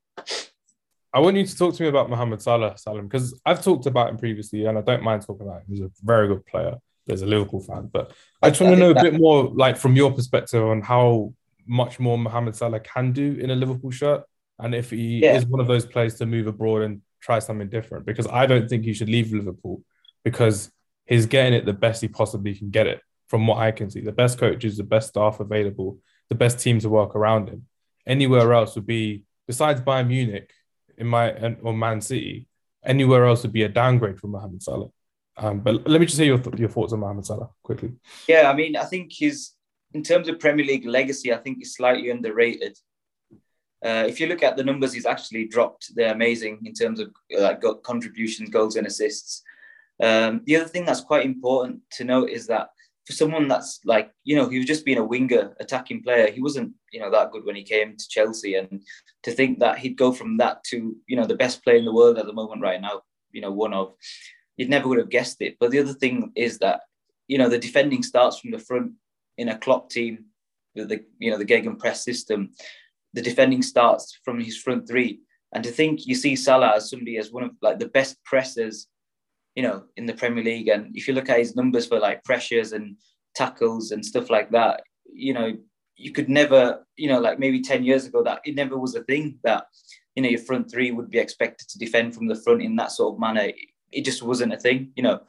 I 1.13 1.19
want 1.19 1.37
you 1.37 1.45
to 1.45 1.57
talk 1.57 1.75
to 1.75 1.83
me 1.83 1.89
about 1.89 2.09
Mohamed 2.09 2.41
Salah, 2.41 2.75
Salim, 2.77 3.07
because 3.07 3.39
I've 3.45 3.63
talked 3.63 3.85
about 3.85 4.09
him 4.09 4.17
previously, 4.17 4.65
and 4.65 4.77
I 4.77 4.81
don't 4.81 5.03
mind 5.03 5.21
talking 5.21 5.45
about 5.45 5.61
him. 5.61 5.67
He's 5.69 5.81
a 5.81 5.91
very 6.03 6.27
good 6.27 6.45
player. 6.45 6.77
There's 7.05 7.21
a 7.21 7.27
Liverpool 7.27 7.59
fan, 7.59 7.89
but 7.91 8.13
I 8.41 8.49
just 8.49 8.61
want 8.61 8.75
to 8.75 8.79
know 8.79 8.91
a 8.91 9.01
bit 9.01 9.13
more, 9.13 9.51
like 9.53 9.77
from 9.77 9.95
your 9.95 10.11
perspective, 10.11 10.63
on 10.63 10.81
how 10.81 11.33
much 11.67 11.99
more 11.99 12.17
Mohamed 12.17 12.55
Salah 12.55 12.79
can 12.79 13.11
do 13.11 13.37
in 13.39 13.51
a 13.51 13.55
Liverpool 13.55 13.91
shirt, 13.91 14.23
and 14.59 14.73
if 14.73 14.89
he 14.89 15.19
yeah. 15.19 15.35
is 15.35 15.45
one 15.45 15.59
of 15.59 15.67
those 15.67 15.85
players 15.85 16.15
to 16.15 16.25
move 16.25 16.47
abroad 16.47 16.81
and 16.83 17.01
try 17.21 17.39
something 17.39 17.69
different. 17.69 18.05
Because 18.05 18.27
I 18.27 18.45
don't 18.45 18.67
think 18.67 18.83
he 18.83 18.93
should 18.93 19.09
leave 19.09 19.33
Liverpool 19.33 19.83
because 20.23 20.71
he's 21.05 21.25
getting 21.25 21.53
it 21.53 21.65
the 21.65 21.73
best 21.73 22.01
he 22.01 22.07
possibly 22.07 22.55
can 22.55 22.69
get 22.69 22.87
it 22.87 23.01
from 23.27 23.47
what 23.47 23.57
I 23.57 23.71
can 23.71 23.89
see. 23.89 24.01
The 24.01 24.11
best 24.11 24.37
coaches, 24.37 24.77
the 24.77 24.83
best 24.83 25.09
staff 25.09 25.39
available, 25.39 25.99
the 26.29 26.35
best 26.35 26.59
team 26.59 26.79
to 26.79 26.89
work 26.89 27.15
around 27.15 27.49
him. 27.49 27.67
Anywhere 28.05 28.53
else 28.53 28.75
would 28.75 28.85
be, 28.85 29.23
besides 29.47 29.81
Bayern 29.81 30.07
Munich, 30.07 30.51
in 30.97 31.07
my 31.07 31.55
or 31.61 31.73
Man 31.73 32.01
City, 32.01 32.47
anywhere 32.85 33.25
else 33.25 33.43
would 33.43 33.53
be 33.53 33.63
a 33.63 33.69
downgrade 33.69 34.19
for 34.19 34.27
Mohamed 34.27 34.63
Salah. 34.63 34.89
Um, 35.37 35.61
but 35.61 35.87
let 35.87 35.99
me 35.99 36.05
just 36.05 36.17
hear 36.17 36.27
your 36.27 36.37
th- 36.37 36.59
your 36.59 36.69
thoughts 36.69 36.93
on 36.93 36.99
Mohamed 36.99 37.25
Salah 37.25 37.49
quickly. 37.63 37.93
Yeah, 38.27 38.49
I 38.49 38.53
mean, 38.53 38.75
I 38.75 38.85
think 38.85 39.11
his 39.11 39.51
in 39.93 40.03
terms 40.03 40.27
of 40.27 40.39
Premier 40.39 40.65
League 40.65 40.85
legacy, 40.85 41.33
I 41.33 41.37
think 41.37 41.59
he's 41.59 41.75
slightly 41.75 42.09
underrated. 42.09 42.77
Uh, 43.83 44.05
if 44.07 44.19
you 44.19 44.27
look 44.27 44.43
at 44.43 44.55
the 44.55 44.63
numbers, 44.63 44.93
he's 44.93 45.05
actually 45.05 45.45
dropped. 45.45 45.93
They're 45.95 46.13
amazing 46.13 46.59
in 46.63 46.73
terms 46.73 46.99
of 46.99 47.11
like 47.37 47.61
contributions, 47.83 48.49
goals, 48.49 48.75
and 48.75 48.87
assists. 48.87 49.43
Um, 50.01 50.41
the 50.45 50.55
other 50.55 50.67
thing 50.67 50.85
that's 50.85 51.01
quite 51.01 51.25
important 51.25 51.81
to 51.91 52.03
note 52.03 52.29
is 52.29 52.47
that 52.47 52.69
for 53.05 53.13
someone 53.13 53.47
that's 53.47 53.79
like, 53.85 54.11
you 54.23 54.35
know, 54.35 54.47
he 54.47 54.57
was 54.57 54.65
just 54.65 54.85
being 54.85 54.97
a 54.97 55.03
winger, 55.03 55.55
attacking 55.59 56.03
player. 56.03 56.31
He 56.31 56.41
wasn't, 56.41 56.73
you 56.91 56.99
know, 56.99 57.11
that 57.11 57.31
good 57.31 57.45
when 57.45 57.55
he 57.55 57.63
came 57.63 57.97
to 57.97 58.07
Chelsea. 58.09 58.55
And 58.55 58.81
to 59.23 59.31
think 59.31 59.59
that 59.59 59.77
he'd 59.77 59.97
go 59.97 60.11
from 60.11 60.37
that 60.37 60.63
to, 60.65 60.95
you 61.07 61.15
know, 61.15 61.25
the 61.25 61.35
best 61.35 61.63
player 61.63 61.77
in 61.77 61.85
the 61.85 61.93
world 61.93 62.17
at 62.17 62.25
the 62.25 62.33
moment 62.33 62.61
right 62.61 62.79
now, 62.79 63.01
you 63.31 63.41
know, 63.41 63.51
one 63.51 63.73
of, 63.73 63.93
you'd 64.57 64.69
never 64.69 64.87
would 64.87 64.99
have 64.99 65.09
guessed 65.09 65.41
it. 65.41 65.57
But 65.59 65.71
the 65.71 65.79
other 65.79 65.93
thing 65.93 66.31
is 66.35 66.59
that, 66.59 66.81
you 67.27 67.37
know, 67.37 67.49
the 67.49 67.59
defending 67.59 68.03
starts 68.03 68.39
from 68.39 68.51
the 68.51 68.59
front 68.59 68.93
in 69.37 69.49
a 69.49 69.57
Klopp 69.57 69.89
team 69.89 70.25
with 70.75 70.89
the, 70.89 71.03
you 71.19 71.31
know, 71.31 71.37
the 71.37 71.45
Gegen 71.45 71.75
press 71.75 72.03
system. 72.03 72.51
The 73.13 73.21
defending 73.21 73.61
starts 73.61 74.17
from 74.23 74.39
his 74.39 74.57
front 74.57 74.87
three. 74.87 75.21
And 75.53 75.63
to 75.63 75.71
think 75.71 76.07
you 76.07 76.15
see 76.15 76.35
Salah 76.35 76.73
as 76.77 76.89
somebody 76.89 77.17
as 77.17 77.31
one 77.31 77.43
of 77.43 77.51
like 77.61 77.79
the 77.79 77.89
best 77.89 78.23
pressers 78.23 78.87
you 79.55 79.63
know, 79.63 79.83
in 79.97 80.05
the 80.05 80.13
Premier 80.13 80.43
League. 80.43 80.67
And 80.67 80.95
if 80.95 81.07
you 81.07 81.13
look 81.13 81.29
at 81.29 81.39
his 81.39 81.55
numbers 81.55 81.85
for 81.85 81.99
like 81.99 82.23
pressures 82.23 82.73
and 82.73 82.97
tackles 83.35 83.91
and 83.91 84.05
stuff 84.05 84.29
like 84.29 84.51
that, 84.51 84.83
you 85.11 85.33
know, 85.33 85.53
you 85.95 86.11
could 86.11 86.29
never, 86.29 86.85
you 86.95 87.07
know, 87.07 87.19
like 87.19 87.39
maybe 87.39 87.61
10 87.61 87.83
years 87.83 88.05
ago, 88.05 88.23
that 88.23 88.41
it 88.45 88.55
never 88.55 88.77
was 88.77 88.95
a 88.95 89.03
thing 89.03 89.37
that, 89.43 89.65
you 90.15 90.23
know, 90.23 90.29
your 90.29 90.39
front 90.39 90.71
three 90.71 90.91
would 90.91 91.09
be 91.09 91.19
expected 91.19 91.67
to 91.69 91.77
defend 91.77 92.15
from 92.15 92.27
the 92.27 92.35
front 92.35 92.61
in 92.61 92.75
that 92.77 92.91
sort 92.91 93.13
of 93.13 93.19
manner. 93.19 93.51
It 93.91 94.05
just 94.05 94.23
wasn't 94.23 94.53
a 94.53 94.57
thing, 94.57 94.91
you 94.95 95.03
know. 95.03 95.21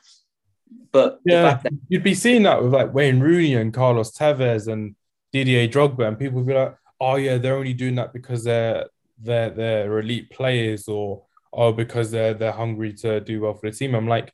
But 0.90 1.20
yeah, 1.24 1.60
that- 1.62 1.72
you'd 1.88 2.02
be 2.02 2.14
seeing 2.14 2.44
that 2.44 2.62
with 2.62 2.72
like 2.72 2.94
Wayne 2.94 3.20
Rooney 3.20 3.54
and 3.54 3.74
Carlos 3.74 4.16
Tevez 4.16 4.72
and 4.72 4.96
Didier 5.32 5.68
Drogba, 5.68 6.08
and 6.08 6.18
people 6.18 6.38
would 6.38 6.46
be 6.46 6.54
like, 6.54 6.76
oh, 7.00 7.16
yeah, 7.16 7.38
they're 7.38 7.56
only 7.56 7.74
doing 7.74 7.96
that 7.96 8.12
because 8.12 8.44
they're 8.44 8.86
they're 9.18 9.50
they're 9.50 9.98
elite 9.98 10.30
players 10.30 10.88
or 10.88 11.24
oh, 11.54 11.72
because 11.72 12.10
they're 12.10 12.34
they're 12.34 12.52
hungry 12.52 12.92
to 12.94 13.20
do 13.20 13.40
well 13.42 13.54
for 13.54 13.70
the 13.70 13.76
team. 13.76 13.94
I'm 13.94 14.08
like, 14.08 14.32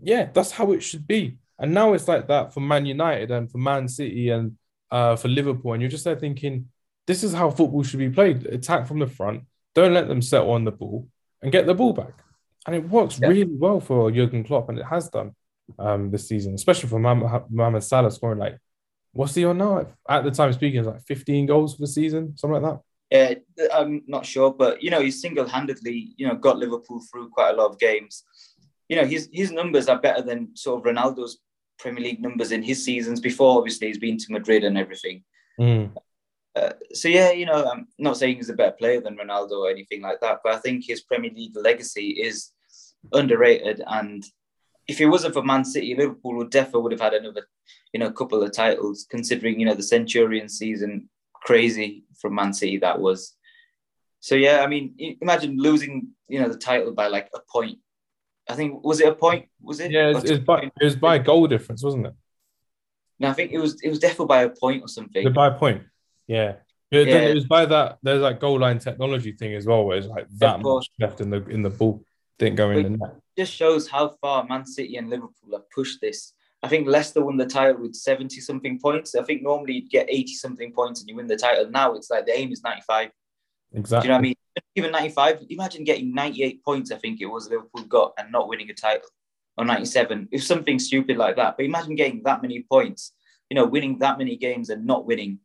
yeah, 0.00 0.28
that's 0.32 0.50
how 0.50 0.72
it 0.72 0.80
should 0.80 1.06
be. 1.06 1.38
And 1.58 1.74
now 1.74 1.92
it's 1.92 2.08
like 2.08 2.28
that 2.28 2.54
for 2.54 2.60
Man 2.60 2.86
United 2.86 3.30
and 3.30 3.50
for 3.50 3.58
Man 3.58 3.88
City 3.88 4.30
and 4.30 4.56
uh, 4.90 5.16
for 5.16 5.28
Liverpool. 5.28 5.72
And 5.72 5.82
you're 5.82 5.90
just 5.90 6.04
there 6.04 6.16
thinking, 6.16 6.68
this 7.06 7.24
is 7.24 7.32
how 7.32 7.50
football 7.50 7.82
should 7.82 7.98
be 7.98 8.10
played. 8.10 8.46
Attack 8.46 8.86
from 8.86 9.00
the 9.00 9.06
front. 9.06 9.42
Don't 9.74 9.94
let 9.94 10.08
them 10.08 10.22
settle 10.22 10.52
on 10.52 10.64
the 10.64 10.70
ball 10.70 11.08
and 11.42 11.52
get 11.52 11.66
the 11.66 11.74
ball 11.74 11.92
back. 11.92 12.12
And 12.66 12.76
it 12.76 12.88
works 12.88 13.18
yeah. 13.18 13.28
really 13.28 13.44
well 13.50 13.80
for 13.80 14.10
Jurgen 14.10 14.44
Klopp, 14.44 14.68
and 14.68 14.78
it 14.78 14.84
has 14.84 15.08
done 15.08 15.34
um, 15.78 16.10
this 16.10 16.28
season, 16.28 16.54
especially 16.54 16.88
for 16.88 16.98
Mohamed 16.98 17.82
Salah 17.82 18.10
scoring 18.10 18.38
like, 18.38 18.58
what's 19.12 19.34
he 19.34 19.44
on 19.44 19.58
now? 19.58 19.86
At 20.08 20.24
the 20.24 20.30
time 20.30 20.52
speaking, 20.52 20.80
it's 20.80 20.88
like 20.88 21.02
15 21.06 21.46
goals 21.46 21.74
for 21.74 21.82
the 21.82 21.86
season, 21.86 22.36
something 22.36 22.62
like 22.62 22.72
that. 22.74 22.80
Uh, 23.14 23.34
I'm 23.72 24.02
not 24.06 24.26
sure, 24.26 24.52
but 24.52 24.82
you 24.82 24.90
know, 24.90 25.00
he's 25.00 25.20
single-handedly, 25.20 26.14
you 26.16 26.26
know, 26.26 26.34
got 26.34 26.58
Liverpool 26.58 27.02
through 27.10 27.30
quite 27.30 27.50
a 27.50 27.56
lot 27.56 27.70
of 27.70 27.78
games. 27.78 28.24
You 28.88 28.96
know, 28.96 29.04
his 29.04 29.28
his 29.32 29.50
numbers 29.50 29.88
are 29.88 29.98
better 29.98 30.22
than 30.22 30.56
sort 30.56 30.78
of 30.78 30.94
Ronaldo's 30.94 31.38
Premier 31.78 32.02
League 32.04 32.20
numbers 32.20 32.52
in 32.52 32.62
his 32.62 32.84
seasons 32.84 33.20
before. 33.20 33.58
Obviously, 33.58 33.86
he's 33.86 33.98
been 33.98 34.18
to 34.18 34.32
Madrid 34.32 34.64
and 34.64 34.76
everything. 34.76 35.24
Mm. 35.60 35.94
Uh, 36.54 36.72
so 36.92 37.08
yeah, 37.08 37.30
you 37.30 37.46
know, 37.46 37.70
I'm 37.70 37.86
not 37.98 38.16
saying 38.16 38.36
he's 38.36 38.50
a 38.50 38.54
better 38.54 38.72
player 38.72 39.00
than 39.00 39.16
Ronaldo 39.16 39.52
or 39.52 39.70
anything 39.70 40.02
like 40.02 40.20
that, 40.20 40.40
but 40.42 40.54
I 40.54 40.58
think 40.58 40.84
his 40.86 41.02
Premier 41.02 41.30
League 41.30 41.56
legacy 41.56 42.10
is 42.10 42.52
underrated. 43.12 43.82
And 43.86 44.24
if 44.88 45.00
it 45.00 45.06
wasn't 45.06 45.34
for 45.34 45.42
Man 45.42 45.64
City, 45.64 45.94
Liverpool 45.94 46.36
would 46.36 46.50
definitely 46.50 46.82
would 46.82 46.92
have 46.92 47.00
had 47.00 47.14
another, 47.14 47.46
you 47.92 48.00
know, 48.00 48.10
couple 48.10 48.42
of 48.42 48.52
titles. 48.52 49.06
Considering 49.08 49.60
you 49.60 49.66
know 49.66 49.74
the 49.74 49.82
Centurion 49.82 50.48
season 50.48 51.08
crazy 51.42 52.04
from 52.20 52.34
Man 52.34 52.52
City 52.52 52.78
that 52.78 53.00
was. 53.00 53.34
So 54.20 54.34
yeah, 54.34 54.62
I 54.62 54.66
mean, 54.66 54.94
imagine 55.20 55.58
losing, 55.58 56.08
you 56.28 56.40
know, 56.40 56.48
the 56.48 56.58
title 56.58 56.92
by 56.92 57.08
like 57.08 57.28
a 57.34 57.40
point. 57.40 57.78
I 58.48 58.54
think 58.54 58.82
was 58.82 59.00
it 59.00 59.08
a 59.08 59.14
point? 59.14 59.46
Was 59.60 59.78
it? 59.80 59.90
Yeah, 59.90 60.08
it 60.08 60.14
was, 60.14 60.24
it 60.24 60.30
was 60.30 60.40
by 60.40 60.58
it 60.62 60.84
was 60.84 60.96
by 60.96 61.18
goal 61.18 61.46
difference, 61.46 61.84
wasn't 61.84 62.06
it? 62.06 62.14
No, 63.20 63.28
I 63.28 63.32
think 63.32 63.52
it 63.52 63.58
was 63.58 63.80
it 63.82 63.88
was 63.88 63.98
definitely 63.98 64.26
by 64.26 64.42
a 64.42 64.50
point 64.50 64.82
or 64.82 64.88
something. 64.88 65.32
by 65.32 65.48
a 65.48 65.54
point. 65.54 65.82
Yeah. 66.26 66.54
Yeah, 66.90 67.02
yeah. 67.02 67.16
it 67.16 67.34
was 67.34 67.44
by 67.44 67.66
that. 67.66 67.98
There's 68.02 68.22
that 68.22 68.40
goal 68.40 68.60
line 68.60 68.78
technology 68.78 69.32
thing 69.32 69.54
as 69.54 69.66
well, 69.66 69.84
where 69.84 69.98
it's 69.98 70.06
like 70.06 70.26
that 70.38 70.60
much 70.60 70.88
left 70.98 71.20
in 71.20 71.28
the 71.28 71.44
in 71.48 71.62
the 71.62 71.70
ball 71.70 72.02
didn't 72.38 72.56
go 72.56 72.70
in 72.70 72.82
the 72.82 72.90
net. 72.90 73.16
Just 73.36 73.52
shows 73.52 73.88
how 73.88 74.08
far 74.20 74.44
Man 74.44 74.64
City 74.64 74.96
and 74.96 75.10
Liverpool 75.10 75.50
have 75.52 75.70
pushed 75.70 76.00
this 76.00 76.32
I 76.62 76.68
think 76.68 76.88
Leicester 76.88 77.24
won 77.24 77.36
the 77.36 77.46
title 77.46 77.82
with 77.82 77.94
70 77.94 78.40
something 78.40 78.80
points. 78.80 79.14
I 79.14 79.22
think 79.22 79.42
normally 79.42 79.74
you'd 79.74 79.90
get 79.90 80.10
80 80.10 80.34
something 80.34 80.72
points 80.72 81.00
and 81.00 81.08
you 81.08 81.14
win 81.14 81.28
the 81.28 81.36
title. 81.36 81.70
Now 81.70 81.94
it's 81.94 82.10
like 82.10 82.26
the 82.26 82.36
aim 82.36 82.50
is 82.50 82.62
95. 82.64 83.10
Exactly. 83.74 84.00
Do 84.00 84.06
you 84.06 84.08
know 84.08 84.14
what 84.14 84.18
I 84.18 84.22
mean? 84.22 84.34
Even 84.74 84.90
95, 84.92 85.46
imagine 85.50 85.84
getting 85.84 86.12
98 86.14 86.64
points, 86.64 86.90
I 86.90 86.96
think 86.96 87.20
it 87.20 87.26
was 87.26 87.48
Liverpool 87.48 87.84
got, 87.84 88.12
and 88.18 88.32
not 88.32 88.48
winning 88.48 88.70
a 88.70 88.74
title. 88.74 89.08
Or 89.56 89.64
97, 89.64 90.28
if 90.32 90.42
something 90.42 90.78
stupid 90.78 91.16
like 91.16 91.36
that. 91.36 91.56
But 91.56 91.66
imagine 91.66 91.94
getting 91.94 92.22
that 92.24 92.42
many 92.42 92.64
points, 92.70 93.12
you 93.50 93.54
know, 93.54 93.66
winning 93.66 93.98
that 93.98 94.18
many 94.18 94.36
games 94.36 94.70
and 94.70 94.84
not 94.84 95.06
winning 95.06 95.38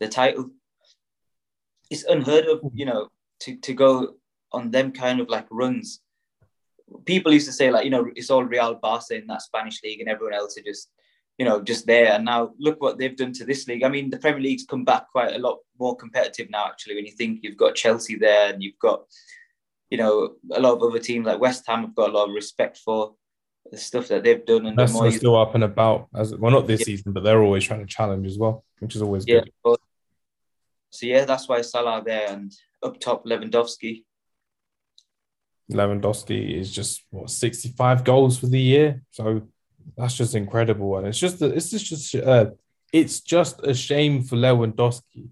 the 0.00 0.08
title. 0.08 0.50
It's 1.90 2.04
unheard 2.04 2.46
of, 2.46 2.60
you 2.74 2.86
know, 2.86 3.08
to, 3.40 3.56
to 3.56 3.72
go 3.74 4.14
on 4.52 4.70
them 4.70 4.92
kind 4.92 5.20
of 5.20 5.28
like 5.28 5.46
runs 5.50 6.00
people 7.04 7.32
used 7.32 7.46
to 7.46 7.52
say 7.52 7.70
like 7.70 7.84
you 7.84 7.90
know 7.90 8.08
it's 8.14 8.30
all 8.30 8.44
Real 8.44 8.74
Barca 8.74 9.16
in 9.16 9.26
that 9.26 9.42
Spanish 9.42 9.82
league 9.82 10.00
and 10.00 10.08
everyone 10.08 10.34
else 10.34 10.56
are 10.58 10.62
just 10.62 10.90
you 11.38 11.44
know 11.44 11.60
just 11.60 11.86
there. 11.86 12.12
And 12.12 12.24
now 12.24 12.52
look 12.58 12.80
what 12.80 12.98
they've 12.98 13.16
done 13.16 13.32
to 13.34 13.44
this 13.44 13.66
league. 13.66 13.84
I 13.84 13.88
mean 13.88 14.10
the 14.10 14.18
Premier 14.18 14.40
League's 14.40 14.64
come 14.64 14.84
back 14.84 15.10
quite 15.10 15.34
a 15.34 15.38
lot 15.38 15.58
more 15.78 15.96
competitive 15.96 16.50
now 16.50 16.66
actually 16.66 16.94
when 16.96 17.06
you 17.06 17.12
think 17.12 17.40
you've 17.42 17.56
got 17.56 17.74
Chelsea 17.74 18.16
there 18.16 18.52
and 18.52 18.62
you've 18.62 18.78
got 18.78 19.04
you 19.90 19.98
know 19.98 20.34
a 20.52 20.60
lot 20.60 20.74
of 20.74 20.82
other 20.82 20.98
teams 20.98 21.26
like 21.26 21.40
West 21.40 21.64
Ham 21.66 21.82
have 21.82 21.94
got 21.94 22.10
a 22.10 22.12
lot 22.12 22.28
of 22.28 22.34
respect 22.34 22.78
for 22.78 23.14
the 23.70 23.78
stuff 23.78 24.08
that 24.08 24.22
they've 24.22 24.46
done 24.46 24.66
and 24.66 24.78
that's 24.78 24.98
the 24.98 25.10
still 25.10 25.36
up 25.36 25.54
and 25.54 25.64
about 25.64 26.08
as 26.14 26.34
well 26.36 26.52
not 26.52 26.66
this 26.66 26.80
yeah. 26.80 26.84
season 26.84 27.12
but 27.12 27.24
they're 27.24 27.42
always 27.42 27.64
trying 27.64 27.80
to 27.80 27.86
challenge 27.86 28.26
as 28.26 28.38
well 28.38 28.64
which 28.78 28.94
is 28.94 29.02
always 29.02 29.24
yeah, 29.26 29.40
good. 29.64 29.78
so 30.90 31.06
yeah 31.06 31.24
that's 31.24 31.48
why 31.48 31.60
Salah 31.60 32.02
there 32.04 32.28
and 32.28 32.52
up 32.82 33.00
top 33.00 33.24
Lewandowski 33.24 34.04
Lewandowski 35.70 36.58
is 36.58 36.72
just 36.72 37.04
what 37.10 37.30
65 37.30 38.04
goals 38.04 38.38
for 38.38 38.46
the 38.46 38.60
year. 38.60 39.02
So 39.10 39.42
that's 39.96 40.16
just 40.16 40.34
incredible. 40.34 40.96
And 40.96 41.06
it's 41.06 41.18
just 41.18 41.42
it's 41.42 41.70
just, 41.70 41.86
just 41.86 42.14
uh, 42.14 42.50
it's 42.92 43.20
just 43.20 43.66
a 43.66 43.74
shame 43.74 44.22
for 44.22 44.36
Lewandowski 44.36 45.30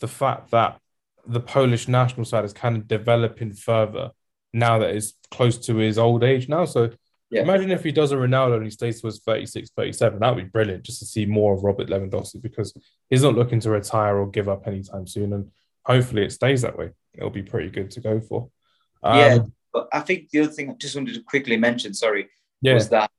the 0.00 0.08
fact 0.08 0.50
that 0.50 0.78
the 1.26 1.40
Polish 1.40 1.88
national 1.88 2.26
side 2.26 2.44
is 2.44 2.52
kind 2.52 2.76
of 2.76 2.86
developing 2.86 3.52
further 3.52 4.10
now 4.52 4.78
that 4.78 4.90
it's 4.90 5.14
close 5.30 5.56
to 5.66 5.76
his 5.76 5.98
old 5.98 6.22
age 6.22 6.48
now. 6.48 6.66
So 6.66 6.90
yeah. 7.30 7.42
imagine 7.42 7.70
if 7.70 7.82
he 7.82 7.90
does 7.90 8.12
a 8.12 8.16
Ronaldo 8.16 8.56
and 8.56 8.64
he 8.64 8.70
stays 8.70 9.00
to 9.00 9.06
his 9.06 9.20
36, 9.20 9.70
37. 9.70 10.18
That 10.18 10.34
would 10.34 10.44
be 10.44 10.50
brilliant 10.50 10.84
just 10.84 10.98
to 10.98 11.06
see 11.06 11.24
more 11.24 11.54
of 11.54 11.64
Robert 11.64 11.88
Lewandowski 11.88 12.42
because 12.42 12.74
he's 13.08 13.22
not 13.22 13.34
looking 13.34 13.60
to 13.60 13.70
retire 13.70 14.18
or 14.18 14.28
give 14.28 14.48
up 14.48 14.66
anytime 14.66 15.06
soon. 15.06 15.32
And 15.32 15.50
hopefully 15.86 16.24
it 16.24 16.32
stays 16.32 16.62
that 16.62 16.76
way. 16.76 16.90
It'll 17.14 17.30
be 17.30 17.42
pretty 17.42 17.70
good 17.70 17.90
to 17.92 18.00
go 18.00 18.20
for. 18.20 18.50
Um, 19.02 19.18
yeah. 19.18 19.38
But 19.74 19.88
I 19.92 20.00
think 20.00 20.30
the 20.30 20.40
other 20.40 20.52
thing 20.52 20.70
I 20.70 20.74
just 20.74 20.94
wanted 20.94 21.14
to 21.16 21.22
quickly 21.22 21.56
mention, 21.56 21.92
sorry, 21.92 22.28
yeah. 22.62 22.74
was 22.74 22.88
that 22.90 23.10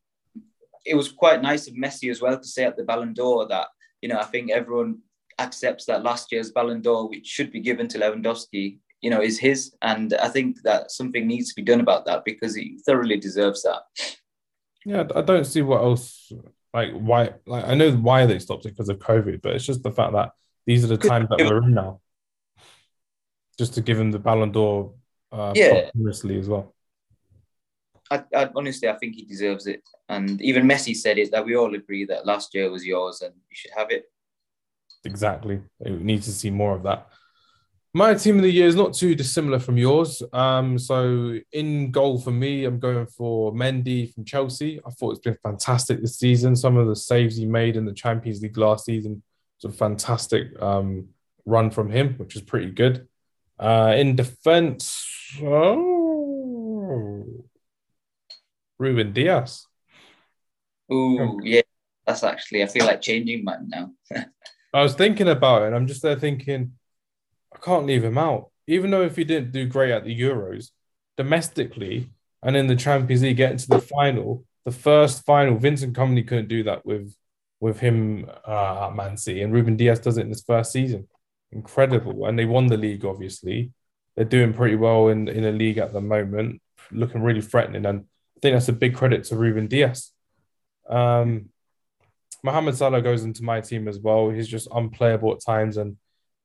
it 0.85 0.95
was 0.95 1.11
quite 1.11 1.41
nice 1.41 1.67
of 1.67 1.73
Messi 1.73 2.09
as 2.09 2.21
well 2.21 2.39
to 2.39 2.47
say 2.47 2.63
at 2.63 2.77
the 2.77 2.83
Ballon 2.83 3.13
d'Or 3.13 3.47
that, 3.49 3.67
you 4.01 4.07
know, 4.07 4.17
I 4.17 4.23
think 4.23 4.51
everyone 4.51 4.99
accepts 5.37 5.85
that 5.85 6.03
last 6.03 6.31
year's 6.31 6.51
Ballon 6.51 6.81
d'Or, 6.81 7.09
which 7.09 7.27
should 7.27 7.51
be 7.51 7.59
given 7.59 7.87
to 7.89 7.99
Lewandowski, 7.99 8.77
you 9.01 9.09
know, 9.09 9.21
is 9.21 9.37
his. 9.37 9.75
And 9.81 10.13
I 10.13 10.29
think 10.29 10.61
that 10.63 10.91
something 10.91 11.27
needs 11.27 11.49
to 11.49 11.55
be 11.55 11.61
done 11.61 11.81
about 11.81 12.05
that 12.05 12.23
because 12.23 12.55
he 12.55 12.79
thoroughly 12.85 13.17
deserves 13.17 13.63
that. 13.63 13.81
Yeah, 14.85 15.03
I 15.13 15.21
don't 15.21 15.45
see 15.45 15.61
what 15.61 15.81
else, 15.81 16.31
like, 16.73 16.91
why, 16.93 17.33
like, 17.45 17.65
I 17.65 17.73
know 17.73 17.91
why 17.91 18.25
they 18.27 18.39
stopped 18.39 18.65
it 18.65 18.69
because 18.69 18.89
of 18.89 18.99
COVID, 18.99 19.41
but 19.41 19.55
it's 19.55 19.65
just 19.65 19.83
the 19.83 19.91
fact 19.91 20.13
that 20.13 20.31
these 20.65 20.85
are 20.85 20.95
the 20.95 20.97
times 20.97 21.27
that 21.29 21.39
we're 21.39 21.63
in 21.63 21.73
now. 21.73 21.99
Just 23.57 23.73
to 23.73 23.81
give 23.81 23.99
him 23.99 24.11
the 24.11 24.19
Ballon 24.19 24.51
d'Or 24.51 24.93
uh, 25.31 25.53
yeah, 25.55 25.85
posthumously 25.85 26.39
as 26.39 26.47
well. 26.47 26.73
I, 28.11 28.23
I, 28.35 28.49
honestly, 28.55 28.87
I 28.87 28.97
think 28.97 29.15
he 29.15 29.25
deserves 29.25 29.67
it. 29.67 29.81
And 30.09 30.41
even 30.41 30.65
Messi 30.65 30.95
said 30.95 31.17
it 31.17 31.31
that 31.31 31.45
we 31.45 31.55
all 31.55 31.73
agree 31.73 32.05
that 32.05 32.25
last 32.25 32.53
year 32.53 32.69
was 32.69 32.85
yours 32.85 33.21
and 33.21 33.33
you 33.33 33.55
should 33.55 33.71
have 33.75 33.89
it. 33.89 34.05
Exactly. 35.03 35.61
We 35.79 35.91
need 35.91 36.21
to 36.23 36.31
see 36.31 36.49
more 36.49 36.75
of 36.75 36.83
that. 36.83 37.07
My 37.93 38.13
team 38.13 38.35
of 38.35 38.41
the 38.43 38.51
year 38.51 38.67
is 38.67 38.75
not 38.75 38.93
too 38.93 39.15
dissimilar 39.15 39.57
from 39.57 39.77
yours. 39.77 40.21
Um, 40.33 40.77
so 40.77 41.39
in 41.53 41.91
goal 41.91 42.19
for 42.19 42.31
me, 42.31 42.65
I'm 42.65 42.77
going 42.77 43.05
for 43.07 43.53
Mendy 43.53 44.13
from 44.13 44.25
Chelsea. 44.25 44.81
I 44.85 44.89
thought 44.89 45.11
it's 45.11 45.21
been 45.21 45.37
fantastic 45.41 46.01
this 46.01 46.19
season. 46.19 46.55
Some 46.57 46.75
of 46.75 46.87
the 46.87 46.95
saves 46.95 47.37
he 47.37 47.45
made 47.45 47.77
in 47.77 47.85
the 47.85 47.93
Champions 47.93 48.41
League 48.41 48.57
last 48.57 48.85
season 48.85 49.23
was 49.63 49.73
a 49.73 49.77
fantastic 49.77 50.61
um, 50.61 51.07
run 51.45 51.71
from 51.71 51.89
him, 51.89 52.15
which 52.17 52.35
is 52.35 52.41
pretty 52.41 52.69
good. 52.69 53.07
Uh, 53.57 53.93
in 53.95 54.17
defense, 54.17 55.14
oh, 55.43 57.25
Ruben 58.77 59.13
Dias. 59.13 59.67
Oh 60.89 61.39
yeah, 61.43 61.61
that's 62.05 62.23
actually 62.23 62.63
I 62.63 62.67
feel 62.67 62.85
like 62.85 63.01
changing 63.01 63.43
man 63.43 63.69
now. 63.69 63.91
I 64.73 64.83
was 64.83 64.93
thinking 64.93 65.29
about 65.29 65.61
it, 65.63 65.67
and 65.67 65.75
I'm 65.75 65.87
just 65.87 66.01
there 66.01 66.19
thinking, 66.19 66.73
I 67.53 67.57
can't 67.59 67.85
leave 67.85 68.03
him 68.03 68.17
out. 68.17 68.51
Even 68.67 68.91
though 68.91 69.03
if 69.03 69.15
he 69.15 69.23
didn't 69.23 69.51
do 69.51 69.67
great 69.67 69.91
at 69.91 70.03
the 70.03 70.19
Euros, 70.19 70.71
domestically 71.17 72.09
and 72.43 72.55
in 72.55 72.67
the 72.67 72.75
Champions 72.75 73.23
League, 73.23 73.37
getting 73.37 73.57
to 73.57 73.67
the 73.67 73.79
final, 73.79 74.43
the 74.65 74.71
first 74.71 75.25
final, 75.25 75.57
Vincent 75.57 75.95
Kompany 75.95 76.27
couldn't 76.27 76.47
do 76.47 76.63
that 76.63 76.85
with 76.85 77.15
with 77.59 77.79
him 77.79 78.29
uh, 78.45 78.87
at 78.87 78.95
Man 78.95 79.17
City, 79.17 79.41
and 79.41 79.53
Ruben 79.53 79.77
Dias 79.77 79.99
does 79.99 80.17
it 80.17 80.23
in 80.23 80.29
his 80.29 80.43
first 80.43 80.71
season. 80.71 81.07
Incredible, 81.51 82.25
and 82.25 82.37
they 82.37 82.45
won 82.45 82.67
the 82.67 82.77
league. 82.77 83.05
Obviously, 83.05 83.71
they're 84.15 84.25
doing 84.25 84.53
pretty 84.53 84.75
well 84.75 85.09
in 85.09 85.27
in 85.27 85.43
the 85.43 85.51
league 85.51 85.77
at 85.77 85.93
the 85.93 86.01
moment, 86.01 86.61
looking 86.91 87.21
really 87.21 87.41
threatening, 87.41 87.85
and 87.85 88.05
I 88.37 88.39
think 88.39 88.55
that's 88.55 88.69
a 88.69 88.73
big 88.73 88.95
credit 88.95 89.25
to 89.25 89.35
Ruben 89.35 89.67
Dias. 89.67 90.13
Um, 90.89 91.49
Mohamed 92.43 92.75
Salah 92.75 93.01
goes 93.01 93.23
into 93.23 93.43
my 93.43 93.61
team 93.61 93.87
as 93.87 93.99
well. 93.99 94.29
He's 94.29 94.47
just 94.47 94.67
unplayable 94.71 95.33
at 95.33 95.43
times, 95.43 95.77
and 95.77 95.97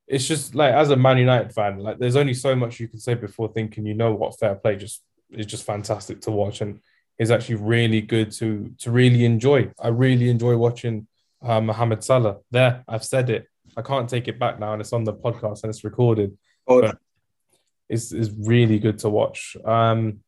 it's 0.06 0.26
just 0.26 0.54
like 0.54 0.74
as 0.74 0.90
a 0.90 0.96
Man 0.96 1.18
United 1.18 1.52
fan, 1.52 1.78
like 1.78 1.98
there's 1.98 2.16
only 2.16 2.34
so 2.34 2.56
much 2.56 2.80
you 2.80 2.88
can 2.88 2.98
say 2.98 3.14
before 3.14 3.52
thinking 3.52 3.86
you 3.86 3.94
know 3.94 4.12
what 4.12 4.38
fair 4.38 4.54
play 4.54 4.76
just 4.76 5.02
is 5.30 5.46
just 5.46 5.64
fantastic 5.64 6.20
to 6.22 6.30
watch 6.30 6.60
and 6.60 6.80
is 7.18 7.30
actually 7.30 7.56
really 7.56 8.00
good 8.00 8.32
to 8.32 8.72
to 8.78 8.90
really 8.90 9.24
enjoy. 9.24 9.70
I 9.80 9.88
really 9.88 10.30
enjoy 10.30 10.56
watching 10.56 11.06
uh, 11.42 11.60
Mohamed 11.60 12.02
Salah. 12.02 12.38
There, 12.50 12.82
I've 12.88 13.04
said 13.04 13.30
it. 13.30 13.46
I 13.76 13.82
can't 13.82 14.08
take 14.08 14.26
it 14.26 14.38
back 14.38 14.58
now, 14.58 14.72
and 14.72 14.80
it's 14.80 14.92
on 14.92 15.04
the 15.04 15.12
podcast 15.12 15.62
and 15.62 15.70
it's 15.70 15.84
recorded. 15.84 16.36
Oh. 16.66 16.80
But 16.80 16.98
it's, 17.90 18.12
it's 18.12 18.30
really 18.38 18.78
good 18.78 18.98
to 19.00 19.10
watch. 19.10 19.56
Um, 19.64 20.20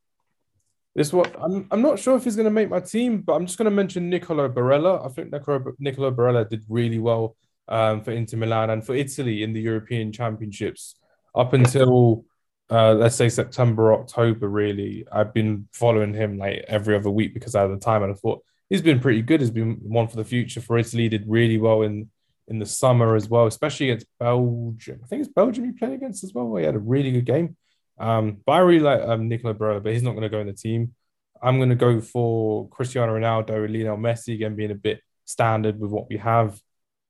this 0.94 1.12
what 1.12 1.34
I'm 1.40 1.66
I'm 1.70 1.80
not 1.80 1.98
sure 1.98 2.16
if 2.16 2.24
he's 2.24 2.36
going 2.36 2.44
to 2.44 2.50
make 2.50 2.68
my 2.68 2.80
team, 2.80 3.22
but 3.22 3.32
I'm 3.32 3.46
just 3.46 3.56
going 3.56 3.70
to 3.70 3.74
mention 3.74 4.10
Nicolo 4.10 4.48
Barella. 4.48 5.04
I 5.04 5.08
think 5.08 5.32
Nicolo, 5.32 5.72
Nicolo 5.78 6.10
Barella 6.10 6.46
did 6.46 6.64
really 6.68 6.98
well 6.98 7.36
um, 7.68 8.02
for 8.02 8.10
Inter 8.10 8.36
Milan 8.36 8.68
and 8.68 8.84
for 8.84 8.94
Italy 8.94 9.42
in 9.42 9.54
the 9.54 9.60
European 9.60 10.12
Championships 10.12 10.96
up 11.34 11.54
until 11.54 12.26
uh, 12.70 12.92
let's 12.92 13.16
say 13.16 13.30
September 13.30 13.94
October. 13.94 14.48
Really, 14.48 15.06
I've 15.10 15.32
been 15.32 15.66
following 15.72 16.12
him 16.12 16.36
like 16.36 16.64
every 16.68 16.94
other 16.94 17.10
week 17.10 17.32
because 17.32 17.54
I 17.54 17.62
had 17.62 17.70
the 17.70 17.78
time, 17.78 18.02
and 18.02 18.12
I 18.12 18.16
thought 18.16 18.44
he's 18.68 18.82
been 18.82 19.00
pretty 19.00 19.22
good. 19.22 19.40
He's 19.40 19.50
been 19.50 19.78
one 19.82 20.08
for 20.08 20.16
the 20.16 20.24
future 20.24 20.60
for 20.60 20.76
Italy. 20.76 21.08
Did 21.08 21.24
really 21.26 21.56
well 21.56 21.82
in 21.82 22.10
in 22.52 22.58
the 22.58 22.66
summer 22.66 23.16
as 23.16 23.28
well, 23.28 23.46
especially 23.46 23.90
against 23.90 24.06
Belgium. 24.20 25.00
I 25.02 25.06
think 25.06 25.20
it's 25.20 25.32
Belgium 25.32 25.64
you 25.64 25.72
played 25.72 25.94
against 25.94 26.22
as 26.22 26.34
well. 26.34 26.54
He 26.56 26.64
had 26.64 26.74
a 26.74 26.78
really 26.78 27.10
good 27.10 27.24
game. 27.24 27.56
Um, 27.98 28.38
but 28.44 28.52
I 28.52 28.58
really 28.58 28.84
like 28.84 29.00
um, 29.00 29.28
Nicola 29.28 29.54
Barella, 29.54 29.82
but 29.82 29.92
he's 29.92 30.02
not 30.02 30.12
going 30.12 30.22
to 30.22 30.28
go 30.28 30.40
in 30.40 30.46
the 30.46 30.52
team. 30.52 30.94
I'm 31.42 31.56
going 31.56 31.70
to 31.70 31.74
go 31.74 32.00
for 32.00 32.68
Cristiano 32.68 33.18
Ronaldo, 33.18 33.68
Lionel 33.68 33.96
Messi, 33.96 34.34
again, 34.34 34.54
being 34.54 34.70
a 34.70 34.76
bit 34.76 35.00
standard 35.24 35.80
with 35.80 35.90
what 35.90 36.08
we 36.08 36.18
have. 36.18 36.60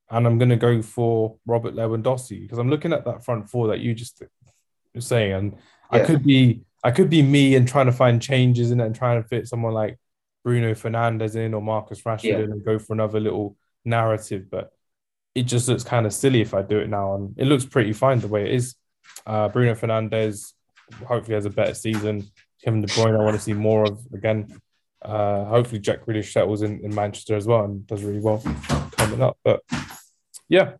And 0.09 0.25
I'm 0.25 0.37
going 0.37 0.49
to 0.49 0.55
go 0.55 0.81
for 0.81 1.37
Robert 1.45 1.75
Lewandowski 1.75 2.41
because 2.41 2.57
I'm 2.57 2.69
looking 2.69 2.93
at 2.93 3.05
that 3.05 3.25
front 3.25 3.49
four 3.49 3.67
that 3.67 3.79
you 3.79 3.93
just 3.93 4.23
were 4.95 5.01
saying. 5.01 5.33
And 5.33 5.51
yeah. 5.91 5.99
I 5.99 6.05
could 6.05 6.23
be 6.23 6.61
I 6.83 6.91
could 6.91 7.09
be 7.09 7.21
me 7.21 7.55
and 7.55 7.67
trying 7.67 7.85
to 7.85 7.91
find 7.91 8.21
changes 8.21 8.71
in 8.71 8.79
it 8.79 8.85
and 8.85 8.95
trying 8.95 9.21
to 9.21 9.27
fit 9.27 9.47
someone 9.47 9.73
like 9.73 9.97
Bruno 10.43 10.73
Fernandes 10.73 11.35
in 11.35 11.53
or 11.53 11.61
Marcus 11.61 12.01
Rashford 12.01 12.23
yeah. 12.23 12.39
in 12.39 12.51
and 12.51 12.65
go 12.65 12.79
for 12.79 12.93
another 12.93 13.19
little 13.19 13.57
narrative. 13.85 14.49
But 14.49 14.71
it 15.35 15.43
just 15.43 15.67
looks 15.67 15.83
kind 15.83 16.05
of 16.05 16.13
silly 16.13 16.41
if 16.41 16.53
I 16.53 16.61
do 16.61 16.79
it 16.79 16.89
now. 16.89 17.15
And 17.15 17.33
it 17.37 17.45
looks 17.45 17.65
pretty 17.65 17.93
fine 17.93 18.19
the 18.19 18.27
way 18.27 18.45
it 18.45 18.55
is. 18.55 18.75
Uh, 19.25 19.49
Bruno 19.49 19.73
Fernandes 19.73 20.53
hopefully 21.07 21.35
has 21.35 21.45
a 21.45 21.49
better 21.49 21.73
season. 21.73 22.29
Kevin 22.63 22.81
De 22.81 22.87
Bruyne, 22.87 23.19
I 23.19 23.23
want 23.23 23.35
to 23.35 23.41
see 23.41 23.53
more 23.53 23.83
of 23.83 23.99
again. 24.13 24.59
Uh, 25.01 25.43
hopefully, 25.45 25.79
Jack 25.79 26.05
Grealish 26.05 26.31
settles 26.31 26.61
in, 26.61 26.79
in 26.79 26.95
Manchester 26.95 27.35
as 27.35 27.45
well 27.45 27.65
and 27.65 27.85
does 27.85 28.03
really 28.03 28.21
well 28.21 28.41
coming 28.91 29.21
up. 29.21 29.37
But 29.43 29.61
yeah, 30.47 30.73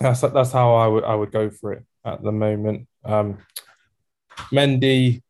that's 0.00 0.22
that's 0.22 0.50
how 0.50 0.74
I 0.74 0.88
would 0.88 1.04
I 1.04 1.14
would 1.14 1.30
go 1.30 1.50
for 1.50 1.72
it 1.72 1.84
at 2.04 2.22
the 2.22 2.32
moment. 2.32 2.88
Um, 3.04 3.38
Mendy. 4.52 5.22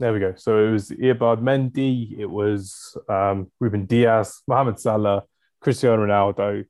There 0.00 0.12
we 0.12 0.20
go. 0.20 0.34
So 0.36 0.64
it 0.64 0.70
was 0.70 0.90
Irbad 0.90 1.42
Mendy, 1.42 2.16
it 2.18 2.26
was 2.26 2.96
um, 3.08 3.50
Ruben 3.58 3.84
Dias, 3.84 4.42
Mohamed 4.46 4.78
Salah, 4.78 5.24
Cristiano 5.60 6.04
Ronaldo, 6.06 6.64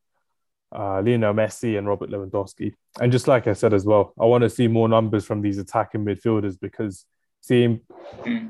uh, 0.74 1.00
Lionel 1.02 1.34
Messi 1.34 1.78
and 1.78 1.86
Robert 1.86 2.10
Lewandowski. 2.10 2.72
And 3.00 3.12
just 3.12 3.28
like 3.28 3.46
I 3.46 3.52
said 3.52 3.74
as 3.74 3.84
well, 3.84 4.12
I 4.20 4.24
want 4.24 4.42
to 4.42 4.50
see 4.50 4.68
more 4.68 4.88
numbers 4.88 5.24
from 5.24 5.42
these 5.42 5.58
attacking 5.58 6.04
midfielders 6.04 6.58
because 6.60 7.04
seeing, 7.40 7.80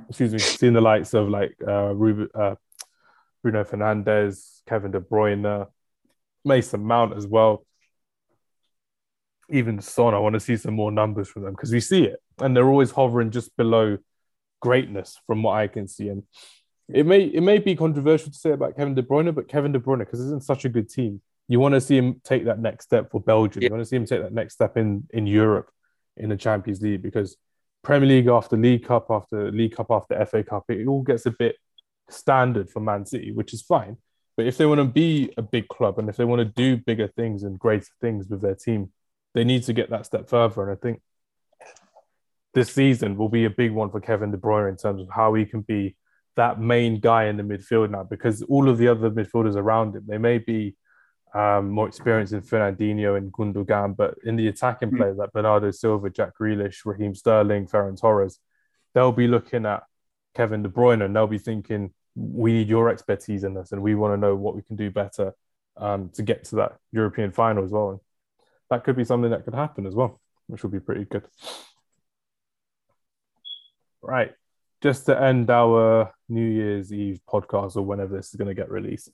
excuse 0.08 0.32
me, 0.32 0.38
seeing 0.38 0.72
the 0.72 0.80
likes 0.80 1.14
of 1.14 1.28
like 1.28 1.54
uh, 1.66 1.94
Ruben, 1.94 2.28
uh, 2.34 2.54
Bruno 3.42 3.64
Fernandes, 3.64 4.62
Kevin 4.66 4.90
De 4.90 5.00
Bruyne, 5.00 5.66
Mason 6.44 6.84
Mount 6.84 7.16
as 7.16 7.26
well, 7.26 7.64
even 9.50 9.80
Son, 9.80 10.14
I 10.14 10.18
want 10.18 10.34
to 10.34 10.40
see 10.40 10.56
some 10.56 10.74
more 10.74 10.92
numbers 10.92 11.28
from 11.28 11.42
them 11.42 11.52
because 11.52 11.72
we 11.72 11.80
see 11.80 12.04
it 12.04 12.20
and 12.40 12.56
they're 12.56 12.68
always 12.68 12.90
hovering 12.90 13.30
just 13.30 13.56
below 13.56 13.98
greatness 14.60 15.18
from 15.26 15.42
what 15.42 15.56
I 15.56 15.68
can 15.68 15.88
see. 15.88 16.08
And 16.08 16.24
it 16.92 17.06
may 17.06 17.22
it 17.22 17.42
may 17.42 17.58
be 17.58 17.76
controversial 17.76 18.30
to 18.30 18.38
say 18.38 18.50
about 18.50 18.76
Kevin 18.76 18.94
De 18.94 19.02
Bruyne, 19.02 19.34
but 19.34 19.48
Kevin 19.48 19.72
De 19.72 19.78
Bruyne, 19.78 20.00
because 20.00 20.20
he's 20.20 20.32
in 20.32 20.40
such 20.40 20.64
a 20.64 20.68
good 20.68 20.88
team, 20.88 21.20
you 21.46 21.60
want 21.60 21.74
to 21.74 21.80
see 21.80 21.96
him 21.96 22.20
take 22.24 22.44
that 22.46 22.58
next 22.58 22.84
step 22.84 23.10
for 23.10 23.20
Belgium. 23.20 23.62
Yeah. 23.62 23.68
You 23.68 23.72
want 23.74 23.82
to 23.82 23.88
see 23.88 23.96
him 23.96 24.06
take 24.06 24.22
that 24.22 24.32
next 24.32 24.54
step 24.54 24.76
in 24.76 25.06
in 25.10 25.26
Europe 25.26 25.70
in 26.16 26.28
the 26.28 26.36
Champions 26.36 26.80
League 26.80 27.02
because 27.02 27.36
Premier 27.82 28.08
League 28.08 28.28
after 28.28 28.56
League 28.56 28.86
Cup 28.86 29.06
after 29.10 29.50
League 29.52 29.76
Cup 29.76 29.90
after 29.90 30.24
FA 30.26 30.42
Cup, 30.42 30.64
it 30.68 30.86
all 30.86 31.02
gets 31.02 31.26
a 31.26 31.30
bit 31.30 31.56
standard 32.10 32.70
for 32.70 32.80
Man 32.80 33.06
City, 33.06 33.32
which 33.32 33.52
is 33.52 33.62
fine. 33.62 33.98
But 34.36 34.46
if 34.46 34.56
they 34.56 34.66
want 34.66 34.78
to 34.78 34.84
be 34.84 35.32
a 35.36 35.42
big 35.42 35.68
club 35.68 35.98
and 35.98 36.08
if 36.08 36.16
they 36.16 36.24
want 36.24 36.40
to 36.40 36.44
do 36.44 36.76
bigger 36.76 37.08
things 37.08 37.42
and 37.42 37.58
greater 37.58 37.88
things 38.00 38.28
with 38.28 38.40
their 38.40 38.54
team, 38.54 38.92
they 39.34 39.44
need 39.44 39.64
to 39.64 39.72
get 39.72 39.90
that 39.90 40.06
step 40.06 40.28
further. 40.28 40.62
And 40.62 40.72
I 40.72 40.80
think 40.80 41.00
this 42.54 42.72
season 42.72 43.16
will 43.16 43.28
be 43.28 43.44
a 43.44 43.50
big 43.50 43.72
one 43.72 43.90
for 43.90 44.00
Kevin 44.00 44.30
De 44.30 44.36
Bruyne 44.36 44.68
in 44.68 44.76
terms 44.76 45.02
of 45.02 45.08
how 45.12 45.34
he 45.34 45.44
can 45.44 45.62
be 45.62 45.96
that 46.38 46.60
main 46.60 47.00
guy 47.00 47.24
in 47.24 47.36
the 47.36 47.42
midfield 47.42 47.90
now 47.90 48.04
because 48.04 48.42
all 48.42 48.68
of 48.68 48.78
the 48.78 48.86
other 48.86 49.10
midfielders 49.10 49.56
around 49.56 49.96
him, 49.96 50.04
they 50.06 50.18
may 50.18 50.38
be 50.38 50.76
um, 51.34 51.68
more 51.68 51.88
experienced 51.88 52.32
in 52.32 52.42
Fernandinho 52.42 53.16
and 53.16 53.32
Gundogan, 53.32 53.96
but 53.96 54.14
in 54.24 54.36
the 54.36 54.46
attacking 54.46 54.92
mm. 54.92 54.98
players 54.98 55.16
like 55.16 55.32
Bernardo 55.32 55.72
Silva, 55.72 56.08
Jack 56.10 56.38
Grealish, 56.40 56.86
Raheem 56.86 57.12
Sterling, 57.16 57.66
Ferran 57.66 58.00
Torres, 58.00 58.38
they'll 58.94 59.10
be 59.10 59.26
looking 59.26 59.66
at 59.66 59.82
Kevin 60.36 60.62
De 60.62 60.68
Bruyne 60.68 61.04
and 61.04 61.14
they'll 61.14 61.26
be 61.26 61.38
thinking, 61.38 61.92
we 62.14 62.52
need 62.52 62.68
your 62.68 62.88
expertise 62.88 63.42
in 63.42 63.54
this 63.54 63.72
and 63.72 63.82
we 63.82 63.96
want 63.96 64.14
to 64.14 64.16
know 64.16 64.36
what 64.36 64.54
we 64.54 64.62
can 64.62 64.76
do 64.76 64.92
better 64.92 65.34
um, 65.76 66.08
to 66.10 66.22
get 66.22 66.44
to 66.44 66.56
that 66.56 66.76
European 66.92 67.32
final 67.32 67.64
as 67.64 67.72
well. 67.72 67.90
And 67.90 68.00
that 68.70 68.84
could 68.84 68.96
be 68.96 69.04
something 69.04 69.32
that 69.32 69.44
could 69.44 69.54
happen 69.54 69.86
as 69.86 69.94
well, 69.96 70.20
which 70.46 70.62
would 70.62 70.72
be 70.72 70.80
pretty 70.80 71.04
good. 71.04 71.24
Right. 74.00 74.34
Just 74.80 75.06
to 75.06 75.20
end 75.20 75.50
our 75.50 76.12
New 76.28 76.46
Year's 76.46 76.92
Eve 76.92 77.20
podcast 77.28 77.76
or 77.76 77.82
whenever 77.82 78.16
this 78.16 78.28
is 78.28 78.34
going 78.34 78.48
to 78.48 78.54
get 78.54 78.70
released. 78.70 79.10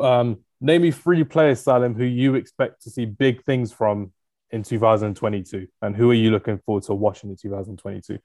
Um, 0.00 0.38
name 0.60 0.82
me 0.82 0.90
three 0.90 1.24
players, 1.24 1.60
Salim, 1.60 1.94
who 1.94 2.04
you 2.04 2.34
expect 2.34 2.82
to 2.82 2.90
see 2.90 3.04
big 3.04 3.44
things 3.44 3.72
from 3.72 4.12
in 4.50 4.62
2022, 4.62 5.66
and 5.82 5.96
who 5.96 6.10
are 6.10 6.14
you 6.14 6.30
looking 6.30 6.58
forward 6.58 6.84
to 6.84 6.94
watching 6.94 7.30
in 7.30 7.36
2022? 7.36 8.18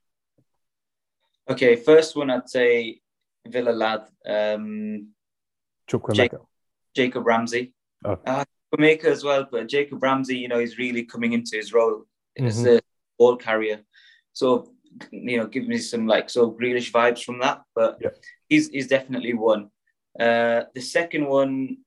Okay, 1.50 1.76
first 1.76 2.16
one 2.16 2.30
I'd 2.30 2.50
say 2.50 3.00
Villa 3.48 3.72
lad, 3.72 4.04
um, 4.28 5.10
Jacob, 6.14 6.42
Jacob 6.96 7.26
Ramsey. 7.26 7.74
Oh. 8.06 8.20
Uh, 8.26 8.46
Maker 8.78 9.08
as 9.08 9.24
well, 9.24 9.48
but 9.52 9.68
Jacob 9.68 10.04
Ramsey, 10.04 10.38
you 10.38 10.48
know, 10.48 10.60
he's 10.60 10.78
really 10.78 11.04
coming 11.04 11.34
into 11.34 11.56
his 11.56 11.74
role 11.74 12.06
mm-hmm. 12.38 12.46
as 12.46 12.66
a 12.66 12.82
ball 13.18 13.36
carrier. 13.36 13.82
So, 14.34 14.72
you 15.12 15.38
know, 15.38 15.48
give 15.48 15.68
me 15.68 15.78
some 15.78 16.08
like 16.08 16.30
so 16.30 16.52
Grealish 16.52 16.92
vibes 16.92 17.24
from 17.24 17.40
that. 17.40 17.62
But 17.76 17.98
yeah. 18.02 18.10
he's 18.48 18.70
he's 18.70 18.88
definitely 18.88 19.34
one. 19.34 19.70
Uh, 20.20 20.64
the 20.74 20.82
second 20.82 21.26
one, 21.26 21.78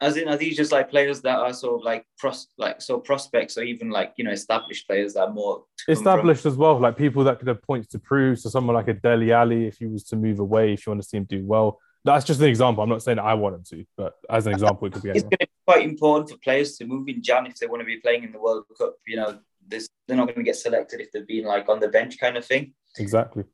as 0.00 0.16
in, 0.16 0.28
are 0.28 0.36
these 0.36 0.56
just 0.56 0.72
like 0.72 0.90
players 0.90 1.20
that 1.22 1.38
are 1.38 1.52
sort 1.52 1.80
of 1.80 1.84
like 1.84 2.06
pros, 2.18 2.48
like 2.58 2.80
so 2.80 2.98
prospects, 2.98 3.56
or 3.56 3.62
even 3.62 3.90
like 3.90 4.14
you 4.16 4.24
know 4.24 4.32
established 4.32 4.86
players 4.86 5.14
that 5.14 5.22
are 5.22 5.32
more 5.32 5.64
established 5.88 6.46
as 6.46 6.56
well, 6.56 6.78
like 6.78 6.96
people 6.96 7.24
that 7.24 7.38
could 7.38 7.48
have 7.48 7.62
points 7.62 7.88
to 7.88 7.98
prove. 7.98 8.38
So 8.38 8.48
someone 8.48 8.74
like 8.74 8.88
a 8.88 8.94
Dele 8.94 9.32
Alli, 9.32 9.66
if 9.66 9.78
he 9.78 9.86
was 9.86 10.04
to 10.04 10.16
move 10.16 10.40
away, 10.40 10.72
if 10.72 10.86
you 10.86 10.90
want 10.90 11.02
to 11.02 11.08
see 11.08 11.18
him 11.18 11.24
do 11.24 11.44
well, 11.44 11.78
that's 12.04 12.24
just 12.24 12.40
an 12.40 12.46
example. 12.46 12.82
I'm 12.82 12.90
not 12.90 13.02
saying 13.02 13.18
I 13.18 13.34
want 13.34 13.54
him 13.56 13.64
to, 13.70 13.84
but 13.96 14.14
as 14.28 14.46
an 14.46 14.52
example, 14.52 14.88
it 14.88 14.92
could 14.94 15.02
be. 15.02 15.10
It's 15.10 15.22
going 15.22 15.30
to 15.30 15.38
be 15.38 15.50
quite 15.66 15.84
important 15.84 16.30
for 16.30 16.36
players 16.38 16.76
to 16.78 16.84
move 16.84 17.08
in 17.08 17.22
Jan 17.22 17.46
if 17.46 17.56
they 17.56 17.66
want 17.66 17.80
to 17.80 17.86
be 17.86 17.98
playing 17.98 18.24
in 18.24 18.32
the 18.32 18.40
World 18.40 18.64
Cup. 18.76 18.96
You 19.06 19.16
know, 19.16 19.38
they're 19.68 20.16
not 20.16 20.26
going 20.26 20.38
to 20.38 20.42
get 20.42 20.56
selected 20.56 21.00
if 21.00 21.12
they've 21.12 21.26
been 21.26 21.44
like 21.44 21.68
on 21.68 21.80
the 21.80 21.88
bench 21.88 22.18
kind 22.18 22.36
of 22.36 22.44
thing. 22.44 22.74
Exactly. 22.98 23.44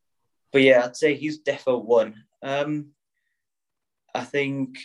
But 0.53 0.63
yeah, 0.63 0.85
I'd 0.85 0.97
say 0.97 1.15
he's 1.15 1.43
defo 1.43 1.85
one. 1.85 2.25
Um, 2.43 2.91
I 4.15 4.25
think 4.25 4.79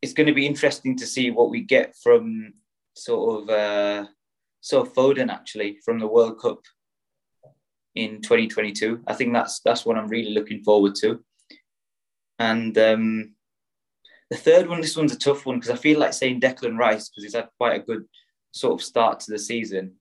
it's 0.00 0.12
going 0.12 0.28
to 0.28 0.34
be 0.34 0.46
interesting 0.46 0.96
to 0.98 1.06
see 1.06 1.30
what 1.30 1.50
we 1.50 1.62
get 1.62 1.94
from 2.02 2.54
sort 2.94 3.42
of 3.42 3.50
uh, 3.50 4.06
sort 4.60 4.86
of 4.86 4.94
Foden 4.94 5.30
actually 5.30 5.78
from 5.84 5.98
the 5.98 6.06
World 6.06 6.40
Cup 6.40 6.60
in 7.94 8.22
2022. 8.22 9.02
I 9.06 9.14
think 9.14 9.32
that's 9.32 9.60
that's 9.60 9.84
what 9.84 9.96
I'm 9.96 10.08
really 10.08 10.32
looking 10.32 10.62
forward 10.62 10.94
to. 10.96 11.22
And 12.38 12.76
um, 12.78 13.34
the 14.30 14.36
third 14.36 14.68
one, 14.68 14.80
this 14.80 14.96
one's 14.96 15.14
a 15.14 15.18
tough 15.18 15.46
one 15.46 15.56
because 15.56 15.70
I 15.70 15.76
feel 15.76 15.98
like 15.98 16.12
saying 16.12 16.40
Declan 16.40 16.78
Rice 16.78 17.08
because 17.08 17.24
he's 17.24 17.34
had 17.34 17.48
quite 17.58 17.80
a 17.80 17.84
good 17.84 18.04
sort 18.52 18.74
of 18.74 18.84
start 18.84 19.20
to 19.20 19.32
the 19.32 19.38
season. 19.38 19.94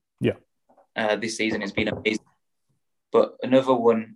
Uh, 0.96 1.16
this 1.16 1.38
season 1.38 1.62
has 1.62 1.72
been 1.72 1.90
amazing. 1.90 2.26
But 3.12 3.36
another 3.44 3.74
one, 3.74 4.16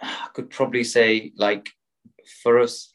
I 0.00 0.28
could 0.34 0.50
probably 0.50 0.84
say 0.84 1.32
like 1.36 1.68
for 2.42 2.60
us, 2.60 2.92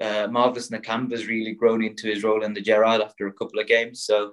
uh, 0.00 0.28
Marvelous 0.30 0.70
Nakamba's 0.70 1.26
really 1.26 1.52
grown 1.52 1.84
into 1.84 2.06
his 2.06 2.22
role 2.22 2.42
in 2.42 2.54
the 2.54 2.60
Gerrard 2.60 3.00
after 3.00 3.26
a 3.26 3.32
couple 3.32 3.60
of 3.60 3.66
games. 3.66 4.02
So 4.04 4.32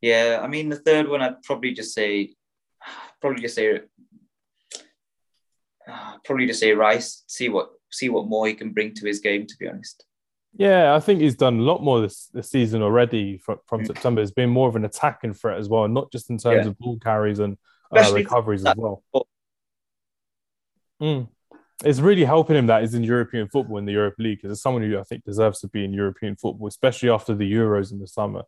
yeah, 0.00 0.40
I 0.42 0.48
mean 0.48 0.68
the 0.68 0.76
third 0.76 1.08
one, 1.08 1.22
I'd 1.22 1.42
probably 1.42 1.72
just 1.72 1.94
say, 1.94 2.34
probably 3.20 3.42
just 3.42 3.54
say, 3.54 3.80
uh, 5.88 6.16
probably 6.24 6.46
just 6.46 6.60
say 6.60 6.72
Rice. 6.72 7.24
See 7.26 7.48
what 7.48 7.70
see 7.90 8.08
what 8.08 8.28
more 8.28 8.46
he 8.46 8.54
can 8.54 8.72
bring 8.72 8.94
to 8.94 9.06
his 9.06 9.20
game. 9.20 9.46
To 9.46 9.54
be 9.58 9.68
honest. 9.68 10.04
Yeah, 10.56 10.94
I 10.94 11.00
think 11.00 11.20
he's 11.20 11.34
done 11.34 11.58
a 11.58 11.62
lot 11.62 11.82
more 11.82 12.00
this, 12.00 12.28
this 12.32 12.50
season 12.50 12.80
already 12.80 13.38
from, 13.38 13.58
from 13.66 13.82
mm. 13.82 13.86
September. 13.86 14.22
It's 14.22 14.30
been 14.30 14.50
more 14.50 14.68
of 14.68 14.76
an 14.76 14.84
attacking 14.84 15.34
threat 15.34 15.58
as 15.58 15.68
well, 15.68 15.88
not 15.88 16.12
just 16.12 16.30
in 16.30 16.38
terms 16.38 16.64
yeah. 16.64 16.70
of 16.70 16.78
ball 16.78 16.98
carries 16.98 17.40
and 17.40 17.58
uh, 17.90 18.12
recoveries 18.14 18.64
as 18.64 18.76
well. 18.76 19.02
Mm. 21.02 21.28
It's 21.84 21.98
really 21.98 22.24
helping 22.24 22.54
him 22.54 22.68
that 22.68 22.82
he's 22.82 22.94
in 22.94 23.02
European 23.02 23.48
football 23.48 23.78
in 23.78 23.84
the 23.84 23.92
Europa 23.92 24.22
League 24.22 24.38
because 24.38 24.52
it's 24.52 24.62
someone 24.62 24.82
who 24.82 24.98
I 24.98 25.02
think 25.02 25.24
deserves 25.24 25.60
to 25.60 25.68
be 25.68 25.84
in 25.84 25.92
European 25.92 26.36
football, 26.36 26.68
especially 26.68 27.10
after 27.10 27.34
the 27.34 27.52
Euros 27.52 27.90
in 27.90 27.98
the 27.98 28.06
summer. 28.06 28.42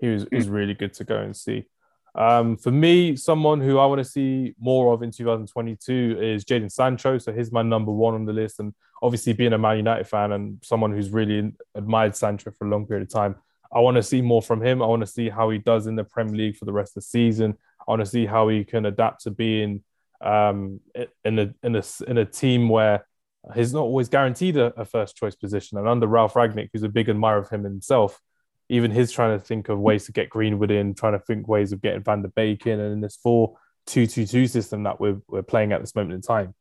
He 0.00 0.08
was, 0.08 0.24
mm. 0.24 0.36
was 0.36 0.48
really 0.48 0.74
good 0.74 0.94
to 0.94 1.04
go 1.04 1.18
and 1.18 1.36
see. 1.36 1.66
Um, 2.14 2.56
for 2.56 2.70
me, 2.70 3.16
someone 3.16 3.60
who 3.60 3.78
I 3.78 3.86
want 3.86 4.00
to 4.00 4.04
see 4.04 4.54
more 4.60 4.92
of 4.92 5.02
in 5.02 5.10
2022 5.10 6.18
is 6.20 6.44
Jadon 6.44 6.70
Sancho. 6.70 7.18
So 7.18 7.32
he's 7.32 7.52
my 7.52 7.62
number 7.62 7.90
one 7.90 8.14
on 8.14 8.26
the 8.26 8.32
list. 8.32 8.60
And 8.60 8.74
obviously, 9.02 9.32
being 9.32 9.52
a 9.52 9.58
Man 9.58 9.78
United 9.78 10.06
fan 10.06 10.32
and 10.32 10.58
someone 10.62 10.92
who's 10.92 11.10
really 11.10 11.52
admired 11.74 12.14
Sancho 12.14 12.50
for 12.50 12.66
a 12.66 12.70
long 12.70 12.86
period 12.86 13.06
of 13.06 13.12
time, 13.12 13.36
I 13.72 13.80
want 13.80 13.96
to 13.96 14.02
see 14.02 14.20
more 14.20 14.42
from 14.42 14.62
him. 14.62 14.82
I 14.82 14.86
want 14.86 15.00
to 15.00 15.06
see 15.06 15.30
how 15.30 15.48
he 15.50 15.58
does 15.58 15.86
in 15.86 15.96
the 15.96 16.04
Premier 16.04 16.34
League 16.34 16.56
for 16.56 16.66
the 16.66 16.72
rest 16.72 16.90
of 16.90 17.02
the 17.02 17.08
season. 17.08 17.56
I 17.80 17.90
want 17.90 18.00
to 18.00 18.06
see 18.06 18.26
how 18.26 18.48
he 18.48 18.64
can 18.64 18.84
adapt 18.84 19.22
to 19.22 19.30
being 19.30 19.82
um, 20.20 20.80
in 21.24 21.38
a 21.38 21.54
in 21.62 21.76
a 21.76 21.82
in 22.06 22.18
a 22.18 22.24
team 22.24 22.68
where 22.68 23.06
he's 23.54 23.72
not 23.72 23.80
always 23.80 24.08
guaranteed 24.08 24.56
a, 24.56 24.66
a 24.78 24.84
first 24.84 25.16
choice 25.16 25.34
position. 25.34 25.78
And 25.78 25.88
under 25.88 26.06
Ralph 26.06 26.34
Rangnick, 26.34 26.70
who's 26.72 26.82
a 26.82 26.88
big 26.88 27.08
admirer 27.08 27.38
of 27.38 27.50
him 27.50 27.64
himself, 27.64 28.20
even 28.68 28.90
his 28.90 29.12
trying 29.12 29.38
to 29.38 29.44
think 29.44 29.68
of 29.68 29.78
ways 29.78 30.06
to 30.06 30.12
get 30.12 30.30
Greenwood 30.30 30.70
in, 30.70 30.94
trying 30.94 31.12
to 31.12 31.18
think 31.18 31.48
ways 31.48 31.72
of 31.72 31.82
getting 31.82 32.02
Van 32.02 32.22
der 32.22 32.28
Beek 32.28 32.66
in, 32.66 32.80
and 32.80 32.92
in 32.92 33.00
this 33.00 33.16
4 33.16 33.56
2 33.86 34.06
2 34.06 34.26
2 34.26 34.46
system 34.46 34.84
that 34.84 35.00
we're, 35.00 35.20
we're 35.28 35.42
playing 35.42 35.72
at 35.72 35.80
this 35.80 35.94
moment 35.94 36.14
in 36.14 36.22
time. 36.22 36.54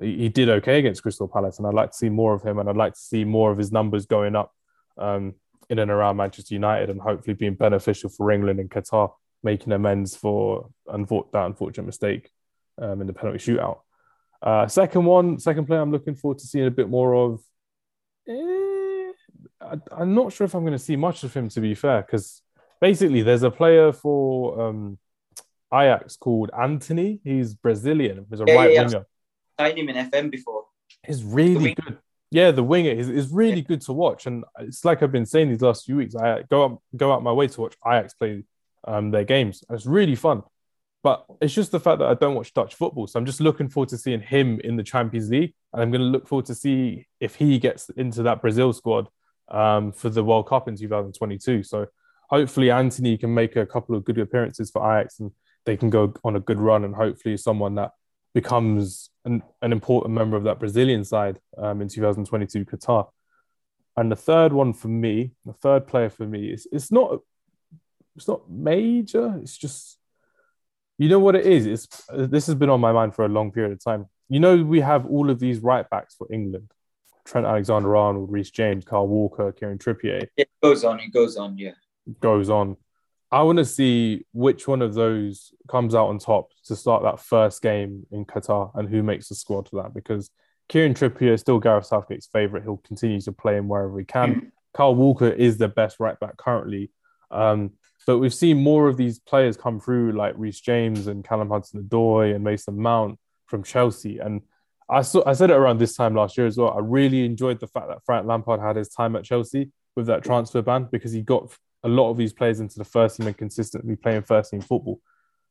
He, 0.00 0.16
he, 0.16 0.28
did 0.28 0.48
okay 0.48 0.78
against 0.78 1.02
Crystal 1.02 1.28
Palace, 1.28 1.58
and 1.58 1.66
I'd 1.66 1.74
like 1.74 1.90
to 1.90 1.96
see 1.96 2.08
more 2.08 2.34
of 2.34 2.42
him, 2.42 2.58
and 2.58 2.68
I'd 2.68 2.76
like 2.76 2.94
to 2.94 3.00
see 3.00 3.24
more 3.24 3.52
of 3.52 3.58
his 3.58 3.70
numbers 3.70 4.06
going 4.06 4.34
up 4.34 4.52
um, 4.98 5.34
in 5.70 5.78
and 5.78 5.90
around 5.90 6.16
Manchester 6.16 6.54
United, 6.54 6.90
and 6.90 7.00
hopefully 7.00 7.34
being 7.34 7.54
beneficial 7.54 8.10
for 8.10 8.30
England 8.32 8.58
and 8.58 8.70
Qatar, 8.70 9.12
making 9.42 9.72
amends 9.72 10.16
for 10.16 10.70
and 10.88 11.06
that 11.06 11.46
unfortunate 11.46 11.86
mistake 11.86 12.30
um, 12.78 13.00
in 13.00 13.06
the 13.06 13.12
penalty 13.12 13.38
shootout. 13.38 13.80
Uh, 14.42 14.66
second 14.66 15.04
one, 15.04 15.38
second 15.38 15.66
player 15.66 15.80
I'm 15.80 15.92
looking 15.92 16.14
forward 16.14 16.38
to 16.38 16.46
seeing 16.46 16.66
a 16.66 16.70
bit 16.70 16.88
more 16.88 17.14
of. 17.14 17.40
Eh, 18.28 18.63
I, 19.64 20.02
am 20.02 20.14
not 20.14 20.32
sure 20.32 20.44
if 20.44 20.54
I'm 20.54 20.62
going 20.62 20.72
to 20.72 20.78
see 20.78 20.96
much 20.96 21.24
of 21.24 21.34
him, 21.34 21.48
to 21.50 21.60
be 21.60 21.74
fair, 21.74 22.02
because 22.02 22.42
basically 22.80 23.22
there's 23.22 23.42
a 23.42 23.50
player 23.50 23.92
for 23.92 24.68
um, 24.68 24.98
Ajax 25.72 26.16
called 26.16 26.50
Antony. 26.58 27.20
He's 27.24 27.54
Brazilian. 27.54 28.26
He's 28.30 28.40
a 28.40 28.44
yeah, 28.46 28.54
right 28.54 28.72
yeah, 28.72 28.82
winger. 28.82 29.06
I've 29.58 29.74
seen 29.74 29.88
him 29.88 29.96
in 29.96 30.10
FM 30.10 30.30
before. 30.30 30.64
He's 31.06 31.22
really 31.22 31.74
good. 31.74 31.98
Yeah, 32.30 32.50
the 32.50 32.64
winger 32.64 32.90
is, 32.90 33.08
is 33.08 33.30
really 33.30 33.58
yeah. 33.58 33.62
good 33.62 33.80
to 33.82 33.92
watch, 33.92 34.26
and 34.26 34.44
it's 34.58 34.84
like 34.84 35.02
I've 35.02 35.12
been 35.12 35.26
saying 35.26 35.50
these 35.50 35.62
last 35.62 35.84
few 35.84 35.96
weeks. 35.96 36.16
I 36.16 36.42
go 36.50 36.64
up, 36.64 36.82
go 36.96 37.12
out 37.12 37.22
my 37.22 37.32
way 37.32 37.46
to 37.46 37.60
watch 37.60 37.76
Ajax 37.86 38.14
play 38.14 38.44
um, 38.86 39.10
their 39.10 39.24
games. 39.24 39.62
It's 39.70 39.86
really 39.86 40.16
fun, 40.16 40.42
but 41.02 41.24
it's 41.40 41.54
just 41.54 41.70
the 41.70 41.78
fact 41.78 42.00
that 42.00 42.08
I 42.08 42.14
don't 42.14 42.34
watch 42.34 42.52
Dutch 42.52 42.74
football, 42.74 43.06
so 43.06 43.18
I'm 43.18 43.26
just 43.26 43.40
looking 43.40 43.68
forward 43.68 43.90
to 43.90 43.98
seeing 43.98 44.20
him 44.20 44.58
in 44.64 44.76
the 44.76 44.82
Champions 44.82 45.30
League, 45.30 45.54
and 45.72 45.82
I'm 45.82 45.90
going 45.92 46.00
to 46.00 46.08
look 46.08 46.26
forward 46.26 46.46
to 46.46 46.54
see 46.56 47.06
if 47.20 47.36
he 47.36 47.58
gets 47.60 47.88
into 47.90 48.24
that 48.24 48.42
Brazil 48.42 48.72
squad 48.72 49.06
um, 49.48 49.92
for 49.92 50.08
the 50.08 50.24
World 50.24 50.48
Cup 50.48 50.68
in 50.68 50.76
2022. 50.76 51.62
So 51.62 51.86
hopefully 52.28 52.70
Antony 52.70 53.16
can 53.16 53.32
make 53.32 53.56
a 53.56 53.66
couple 53.66 53.94
of 53.94 54.04
good 54.04 54.18
appearances 54.18 54.70
for 54.70 54.82
Ajax 54.82 55.20
and 55.20 55.30
they 55.66 55.76
can 55.76 55.90
go 55.90 56.12
on 56.24 56.36
a 56.36 56.40
good 56.40 56.58
run 56.58 56.84
and 56.84 56.94
hopefully 56.94 57.36
someone 57.36 57.74
that 57.76 57.92
becomes 58.34 59.10
an, 59.24 59.42
an 59.62 59.72
important 59.72 60.14
member 60.14 60.36
of 60.36 60.44
that 60.44 60.58
Brazilian 60.58 61.04
side 61.04 61.38
um, 61.56 61.80
in 61.80 61.88
2022 61.88 62.64
Qatar. 62.64 63.08
And 63.96 64.10
the 64.10 64.16
third 64.16 64.52
one 64.52 64.72
for 64.72 64.88
me, 64.88 65.32
the 65.46 65.52
third 65.52 65.86
player 65.86 66.10
for 66.10 66.26
me 66.26 66.48
is 66.48 66.66
it's 66.72 66.90
not 66.90 67.20
it's 68.16 68.28
not 68.28 68.48
major. 68.50 69.38
It's 69.40 69.56
just 69.56 69.98
you 70.98 71.08
know 71.08 71.18
what 71.20 71.36
it 71.36 71.46
is. 71.46 71.66
It's 71.66 71.86
this 72.12 72.46
has 72.46 72.56
been 72.56 72.70
on 72.70 72.80
my 72.80 72.92
mind 72.92 73.14
for 73.14 73.24
a 73.24 73.28
long 73.28 73.52
period 73.52 73.72
of 73.72 73.82
time. 73.82 74.06
You 74.28 74.40
know 74.40 74.62
we 74.62 74.80
have 74.80 75.06
all 75.06 75.30
of 75.30 75.38
these 75.38 75.60
right 75.60 75.88
backs 75.88 76.16
for 76.16 76.26
England, 76.32 76.70
Trent 77.24 77.46
Alexander 77.46 77.96
Arnold, 77.96 78.30
Reece 78.30 78.50
James, 78.50 78.84
Kyle 78.84 79.06
Walker, 79.06 79.52
Kieran 79.52 79.78
Trippier. 79.78 80.26
It 80.36 80.48
goes 80.62 80.84
on, 80.84 81.00
it 81.00 81.12
goes 81.12 81.36
on, 81.36 81.56
yeah. 81.56 81.72
Goes 82.20 82.50
on. 82.50 82.76
I 83.30 83.42
want 83.42 83.58
to 83.58 83.64
see 83.64 84.26
which 84.32 84.68
one 84.68 84.82
of 84.82 84.94
those 84.94 85.52
comes 85.68 85.94
out 85.94 86.08
on 86.08 86.18
top 86.18 86.50
to 86.66 86.76
start 86.76 87.02
that 87.02 87.18
first 87.18 87.62
game 87.62 88.06
in 88.12 88.24
Qatar 88.24 88.70
and 88.74 88.88
who 88.88 89.02
makes 89.02 89.28
the 89.28 89.34
squad 89.34 89.68
for 89.68 89.82
that 89.82 89.94
because 89.94 90.30
Kieran 90.68 90.94
Trippier 90.94 91.32
is 91.32 91.40
still 91.40 91.58
Gareth 91.58 91.86
Southgate's 91.86 92.26
favourite. 92.26 92.62
He'll 92.62 92.76
continue 92.78 93.20
to 93.22 93.32
play 93.32 93.56
him 93.56 93.68
wherever 93.68 93.98
he 93.98 94.04
can. 94.04 94.34
Mm. 94.34 94.50
Kyle 94.72 94.94
Walker 94.94 95.28
is 95.28 95.56
the 95.56 95.68
best 95.68 95.98
right 95.98 96.18
back 96.20 96.36
currently. 96.36 96.90
Um, 97.30 97.72
but 98.06 98.18
we've 98.18 98.34
seen 98.34 98.58
more 98.58 98.88
of 98.88 98.96
these 98.96 99.18
players 99.18 99.56
come 99.56 99.80
through 99.80 100.12
like 100.12 100.34
Reece 100.36 100.60
James 100.60 101.06
and 101.06 101.24
Callum 101.24 101.48
Hudson-Odoi 101.48 102.34
and 102.34 102.44
Mason 102.44 102.78
Mount 102.78 103.18
from 103.46 103.62
Chelsea. 103.62 104.18
And 104.18 104.42
I 104.88 105.02
saw 105.02 105.22
I 105.26 105.32
said 105.32 105.50
it 105.50 105.56
around 105.56 105.78
this 105.78 105.96
time 105.96 106.14
last 106.14 106.36
year 106.36 106.46
as 106.46 106.56
well. 106.56 106.70
I 106.70 106.80
really 106.80 107.24
enjoyed 107.24 107.60
the 107.60 107.66
fact 107.66 107.88
that 107.88 108.04
Frank 108.04 108.26
Lampard 108.26 108.60
had 108.60 108.76
his 108.76 108.88
time 108.88 109.16
at 109.16 109.24
Chelsea 109.24 109.70
with 109.96 110.06
that 110.06 110.24
transfer 110.24 110.62
ban 110.62 110.88
because 110.90 111.12
he 111.12 111.22
got 111.22 111.52
a 111.82 111.88
lot 111.88 112.10
of 112.10 112.16
these 112.16 112.32
players 112.32 112.60
into 112.60 112.78
the 112.78 112.84
first 112.84 113.16
team 113.16 113.26
and 113.26 113.36
consistently 113.36 113.96
playing 113.96 114.22
first 114.22 114.50
team 114.50 114.60
football. 114.60 115.00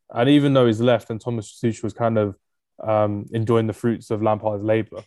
And 0.09 0.29
even 0.29 0.53
though 0.53 0.67
he's 0.67 0.81
left 0.81 1.09
and 1.09 1.19
Thomas 1.19 1.59
Tuchel 1.63 1.84
was 1.84 1.93
kind 1.93 2.17
of 2.17 2.36
um, 2.84 3.25
enjoying 3.31 3.67
the 3.67 3.73
fruits 3.73 4.11
of 4.11 4.21
Lampard's 4.21 4.63
labour, 4.63 5.03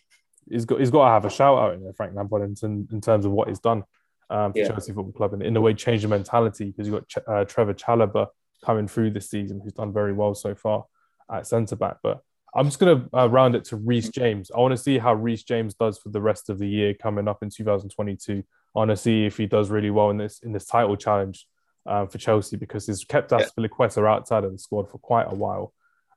he's 0.49 0.65
got 0.65 0.79
he's 0.79 0.91
got 0.91 1.05
to 1.05 1.11
have 1.11 1.25
a 1.25 1.29
shout 1.29 1.57
out 1.57 1.73
in 1.73 1.83
there, 1.83 1.93
Frank 1.93 2.13
Lampard, 2.15 2.43
in, 2.63 2.87
in 2.91 3.01
terms 3.01 3.25
of 3.25 3.31
what 3.31 3.47
he's 3.47 3.59
done 3.59 3.83
um, 4.29 4.51
for 4.51 4.59
yeah. 4.59 4.67
Chelsea 4.67 4.93
Football 4.93 5.13
Club 5.13 5.33
and 5.33 5.43
in 5.43 5.55
a 5.55 5.61
way 5.61 5.73
changed 5.73 6.03
the 6.03 6.09
mentality 6.09 6.65
because 6.65 6.87
you've 6.87 6.99
got 6.99 7.07
Ch- 7.07 7.27
uh, 7.27 7.45
Trevoh 7.45 7.77
Chalobah 7.77 8.27
coming 8.65 8.87
through 8.87 9.11
this 9.11 9.29
season 9.29 9.61
who's 9.63 9.73
done 9.73 9.93
very 9.93 10.13
well 10.13 10.33
so 10.33 10.55
far 10.55 10.85
at 11.31 11.47
centre 11.47 11.75
back. 11.75 11.97
But 12.03 12.21
I'm 12.55 12.65
just 12.65 12.79
going 12.79 13.01
to 13.01 13.17
uh, 13.17 13.29
round 13.29 13.55
it 13.55 13.65
to 13.65 13.75
Reece 13.75 14.09
James. 14.09 14.49
I 14.55 14.59
want 14.59 14.71
to 14.71 14.77
see 14.77 14.97
how 14.97 15.13
Reece 15.13 15.43
James 15.43 15.73
does 15.73 15.97
for 15.97 16.09
the 16.09 16.21
rest 16.21 16.49
of 16.49 16.59
the 16.59 16.67
year 16.67 16.93
coming 16.93 17.27
up 17.27 17.43
in 17.43 17.49
2022. 17.49 18.43
I 18.75 18.79
want 18.79 18.89
to 18.89 18.97
see 18.97 19.25
if 19.25 19.37
he 19.37 19.45
does 19.45 19.69
really 19.69 19.89
well 19.89 20.09
in 20.09 20.17
this 20.17 20.39
in 20.39 20.51
this 20.53 20.65
title 20.65 20.95
challenge 20.95 21.47
uh, 21.85 22.05
for 22.05 22.17
Chelsea 22.17 22.57
because 22.57 22.87
he's 22.87 23.03
kept 23.03 23.31
Azpilicueta 23.31 23.97
yeah. 23.97 24.13
outside 24.13 24.43
of 24.43 24.51
the 24.51 24.57
squad 24.57 24.89
for 24.89 24.97
quite 24.97 25.27
a 25.31 25.35
while, 25.35 25.73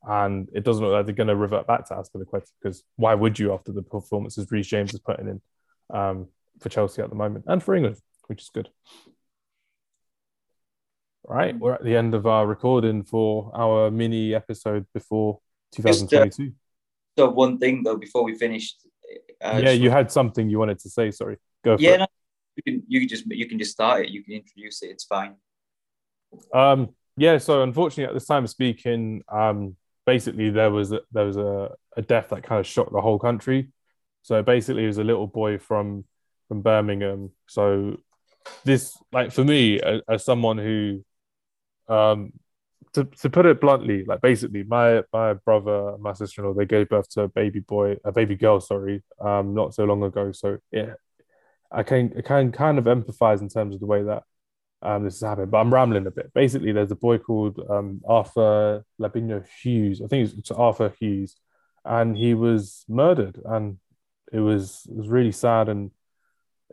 and 0.06 0.48
it 0.52 0.64
doesn't 0.64 0.84
look 0.84 0.92
like 0.92 1.06
they're 1.06 1.14
going 1.14 1.28
to 1.28 1.36
revert 1.36 1.66
back 1.66 1.86
to 1.88 1.94
Azpilicueta 1.94 2.48
because 2.62 2.82
why 2.96 3.14
would 3.14 3.38
you 3.38 3.52
after 3.52 3.72
the 3.72 3.82
performances 3.82 4.50
Reece 4.50 4.66
James 4.66 4.94
is 4.94 5.00
putting 5.00 5.28
in 5.28 5.40
um, 5.96 6.28
for 6.60 6.68
Chelsea 6.68 7.02
at 7.02 7.10
the 7.10 7.16
moment 7.16 7.44
and 7.48 7.62
for 7.62 7.74
England, 7.74 7.96
which 8.26 8.42
is 8.42 8.50
good. 8.52 8.68
Right, 11.26 11.56
we're 11.56 11.74
at 11.74 11.84
the 11.84 11.96
end 11.96 12.14
of 12.14 12.26
our 12.26 12.46
recording 12.46 13.04
for 13.04 13.52
our 13.54 13.90
mini 13.90 14.34
episode 14.34 14.86
before 14.92 15.38
2022. 15.72 16.28
Just, 16.28 16.40
uh, 16.40 16.52
so 17.18 17.30
one 17.30 17.58
thing 17.58 17.82
though, 17.82 17.96
before 17.96 18.24
we 18.24 18.34
finished. 18.34 18.86
Uh, 19.42 19.60
yeah, 19.62 19.70
you 19.70 19.90
had 19.90 20.10
something 20.10 20.48
you 20.48 20.58
wanted 20.58 20.78
to 20.80 20.90
say. 20.90 21.10
Sorry, 21.10 21.36
go. 21.64 21.76
yeah, 21.78 21.96
no, 21.96 22.06
you 22.56 22.62
can 22.62 22.82
you 22.86 23.00
can 23.00 23.08
just 23.08 23.26
you 23.26 23.48
can 23.48 23.58
just 23.58 23.72
start 23.72 24.02
it. 24.02 24.10
You 24.10 24.22
can 24.22 24.34
introduce 24.34 24.82
it. 24.82 24.90
It's 24.90 25.04
fine. 25.04 25.34
Um. 26.54 26.90
Yeah. 27.16 27.38
So 27.38 27.62
unfortunately, 27.62 28.04
at 28.04 28.14
this 28.14 28.26
time 28.26 28.44
of 28.44 28.50
speaking, 28.50 29.22
um, 29.28 29.76
basically 30.06 30.50
there 30.50 30.70
was 30.70 30.92
a, 30.92 31.00
there 31.12 31.24
was 31.24 31.36
a, 31.36 31.70
a 31.96 32.02
death 32.02 32.28
that 32.30 32.42
kind 32.42 32.60
of 32.60 32.66
shocked 32.66 32.92
the 32.92 33.00
whole 33.00 33.18
country. 33.18 33.70
So 34.22 34.42
basically, 34.42 34.84
it 34.84 34.88
was 34.88 34.98
a 34.98 35.04
little 35.04 35.26
boy 35.26 35.58
from 35.58 36.04
from 36.48 36.62
Birmingham. 36.62 37.30
So 37.46 37.98
this, 38.64 38.96
like 39.12 39.32
for 39.32 39.44
me, 39.44 39.80
as, 39.80 40.00
as 40.08 40.24
someone 40.24 40.58
who 40.58 41.04
um, 41.88 42.32
to, 42.94 43.04
to 43.04 43.30
put 43.30 43.46
it 43.46 43.60
bluntly, 43.60 44.04
like 44.04 44.20
basically, 44.20 44.64
my 44.64 45.02
my 45.12 45.34
brother, 45.34 45.96
my 45.98 46.12
sister 46.12 46.42
in 46.42 46.48
law, 46.48 46.54
they 46.54 46.66
gave 46.66 46.88
birth 46.88 47.08
to 47.10 47.22
a 47.22 47.28
baby 47.28 47.60
boy, 47.60 47.96
a 48.04 48.12
baby 48.12 48.34
girl, 48.34 48.60
sorry, 48.60 49.02
um, 49.20 49.54
not 49.54 49.74
so 49.74 49.84
long 49.84 50.02
ago. 50.02 50.32
So 50.32 50.58
yeah, 50.72 50.94
I 51.70 51.82
can 51.82 52.12
I 52.16 52.22
can 52.22 52.52
kind 52.52 52.78
of 52.78 52.84
empathize 52.84 53.40
in 53.40 53.48
terms 53.48 53.74
of 53.74 53.80
the 53.80 53.86
way 53.86 54.02
that 54.02 54.24
um 54.82 55.04
this 55.04 55.16
is 55.16 55.20
happening. 55.20 55.50
But 55.50 55.58
I'm 55.58 55.72
rambling 55.72 56.06
a 56.06 56.10
bit. 56.10 56.32
Basically, 56.34 56.72
there's 56.72 56.90
a 56.90 56.96
boy 56.96 57.18
called 57.18 57.60
um 57.70 58.00
Arthur 58.08 58.84
Labino 59.00 59.44
Hughes. 59.62 60.02
I 60.02 60.08
think 60.08 60.32
it's 60.36 60.50
Arthur 60.50 60.92
Hughes, 60.98 61.36
and 61.84 62.16
he 62.16 62.34
was 62.34 62.84
murdered, 62.88 63.40
and 63.44 63.78
it 64.32 64.40
was 64.40 64.86
it 64.90 64.96
was 64.96 65.08
really 65.08 65.32
sad 65.32 65.68
and 65.68 65.90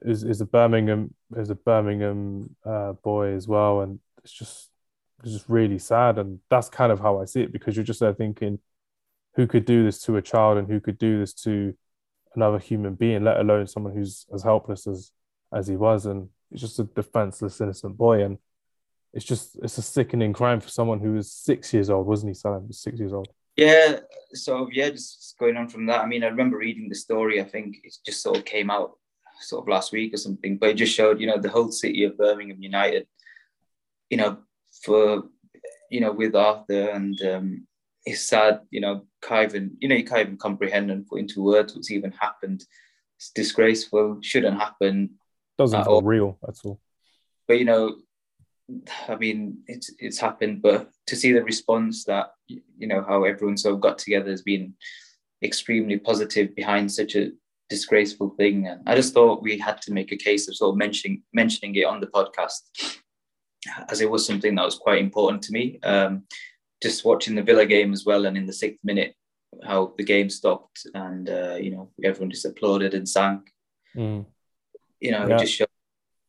is 0.02 0.24
is 0.24 0.42
a 0.42 0.46
Birmingham 0.46 1.14
is 1.36 1.50
a 1.50 1.56
Birmingham 1.56 2.56
uh, 2.66 2.94
boy 2.94 3.34
as 3.34 3.48
well, 3.48 3.82
and 3.82 4.00
it's 4.24 4.34
just 4.34 4.70
it's 5.24 5.34
just 5.34 5.50
really 5.50 5.80
sad, 5.80 6.18
and 6.18 6.40
that's 6.50 6.70
kind 6.70 6.92
of 6.92 7.00
how 7.00 7.20
I 7.20 7.26
see 7.26 7.42
it 7.42 7.52
because 7.52 7.76
you're 7.76 7.84
just 7.84 8.00
there 8.00 8.14
thinking, 8.14 8.60
who 9.36 9.48
could 9.48 9.66
do 9.66 9.84
this 9.84 10.02
to 10.04 10.18
a 10.18 10.22
child 10.22 10.58
and 10.58 10.68
who 10.68 10.80
could 10.80 10.98
do 10.98 11.20
this 11.20 11.34
to 11.34 11.76
another 12.36 12.60
human 12.60 12.96
being, 12.96 13.24
let 13.24 13.40
alone 13.40 13.68
someone 13.68 13.94
who's 13.94 14.26
as 14.34 14.44
helpless 14.44 14.88
as 14.88 15.12
as 15.54 15.68
he 15.68 15.76
was, 15.76 16.06
and 16.06 16.30
he's 16.52 16.62
just 16.62 16.80
a 16.80 16.84
defenseless 16.84 17.62
innocent 17.62 17.98
boy, 17.98 18.24
and 18.24 18.38
it's 19.14 19.26
just 19.26 19.58
it's 19.64 19.78
a 19.78 19.82
sickening 19.82 20.34
crime 20.34 20.60
for 20.60 20.70
someone 20.70 21.00
who 21.00 21.14
was 21.14 21.32
six 21.32 21.74
years 21.74 21.90
old, 21.90 22.06
wasn't 22.06 22.30
he? 22.30 22.34
Salim 22.34 22.72
six 22.72 23.00
years 23.00 23.14
old. 23.14 23.28
Yeah, 23.56 24.02
so 24.34 24.70
yeah, 24.72 24.92
just 24.92 25.36
going 25.40 25.58
on 25.58 25.68
from 25.68 25.88
that. 25.88 26.02
I 26.02 26.06
mean, 26.06 26.24
I 26.24 26.28
remember 26.28 26.58
reading 26.58 26.90
the 26.90 26.96
story. 26.96 27.42
I 27.42 27.44
think 27.44 27.78
it 27.84 27.96
just 28.06 28.22
sort 28.22 28.38
of 28.38 28.46
came 28.46 28.70
out 28.70 28.92
sort 29.40 29.64
of 29.64 29.68
last 29.68 29.92
week 29.92 30.14
or 30.14 30.18
something, 30.18 30.58
but 30.58 30.70
it 30.70 30.76
just 30.76 30.94
showed, 30.94 31.20
you 31.20 31.28
know, 31.28 31.40
the 31.40 31.50
whole 31.50 31.72
city 31.72 32.04
of 32.04 32.18
Birmingham 32.18 32.62
United, 32.62 33.08
you 34.10 34.18
know, 34.18 34.38
for, 34.84 35.24
you 35.90 36.02
know, 36.02 36.12
with 36.12 36.36
Arthur 36.36 36.90
and 36.90 37.20
um, 37.24 37.68
it's 38.06 38.24
sad, 38.24 38.62
you 38.70 38.82
know, 38.82 39.06
can't 39.22 39.52
even, 39.52 39.78
you 39.80 39.90
know, 39.90 39.96
you 39.96 40.06
can't 40.06 40.22
even 40.22 40.38
comprehend 40.38 40.92
and 40.92 41.08
put 41.08 41.20
into 41.20 41.44
words 41.44 41.76
what's 41.76 41.92
even 41.92 42.12
happened. 42.12 42.64
It's 43.18 43.32
disgraceful, 43.32 44.20
shouldn't 44.22 44.60
happen. 44.60 45.16
Doesn't 45.58 45.84
feel 45.84 45.94
all. 45.94 46.02
real 46.02 46.38
at 46.48 46.56
all. 46.64 46.80
But, 47.48 47.60
you 47.60 47.66
know, 47.66 47.96
I 49.08 49.16
mean, 49.16 49.60
it's 49.68 49.92
it's 49.98 50.20
happened, 50.20 50.62
but 50.62 50.90
to 51.08 51.16
see 51.16 51.32
the 51.32 51.44
response 51.44 52.04
that, 52.06 52.32
you 52.48 52.88
know, 52.88 53.04
how 53.08 53.24
everyone 53.24 53.58
sort 53.58 53.76
of 53.76 53.82
got 53.82 53.98
together 53.98 54.30
has 54.30 54.42
been 54.42 54.74
extremely 55.42 55.98
positive 55.98 56.54
behind 56.56 56.92
such 56.92 57.16
a 57.16 57.32
disgraceful 57.70 58.32
thing. 58.32 58.68
And 58.68 58.82
I 58.86 58.96
just 58.96 59.14
thought 59.14 59.44
we 59.44 59.58
had 59.58 59.82
to 59.84 59.94
make 59.94 60.12
a 60.12 60.18
case 60.18 60.48
of 60.48 60.56
sort 60.56 60.74
of 60.74 60.78
mentioning 60.78 61.24
mentioning 61.34 61.76
it 61.76 61.86
on 61.86 62.02
the 62.02 62.08
podcast, 62.08 62.62
as 63.90 64.02
it 64.02 64.10
was 64.10 64.26
something 64.26 64.56
that 64.56 64.66
was 64.66 64.78
quite 64.78 65.02
important 65.02 65.42
to 65.44 65.52
me. 65.52 65.80
Um, 65.84 66.24
just 66.82 67.06
watching 67.06 67.36
the 67.36 67.42
Villa 67.42 67.66
game 67.66 67.94
as 67.94 68.06
well, 68.06 68.26
and 68.26 68.38
in 68.38 68.46
the 68.46 68.54
sixth 68.54 68.84
minute, 68.84 69.16
how 69.64 69.94
the 69.98 70.04
game 70.04 70.30
stopped, 70.30 70.86
and 70.94 71.30
uh, 71.30 71.56
you 71.56 71.72
know 71.72 71.92
everyone 72.04 72.32
just 72.32 72.46
applauded 72.46 72.94
and 72.94 73.08
sang. 73.08 73.44
Mm. 73.96 74.26
You 75.00 75.12
know, 75.12 75.28
yeah. 75.28 75.36
it 75.36 75.40
just 75.40 75.54
shows, 75.54 75.68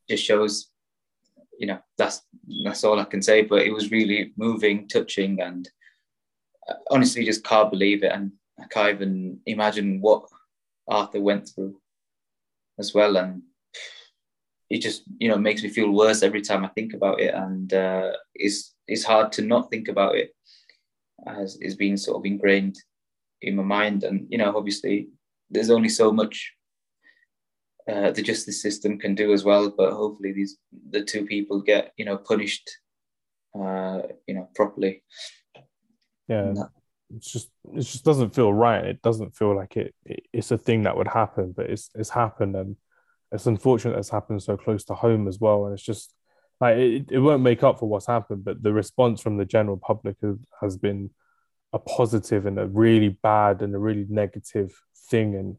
just 0.09 0.25
shows. 0.25 0.71
You 1.59 1.67
know, 1.67 1.79
that's 1.97 2.23
that's 2.65 2.85
all 2.85 3.01
I 3.01 3.05
can 3.05 3.23
say. 3.23 3.43
But 3.43 3.63
it 3.63 3.73
was 3.73 3.91
really 3.91 4.33
moving, 4.37 4.89
touching, 4.89 5.41
and 5.41 5.69
uh, 6.69 6.75
honestly, 6.91 7.25
just 7.25 7.45
can't 7.45 7.71
believe 7.71 8.03
it. 8.03 8.13
And 8.13 8.33
I 8.59 8.67
can't 8.69 8.95
even 8.95 9.41
imagine 9.47 10.01
what 10.01 10.29
Arthur 10.89 11.21
went 11.21 11.49
through 11.49 11.81
as 12.79 12.95
well. 12.95 13.17
And 13.17 13.43
it 14.71 14.81
just, 14.81 15.03
you 15.19 15.29
know, 15.29 15.39
makes 15.39 15.63
me 15.63 15.69
feel 15.69 15.91
worse 15.91 16.23
every 16.23 16.43
time 16.43 16.65
I 16.65 16.69
think 16.69 16.95
about 16.95 17.21
it. 17.21 17.35
And 17.35 17.73
uh, 17.73 18.13
it's, 18.35 18.75
it's 18.87 19.05
hard 19.05 19.33
to 19.33 19.43
not 19.43 19.71
think 19.71 19.89
about 19.89 20.17
it 20.17 20.35
as 21.27 21.57
is 21.61 21.75
being 21.75 21.97
sort 21.97 22.19
of 22.19 22.27
ingrained 22.27 22.77
in 23.43 23.57
my 23.57 23.63
mind. 23.63 24.05
And, 24.05 24.27
you 24.31 24.39
know, 24.39 24.57
obviously 24.57 25.09
there's 25.51 25.71
only 25.71 25.89
so 25.89 26.13
much 26.13 26.53
uh, 27.91 28.11
the 28.11 28.23
justice 28.23 28.61
system 28.61 28.99
can 28.99 29.15
do 29.15 29.33
as 29.33 29.45
well. 29.45 29.71
But 29.71 29.93
hopefully 29.93 30.33
these, 30.33 30.59
the 30.91 31.03
two 31.03 31.25
people 31.25 31.63
get, 31.63 31.93
you 31.97 32.05
know, 32.05 32.19
punished, 32.19 32.71
uh, 33.59 34.03
you 34.27 34.35
know, 34.35 34.49
properly. 34.55 35.03
Yeah 36.29 36.53
it's 37.15 37.31
just 37.31 37.49
it 37.75 37.81
just 37.81 38.05
doesn't 38.05 38.35
feel 38.35 38.53
right. 38.53 38.85
It 38.85 39.03
doesn't 39.03 39.37
feel 39.37 39.57
like 39.57 39.77
it, 39.77 39.95
it, 40.05 40.27
it's 40.33 40.51
a 40.51 40.59
thing 40.59 40.83
that 40.83 40.97
would 40.97 41.09
happen, 41.09 41.53
but 41.57 41.71
it's 41.71 41.91
it's 41.95 42.11
happened, 42.11 42.57
and 42.57 42.77
it's 43.33 43.47
unfortunate 43.47 43.95
that's 43.95 44.11
happened 44.11 44.43
so 44.43 44.57
close 44.57 44.85
to 44.85 44.95
home 44.95 45.29
as 45.29 45.39
well. 45.39 45.67
And 45.67 45.75
it's 45.75 45.83
just 45.83 46.15
like 46.61 46.77
it, 46.77 47.07
it 47.11 47.19
won't 47.19 47.43
make 47.43 47.63
up 47.63 47.79
for 47.79 47.89
what's 47.89 48.07
happened, 48.07 48.45
but 48.45 48.63
the 48.63 48.73
response 48.73 49.21
from 49.21 49.37
the 49.37 49.45
general 49.45 49.77
public 49.77 50.17
has, 50.61 50.77
been 50.77 51.11
a 51.73 51.79
positive 51.79 52.47
and 52.47 52.59
a 52.59 52.67
really 52.67 53.11
bad 53.23 53.63
and 53.63 53.75
a 53.75 53.79
really 53.79 54.07
negative 54.09 54.73
thing. 55.11 55.35
And 55.35 55.57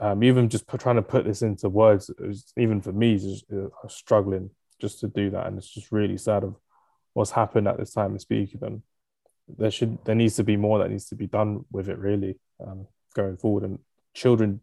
um, 0.00 0.24
even 0.24 0.48
just 0.48 0.66
put, 0.66 0.80
trying 0.80 0.96
to 0.96 1.02
put 1.02 1.24
this 1.24 1.42
into 1.42 1.68
words, 1.68 2.10
was, 2.18 2.52
even 2.56 2.80
for 2.80 2.92
me, 2.92 3.14
is 3.14 3.44
uh, 3.52 3.68
struggling 3.88 4.50
just 4.80 5.00
to 5.00 5.08
do 5.08 5.30
that, 5.30 5.46
and 5.46 5.56
it's 5.56 5.72
just 5.72 5.92
really 5.92 6.18
sad 6.18 6.42
of 6.42 6.56
what's 7.12 7.30
happened 7.30 7.68
at 7.68 7.78
this 7.78 7.92
time 7.92 8.14
of 8.14 8.20
speaking. 8.20 8.60
And 8.62 8.82
there 9.46 9.70
should 9.70 9.98
there 10.04 10.14
needs 10.14 10.36
to 10.36 10.44
be 10.44 10.56
more 10.56 10.78
that 10.78 10.90
needs 10.90 11.08
to 11.10 11.14
be 11.14 11.26
done 11.26 11.64
with 11.70 11.88
it 11.88 11.98
really 11.98 12.38
um, 12.66 12.86
going 13.14 13.36
forward. 13.36 13.64
And 13.64 13.78
children 14.14 14.60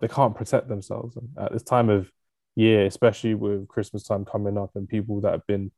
they 0.00 0.08
can't 0.08 0.34
protect 0.34 0.68
themselves 0.68 1.16
and 1.16 1.28
at 1.38 1.52
this 1.52 1.62
time 1.62 1.88
of 1.88 2.10
year, 2.56 2.86
especially 2.86 3.34
with 3.34 3.68
Christmas 3.68 4.04
time 4.04 4.24
coming 4.24 4.58
up 4.58 4.70
and 4.74 4.88
people 4.88 5.20
that 5.20 5.32
have 5.32 5.46
been 5.46 5.70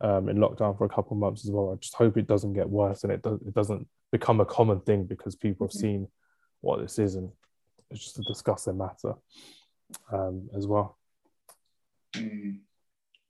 um, 0.00 0.28
in 0.28 0.36
lockdown 0.36 0.76
for 0.76 0.84
a 0.84 0.88
couple 0.88 1.12
of 1.12 1.20
months 1.20 1.44
as 1.44 1.50
well. 1.50 1.72
I 1.72 1.76
just 1.76 1.94
hope 1.94 2.16
it 2.16 2.26
doesn't 2.26 2.54
get 2.54 2.68
worse 2.68 3.02
and 3.04 3.12
it 3.12 3.22
does 3.22 3.40
it 3.42 3.54
doesn't 3.54 3.88
become 4.12 4.40
a 4.40 4.46
common 4.46 4.80
thing 4.80 5.04
because 5.04 5.36
people 5.36 5.66
have 5.66 5.72
mm-hmm. 5.72 5.80
seen 5.80 6.08
what 6.60 6.80
this 6.80 6.98
is 6.98 7.14
and 7.14 7.30
it's 7.90 8.04
just 8.04 8.18
a 8.18 8.22
disgusting 8.22 8.78
matter 8.78 9.14
um, 10.12 10.48
as 10.56 10.66
well. 10.66 10.98
Mm. 12.14 12.60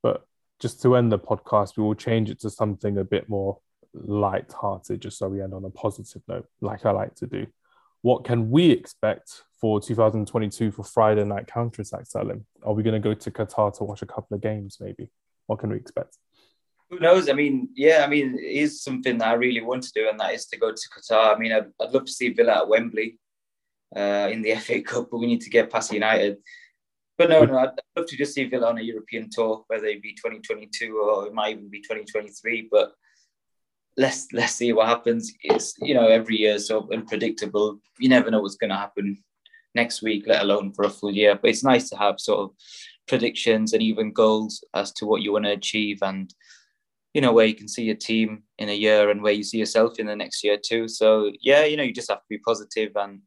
But 0.03 0.26
just 0.61 0.82
to 0.82 0.97
end 0.97 1.12
the 1.12 1.18
podcast, 1.18 1.76
we 1.76 1.84
will 1.84 1.95
change 1.95 2.30
it 2.30 2.41
to 2.41 2.51
something 2.51 2.99
a 2.99 3.05
bit 3.05 3.28
more 3.28 3.59
light-hearted, 3.95 5.01
just 5.01 5.18
so 5.18 5.28
we 5.28 5.43
end 5.43 5.55
on 5.55 5.64
a 5.64 5.70
positive 5.70 6.22
note, 6.28 6.47
like 6.61 6.84
I 6.84 6.91
like 6.91 7.14
to 7.16 7.26
do. 7.26 7.47
What 8.03 8.24
can 8.24 8.51
we 8.51 8.70
expect 8.70 9.43
for 9.61 9.80
2022 9.80 10.70
for 10.70 10.84
Friday 10.84 11.24
night 11.24 11.46
counter 11.46 11.82
attack, 11.82 12.06
Salim? 12.06 12.46
Are 12.62 12.72
we 12.72 12.82
going 12.82 13.00
to 13.00 13.09
go 13.09 13.14
to 13.14 13.30
Qatar 13.30 13.76
to 13.78 13.84
watch 13.84 14.02
a 14.02 14.06
couple 14.06 14.34
of 14.34 14.40
games, 14.40 14.78
maybe? 14.80 15.09
What 15.46 15.59
can 15.59 15.70
we 15.70 15.76
expect? 15.76 16.16
Who 16.90 16.98
knows? 17.00 17.28
I 17.28 17.32
mean, 17.32 17.68
yeah, 17.74 18.02
I 18.04 18.09
mean, 18.09 18.38
it 18.38 18.44
is 18.44 18.82
something 18.82 19.18
that 19.18 19.28
I 19.28 19.34
really 19.34 19.61
want 19.61 19.82
to 19.82 19.92
do, 19.94 20.09
and 20.09 20.18
that 20.20 20.32
is 20.32 20.46
to 20.46 20.59
go 20.59 20.70
to 20.70 20.88
Qatar. 20.96 21.34
I 21.34 21.38
mean, 21.38 21.52
I'd, 21.52 21.66
I'd 21.80 21.90
love 21.90 22.04
to 22.04 22.12
see 22.12 22.32
Villa 22.32 22.59
at 22.59 22.68
Wembley 22.68 23.18
uh, 23.94 24.28
in 24.30 24.42
the 24.42 24.54
FA 24.61 24.80
Cup, 24.80 25.09
but 25.11 25.18
we 25.18 25.26
need 25.26 25.42
to 25.42 25.50
get 25.50 25.70
past 25.70 25.92
United. 25.92 26.38
But 27.18 27.30
no, 27.30 27.44
no, 27.44 27.59
I'd 27.59 27.70
love 27.96 28.06
to 28.06 28.16
just 28.16 28.32
see 28.32 28.44
Villa 28.44 28.68
on 28.68 28.78
a 28.78 28.82
European 28.82 29.28
tour, 29.28 29.64
whether 29.66 29.86
it 29.86 30.02
be 30.02 30.12
2022 30.12 30.96
or 30.96 31.26
it 31.26 31.34
might 31.34 31.50
even 31.50 31.68
be 31.68 31.80
2023. 31.80 32.68
But 32.70 32.92
let's 33.96 34.28
let's 34.32 34.54
see 34.54 34.72
what 34.72 34.86
happens. 34.86 35.32
It's 35.42 35.74
you 35.80 35.94
know 35.94 36.06
every 36.06 36.36
year 36.36 36.61
so 36.61 36.88
unpredictable. 36.92 37.80
You 37.98 38.09
never 38.09 38.30
know 38.30 38.40
what's 38.40 38.56
going 38.56 38.70
to 38.70 38.76
happen 38.76 39.18
next 39.74 40.02
week, 40.02 40.24
let 40.26 40.42
alone 40.42 40.72
for 40.72 40.84
a 40.84 40.90
full 40.90 41.12
year. 41.12 41.38
But 41.40 41.50
it's 41.50 41.64
nice 41.64 41.88
to 41.90 41.96
have 41.96 42.20
sort 42.20 42.40
of 42.40 42.50
predictions 43.06 43.72
and 43.72 43.82
even 43.82 44.12
goals 44.12 44.62
as 44.74 44.92
to 44.92 45.06
what 45.06 45.22
you 45.22 45.32
want 45.32 45.46
to 45.46 45.52
achieve 45.52 45.98
and 46.02 46.32
you 47.14 47.22
know 47.22 47.32
where 47.32 47.46
you 47.46 47.54
can 47.54 47.68
see 47.68 47.84
your 47.84 47.96
team 47.96 48.42
in 48.58 48.68
a 48.68 48.74
year 48.74 49.10
and 49.10 49.22
where 49.22 49.32
you 49.32 49.42
see 49.42 49.58
yourself 49.58 49.98
in 49.98 50.06
the 50.06 50.14
next 50.14 50.44
year 50.44 50.58
too. 50.62 50.86
So 50.88 51.32
yeah, 51.40 51.64
you 51.64 51.76
know 51.76 51.82
you 51.82 51.92
just 51.92 52.10
have 52.10 52.20
to 52.20 52.28
be 52.28 52.38
positive 52.38 52.92
and 52.96 53.20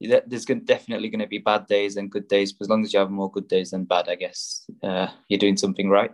there's 0.00 0.44
definitely 0.44 1.08
going 1.08 1.20
to 1.20 1.26
be 1.26 1.38
bad 1.38 1.66
days 1.66 1.96
and 1.96 2.10
good 2.10 2.26
days. 2.28 2.52
But 2.52 2.64
as 2.64 2.68
long 2.70 2.84
as 2.84 2.92
you 2.92 2.98
have 2.98 3.10
more 3.10 3.30
good 3.30 3.48
days 3.48 3.70
than 3.70 3.84
bad, 3.84 4.08
I 4.08 4.16
guess 4.16 4.64
uh, 4.82 5.08
you're 5.28 5.38
doing 5.38 5.56
something 5.56 5.88
right. 5.88 6.10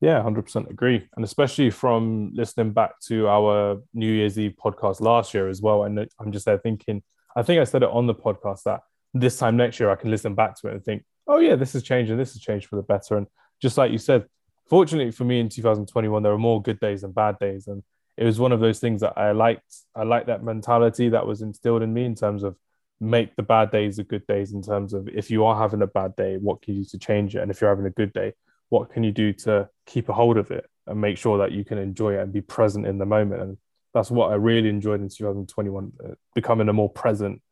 Yeah, 0.00 0.22
100% 0.22 0.70
agree. 0.70 1.08
And 1.16 1.24
especially 1.24 1.70
from 1.70 2.30
listening 2.34 2.72
back 2.72 3.00
to 3.08 3.26
our 3.28 3.82
New 3.94 4.12
Year's 4.12 4.38
Eve 4.38 4.54
podcast 4.62 5.00
last 5.00 5.34
year 5.34 5.48
as 5.48 5.60
well. 5.60 5.84
And 5.84 6.08
I'm 6.20 6.30
just 6.30 6.46
there 6.46 6.58
thinking, 6.58 7.02
I 7.38 7.44
think 7.44 7.60
I 7.60 7.64
said 7.64 7.84
it 7.84 7.88
on 7.90 8.08
the 8.08 8.14
podcast 8.16 8.64
that 8.64 8.80
this 9.14 9.38
time 9.38 9.56
next 9.56 9.78
year 9.78 9.90
I 9.90 9.94
can 9.94 10.10
listen 10.10 10.34
back 10.34 10.60
to 10.60 10.68
it 10.68 10.74
and 10.74 10.84
think, 10.84 11.04
oh, 11.28 11.38
yeah, 11.38 11.54
this 11.54 11.72
has 11.74 11.84
changed 11.84 12.10
and 12.10 12.18
this 12.18 12.32
has 12.32 12.42
changed 12.42 12.66
for 12.66 12.74
the 12.74 12.82
better. 12.82 13.16
And 13.16 13.28
just 13.62 13.78
like 13.78 13.92
you 13.92 13.98
said, 13.98 14.24
fortunately 14.68 15.12
for 15.12 15.22
me 15.22 15.38
in 15.38 15.48
2021, 15.48 16.20
there 16.24 16.32
were 16.32 16.38
more 16.38 16.60
good 16.60 16.80
days 16.80 17.04
and 17.04 17.14
bad 17.14 17.38
days. 17.38 17.68
And 17.68 17.84
it 18.16 18.24
was 18.24 18.40
one 18.40 18.50
of 18.50 18.58
those 18.58 18.80
things 18.80 19.02
that 19.02 19.16
I 19.16 19.30
liked. 19.30 19.72
I 19.94 20.02
liked 20.02 20.26
that 20.26 20.42
mentality 20.42 21.10
that 21.10 21.28
was 21.28 21.40
instilled 21.40 21.82
in 21.82 21.94
me 21.94 22.04
in 22.04 22.16
terms 22.16 22.42
of 22.42 22.56
make 23.00 23.36
the 23.36 23.44
bad 23.44 23.70
days 23.70 23.98
the 23.98 24.02
good 24.02 24.26
days, 24.26 24.52
in 24.52 24.60
terms 24.60 24.92
of 24.92 25.08
if 25.08 25.30
you 25.30 25.44
are 25.44 25.56
having 25.56 25.82
a 25.82 25.86
bad 25.86 26.16
day, 26.16 26.38
what 26.38 26.60
can 26.60 26.74
you 26.74 26.82
do 26.82 26.88
to 26.90 26.98
change 26.98 27.36
it? 27.36 27.42
And 27.42 27.52
if 27.52 27.60
you're 27.60 27.70
having 27.70 27.86
a 27.86 27.90
good 27.90 28.12
day, 28.12 28.32
what 28.68 28.90
can 28.90 29.04
you 29.04 29.12
do 29.12 29.32
to 29.44 29.68
keep 29.86 30.08
a 30.08 30.12
hold 30.12 30.38
of 30.38 30.50
it 30.50 30.68
and 30.88 31.00
make 31.00 31.16
sure 31.16 31.38
that 31.38 31.52
you 31.52 31.64
can 31.64 31.78
enjoy 31.78 32.14
it 32.14 32.20
and 32.20 32.32
be 32.32 32.40
present 32.40 32.84
in 32.84 32.98
the 32.98 33.06
moment 33.06 33.42
and 33.42 33.58
that's 33.98 34.10
what 34.10 34.30
i 34.30 34.34
really 34.34 34.68
enjoyed 34.68 35.00
in 35.00 35.08
2021 35.08 35.92
uh, 36.04 36.14
becoming 36.34 36.68
a 36.68 36.72
more 36.72 36.88
present 36.88 37.42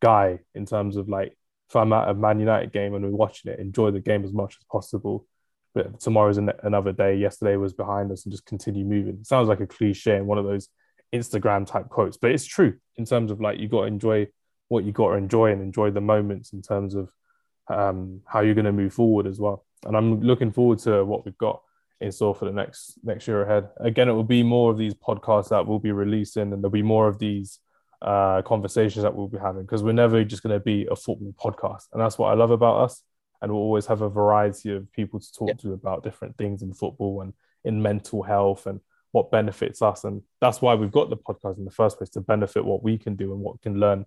guy 0.00 0.40
in 0.54 0.66
terms 0.66 0.96
of 0.96 1.08
like 1.08 1.36
if 1.68 1.76
i'm 1.76 1.92
at 1.92 2.08
a 2.08 2.14
man 2.14 2.40
united 2.40 2.72
game 2.72 2.94
and 2.94 3.04
we're 3.04 3.10
watching 3.10 3.52
it 3.52 3.60
enjoy 3.60 3.90
the 3.90 4.00
game 4.00 4.24
as 4.24 4.32
much 4.32 4.56
as 4.58 4.64
possible. 4.70 5.26
But 5.74 6.00
tomorrow's 6.00 6.36
an- 6.36 6.52
another 6.62 6.92
day. 6.92 7.16
Yesterday 7.16 7.56
was 7.56 7.72
behind 7.72 8.12
us 8.12 8.26
and 8.26 8.32
just 8.32 8.44
continue 8.44 8.84
moving. 8.84 9.20
It 9.20 9.26
sounds 9.26 9.48
like 9.48 9.60
a 9.60 9.66
cliche 9.66 10.16
and 10.16 10.26
one 10.26 10.36
of 10.36 10.44
those 10.44 10.68
instagram 11.14 11.66
type 11.66 11.90
quotes 11.90 12.16
but 12.16 12.30
it's 12.30 12.46
true 12.46 12.74
in 12.96 13.04
terms 13.04 13.30
of 13.30 13.38
like 13.38 13.58
you 13.58 13.68
got 13.68 13.82
to 13.82 13.86
enjoy 13.86 14.26
what 14.68 14.82
you 14.82 14.92
got 14.92 15.10
to 15.10 15.16
enjoy 15.16 15.52
and 15.52 15.60
enjoy 15.60 15.90
the 15.90 16.00
moments 16.00 16.54
in 16.54 16.62
terms 16.62 16.94
of 16.94 17.12
um, 17.68 18.22
how 18.26 18.40
you're 18.40 18.54
going 18.54 18.64
to 18.64 18.72
move 18.72 18.94
forward 18.94 19.26
as 19.26 19.38
well. 19.38 19.66
And 19.84 19.96
I'm 19.96 20.22
looking 20.22 20.50
forward 20.50 20.78
to 20.80 21.04
what 21.04 21.24
we've 21.24 21.36
got 21.36 21.62
in 22.02 22.12
store 22.12 22.34
for 22.34 22.44
the 22.44 22.52
next 22.52 22.98
next 23.02 23.26
year 23.28 23.42
ahead. 23.42 23.68
Again, 23.80 24.08
it 24.08 24.12
will 24.12 24.24
be 24.24 24.42
more 24.42 24.70
of 24.70 24.78
these 24.78 24.94
podcasts 24.94 25.50
that 25.50 25.66
we'll 25.66 25.78
be 25.78 25.92
releasing, 25.92 26.52
and 26.52 26.62
there'll 26.62 26.70
be 26.70 26.82
more 26.82 27.08
of 27.08 27.18
these 27.18 27.60
uh, 28.02 28.42
conversations 28.42 29.02
that 29.04 29.14
we'll 29.14 29.28
be 29.28 29.38
having 29.38 29.62
because 29.62 29.82
we're 29.82 29.92
never 29.92 30.24
just 30.24 30.42
going 30.42 30.54
to 30.54 30.60
be 30.60 30.86
a 30.90 30.96
football 30.96 31.34
podcast. 31.38 31.86
And 31.92 32.02
that's 32.02 32.18
what 32.18 32.28
I 32.28 32.34
love 32.34 32.50
about 32.50 32.80
us. 32.80 33.02
And 33.40 33.50
we'll 33.50 33.60
always 33.60 33.86
have 33.86 34.02
a 34.02 34.08
variety 34.08 34.72
of 34.72 34.92
people 34.92 35.20
to 35.20 35.32
talk 35.32 35.48
yeah. 35.48 35.54
to 35.54 35.72
about 35.72 36.02
different 36.02 36.36
things 36.36 36.62
in 36.62 36.74
football 36.74 37.22
and 37.22 37.32
in 37.64 37.82
mental 37.82 38.22
health 38.22 38.66
and 38.66 38.80
what 39.12 39.30
benefits 39.30 39.82
us. 39.82 40.04
And 40.04 40.22
that's 40.40 40.60
why 40.60 40.74
we've 40.74 40.92
got 40.92 41.10
the 41.10 41.16
podcast 41.16 41.58
in 41.58 41.64
the 41.64 41.70
first 41.70 41.98
place 41.98 42.10
to 42.10 42.20
benefit 42.20 42.64
what 42.64 42.82
we 42.82 42.98
can 42.98 43.14
do 43.14 43.32
and 43.32 43.40
what 43.40 43.60
can 43.62 43.78
learn 43.78 44.06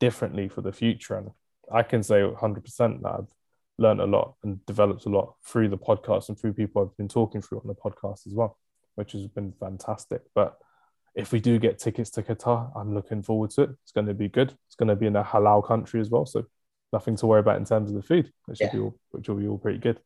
differently 0.00 0.48
for 0.48 0.60
the 0.60 0.72
future. 0.72 1.16
And 1.16 1.30
I 1.72 1.82
can 1.82 2.02
say 2.02 2.20
100% 2.20 3.02
that 3.02 3.08
I've 3.08 3.32
learned 3.78 4.00
a 4.00 4.06
lot 4.06 4.34
and 4.42 4.64
developed 4.66 5.06
a 5.06 5.10
lot 5.10 5.34
through 5.44 5.68
the 5.68 5.78
podcast 5.78 6.28
and 6.28 6.38
through 6.38 6.54
people 6.54 6.82
I've 6.82 6.96
been 6.96 7.08
talking 7.08 7.42
through 7.42 7.60
on 7.60 7.66
the 7.66 7.74
podcast 7.74 8.26
as 8.26 8.34
well, 8.34 8.58
which 8.94 9.12
has 9.12 9.26
been 9.28 9.52
fantastic. 9.58 10.22
But 10.34 10.56
if 11.14 11.32
we 11.32 11.40
do 11.40 11.58
get 11.58 11.78
tickets 11.78 12.10
to 12.10 12.22
Qatar, 12.22 12.70
I'm 12.76 12.94
looking 12.94 13.22
forward 13.22 13.50
to 13.52 13.62
it. 13.62 13.70
It's 13.82 13.92
going 13.92 14.06
to 14.06 14.14
be 14.14 14.28
good. 14.28 14.54
It's 14.66 14.76
going 14.76 14.88
to 14.88 14.96
be 14.96 15.06
in 15.06 15.16
a 15.16 15.24
halal 15.24 15.66
country 15.66 16.00
as 16.00 16.10
well, 16.10 16.26
so 16.26 16.44
nothing 16.92 17.16
to 17.16 17.26
worry 17.26 17.40
about 17.40 17.56
in 17.56 17.64
terms 17.64 17.90
of 17.90 17.96
the 17.96 18.02
food, 18.02 18.30
which 18.46 18.60
yeah. 18.60 18.66
will 18.66 18.72
be 18.72 18.80
all, 18.80 18.98
which 19.10 19.28
will 19.28 19.36
be 19.36 19.48
all 19.48 19.58
pretty 19.58 19.78
good. 19.78 20.00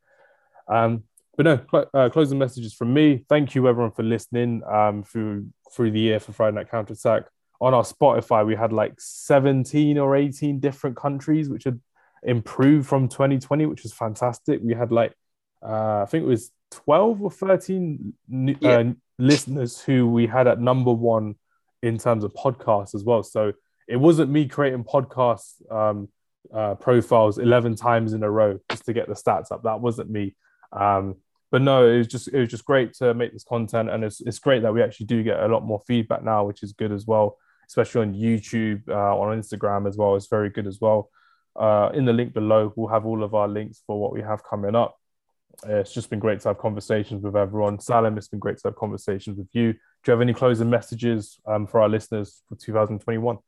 Um, 0.69 1.05
but 1.37 1.45
no, 1.45 1.61
cl- 1.71 1.91
uh, 1.95 2.09
closing 2.11 2.39
messages 2.39 2.75
from 2.75 2.93
me. 2.93 3.25
Thank 3.29 3.55
you 3.55 3.69
everyone 3.69 3.93
for 3.93 4.03
listening 4.03 4.63
um, 4.71 5.03
through 5.03 5.49
through 5.73 5.93
the 5.93 6.01
year 6.01 6.21
for 6.21 6.33
Friday 6.33 6.57
Night 6.57 6.71
Counter 6.71 6.95
Attack. 6.95 7.25
On 7.61 7.75
our 7.75 7.83
Spotify, 7.83 8.47
we 8.47 8.57
had 8.57 8.73
like 8.73 8.95
17 8.99 9.99
or 9.99 10.17
18 10.17 10.61
different 10.61 10.97
countries, 10.97 11.49
which 11.49 11.65
had 11.65 11.81
improved 12.23 12.89
from 12.89 13.09
2020, 13.09 13.67
which 13.67 13.83
was 13.83 13.93
fantastic. 13.93 14.61
We 14.63 14.75
had 14.75 14.93
like 14.93 15.15
uh, 15.63 16.03
I 16.03 16.07
think 16.07 16.25
it 16.25 16.29
was 16.29 16.51
12 16.71 17.23
or 17.23 17.31
13 17.31 18.15
yeah. 18.29 18.71
uh, 18.71 18.85
listeners 19.19 19.81
who 19.81 20.09
we 20.09 20.27
had 20.27 20.47
at 20.47 20.61
number 20.61 20.93
one 20.93 21.35
in 21.83 21.99
terms 21.99 22.25
of 22.25 22.33
podcasts 22.35 22.95
as 22.95 23.05
well. 23.05 23.23
So 23.23 23.53
it 23.89 23.97
wasn't 23.97 24.31
me 24.31 24.47
creating 24.47 24.85
podcast 24.85 25.71
um, 25.71 26.09
uh, 26.55 26.75
profiles 26.77 27.39
11 27.39 27.77
times 27.77 28.13
in 28.13 28.23
a 28.23 28.31
row 28.31 28.59
just 28.71 28.85
to 28.87 28.93
get 28.93 29.09
the 29.09 29.15
stats 29.15 29.51
up. 29.51 29.63
That 29.65 29.81
wasn't 29.81 30.11
me. 30.11 30.37
Um, 30.73 31.17
but 31.51 31.63
no, 31.63 31.89
it 31.89 31.99
was 31.99 32.07
just 32.07 32.29
it 32.29 32.39
was 32.39 32.49
just 32.49 32.65
great 32.65 32.95
to 32.95 33.13
make 33.13 33.33
this 33.33 33.43
content, 33.43 33.91
and 33.91 34.05
it's 34.05 34.21
it's 34.21 34.39
great 34.39 34.63
that 34.63 34.73
we 34.73 34.83
actually 34.83 35.07
do 35.07 35.25
get 35.25 35.43
a 35.43 35.49
lot 35.49 35.65
more 35.65 35.83
feedback 35.85 36.23
now, 36.23 36.45
which 36.45 36.63
is 36.63 36.73
good 36.73 36.93
as 36.93 37.07
well, 37.07 37.39
especially 37.67 38.03
on 38.03 38.15
YouTube, 38.15 38.89
uh, 38.89 39.19
on 39.19 39.37
Instagram 39.37 39.89
as 39.89 39.97
well. 39.97 40.15
It's 40.15 40.29
very 40.29 40.49
good 40.49 40.69
as 40.69 40.81
well. 40.81 41.11
Uh, 41.57 41.91
in 41.95 42.05
the 42.05 42.13
link 42.13 42.33
below, 42.33 42.73
we'll 42.77 42.89
have 42.89 43.07
all 43.07 43.23
of 43.23 43.35
our 43.35 43.49
links 43.49 43.83
for 43.87 44.01
what 44.01 44.13
we 44.13 44.23
have 44.23 44.43
coming 44.45 44.75
up. 44.75 44.97
Uh, 45.69 45.77
it's 45.77 45.93
just 45.93 46.09
been 46.09 46.19
great 46.19 46.41
to 46.41 46.49
have 46.49 46.59
conversations 46.59 47.23
with 47.23 47.37
everyone. 47.37 47.79
Salim, 47.79 48.17
it's 48.17 48.29
been 48.29 48.39
great 48.39 48.57
to 48.59 48.69
have 48.69 48.77
conversations 48.77 49.37
with 49.37 49.49
you. 49.53 49.73
Do 49.73 49.79
you 50.07 50.11
have 50.13 50.21
any 50.21 50.33
closing 50.33 50.71
messages 50.71 51.39
um, 51.47 51.67
for 51.67 51.81
our 51.81 51.89
listeners 51.89 52.43
for 52.49 52.55
2021? 52.57 53.39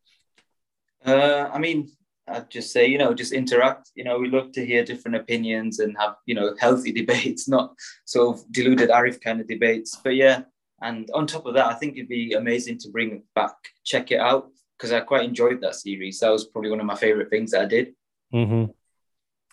Uh, 1.04 1.48
I 1.52 1.58
mean, 1.58 1.90
I'd 2.28 2.50
just 2.50 2.72
say, 2.72 2.86
you 2.86 2.98
know, 2.98 3.14
just 3.14 3.32
interact. 3.32 3.90
You 3.94 4.04
know, 4.04 4.18
we 4.18 4.28
love 4.28 4.52
to 4.52 4.66
hear 4.66 4.84
different 4.84 5.16
opinions 5.16 5.78
and 5.78 5.96
have, 5.98 6.16
you 6.26 6.34
know, 6.34 6.54
healthy 6.58 6.92
debates, 7.00 7.48
not 7.48 7.74
sort 8.04 8.36
of 8.36 8.52
deluded 8.52 8.90
Arif 8.90 9.20
kind 9.20 9.40
of 9.40 9.48
debates. 9.48 9.98
But 10.02 10.16
yeah, 10.16 10.42
and 10.82 11.08
on 11.14 11.26
top 11.26 11.46
of 11.46 11.54
that, 11.54 11.66
I 11.66 11.74
think 11.74 11.96
it'd 11.96 12.08
be 12.08 12.32
amazing 12.32 12.78
to 12.78 12.90
bring 12.90 13.22
back, 13.34 13.54
check 13.84 14.10
it 14.10 14.20
out, 14.20 14.50
because 14.82 14.92
I 14.92 14.98
quite 14.98 15.24
enjoyed 15.24 15.60
that 15.60 15.76
series. 15.76 16.18
That 16.18 16.30
was 16.30 16.44
probably 16.44 16.70
one 16.70 16.80
of 16.80 16.86
my 16.86 16.96
favorite 16.96 17.30
things 17.30 17.52
that 17.52 17.60
I 17.60 17.66
did. 17.66 17.94
Mm-hmm. 18.34 18.72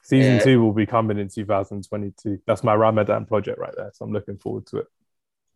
Season 0.02 0.36
yeah. 0.38 0.40
two 0.40 0.60
will 0.60 0.74
be 0.74 0.88
coming 0.88 1.20
in 1.20 1.28
2022. 1.28 2.40
That's 2.48 2.64
my 2.64 2.74
Ramadan 2.74 3.28
project 3.28 3.60
right 3.60 3.74
there. 3.78 3.92
So 3.94 4.06
I'm 4.06 4.12
looking 4.12 4.40
forward 4.40 4.66
to 4.68 4.78
it. 4.78 4.88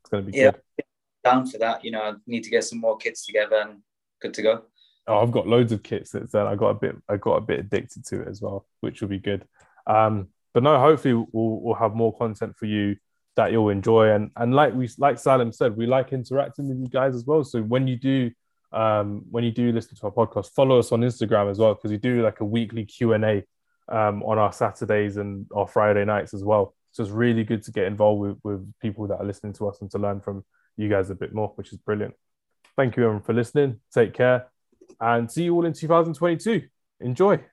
It's 0.02 0.12
going 0.12 0.26
to 0.26 0.32
be 0.32 0.38
yeah, 0.38 0.52
good. 0.52 0.86
Down 1.24 1.48
for 1.48 1.58
that. 1.58 1.84
You 1.84 1.90
know, 1.90 2.04
I 2.04 2.14
need 2.28 2.44
to 2.44 2.52
get 2.52 2.66
some 2.66 2.80
more 2.82 2.98
kits 2.98 3.26
together 3.26 3.56
and 3.68 3.80
good 4.22 4.36
to 4.36 4.44
go. 4.44 4.62
Oh, 5.08 5.24
I've 5.24 5.32
got 5.32 5.48
loads 5.48 5.72
of 5.72 5.82
kits 5.82 6.12
that 6.12 6.32
then 6.32 6.46
I 6.46 6.56
got 6.56 6.70
a 6.70 6.76
bit 6.76 6.96
I 7.10 7.18
got 7.18 7.38
a 7.38 7.42
bit 7.42 7.60
addicted 7.60 8.06
to 8.06 8.22
it 8.22 8.28
as 8.28 8.44
well, 8.44 8.68
which 8.82 9.02
will 9.02 9.10
be 9.10 9.18
good. 9.18 9.48
Um, 9.88 10.28
but 10.54 10.62
no, 10.62 10.80
hopefully 10.80 11.16
we'll, 11.16 11.60
we'll 11.62 11.74
have 11.74 11.96
more 11.96 12.16
content 12.16 12.56
for 12.58 12.68
you 12.68 12.98
that 13.38 13.52
you'll 13.52 13.70
enjoy. 13.70 14.12
And 14.12 14.30
and 14.36 14.54
like 14.54 14.76
we 14.76 14.88
like 15.00 15.18
Salim 15.18 15.52
said, 15.52 15.76
we 15.76 15.88
like 15.88 16.14
interacting 16.14 16.70
with 16.70 16.78
you 16.78 16.90
guys 16.90 17.16
as 17.16 17.26
well. 17.26 17.44
So 17.44 17.64
when 17.64 17.88
you 17.88 17.96
do 17.96 18.30
um, 18.74 19.24
when 19.30 19.44
you 19.44 19.52
do 19.52 19.72
listen 19.72 19.96
to 19.96 20.06
our 20.06 20.12
podcast, 20.12 20.52
follow 20.54 20.80
us 20.80 20.92
on 20.92 21.02
Instagram 21.02 21.50
as 21.50 21.60
well 21.60 21.76
because 21.76 21.92
we 21.92 21.98
do 21.98 22.24
like 22.24 22.40
a 22.40 22.46
weekly 22.46 22.86
Q 22.86 23.14
and 23.14 23.24
A 23.24 23.44
um, 23.90 24.24
on 24.24 24.38
our 24.38 24.52
Saturdays 24.52 25.18
and 25.18 25.46
our 25.56 25.68
Friday 25.68 26.06
nights 26.06 26.34
as 26.34 26.44
well. 26.44 26.74
So 26.92 27.04
it's 27.04 27.12
really 27.12 27.44
good 27.44 27.64
to 27.64 27.72
get 27.72 27.86
involved 27.86 28.22
with, 28.22 28.38
with 28.44 28.74
people 28.80 29.08
that 29.08 29.18
are 29.18 29.26
listening 29.26 29.54
to 29.54 29.68
us 29.68 29.82
and 29.82 29.90
to 29.92 29.98
learn 29.98 30.22
from 30.22 30.44
you 30.78 30.90
guys 30.90 31.10
a 31.10 31.16
bit 31.16 31.34
more, 31.34 31.52
which 31.56 31.72
is 31.72 31.78
brilliant. 31.78 32.14
Thank 32.76 32.98
you 32.98 33.04
everyone 33.04 33.24
for 33.24 33.34
listening. 33.34 33.80
Take 33.94 34.14
care 34.14 34.48
and 35.00 35.32
see 35.32 35.44
you 35.44 35.56
all 35.56 35.66
in 35.66 35.74
2022. 35.74 36.64
Enjoy. 37.02 37.53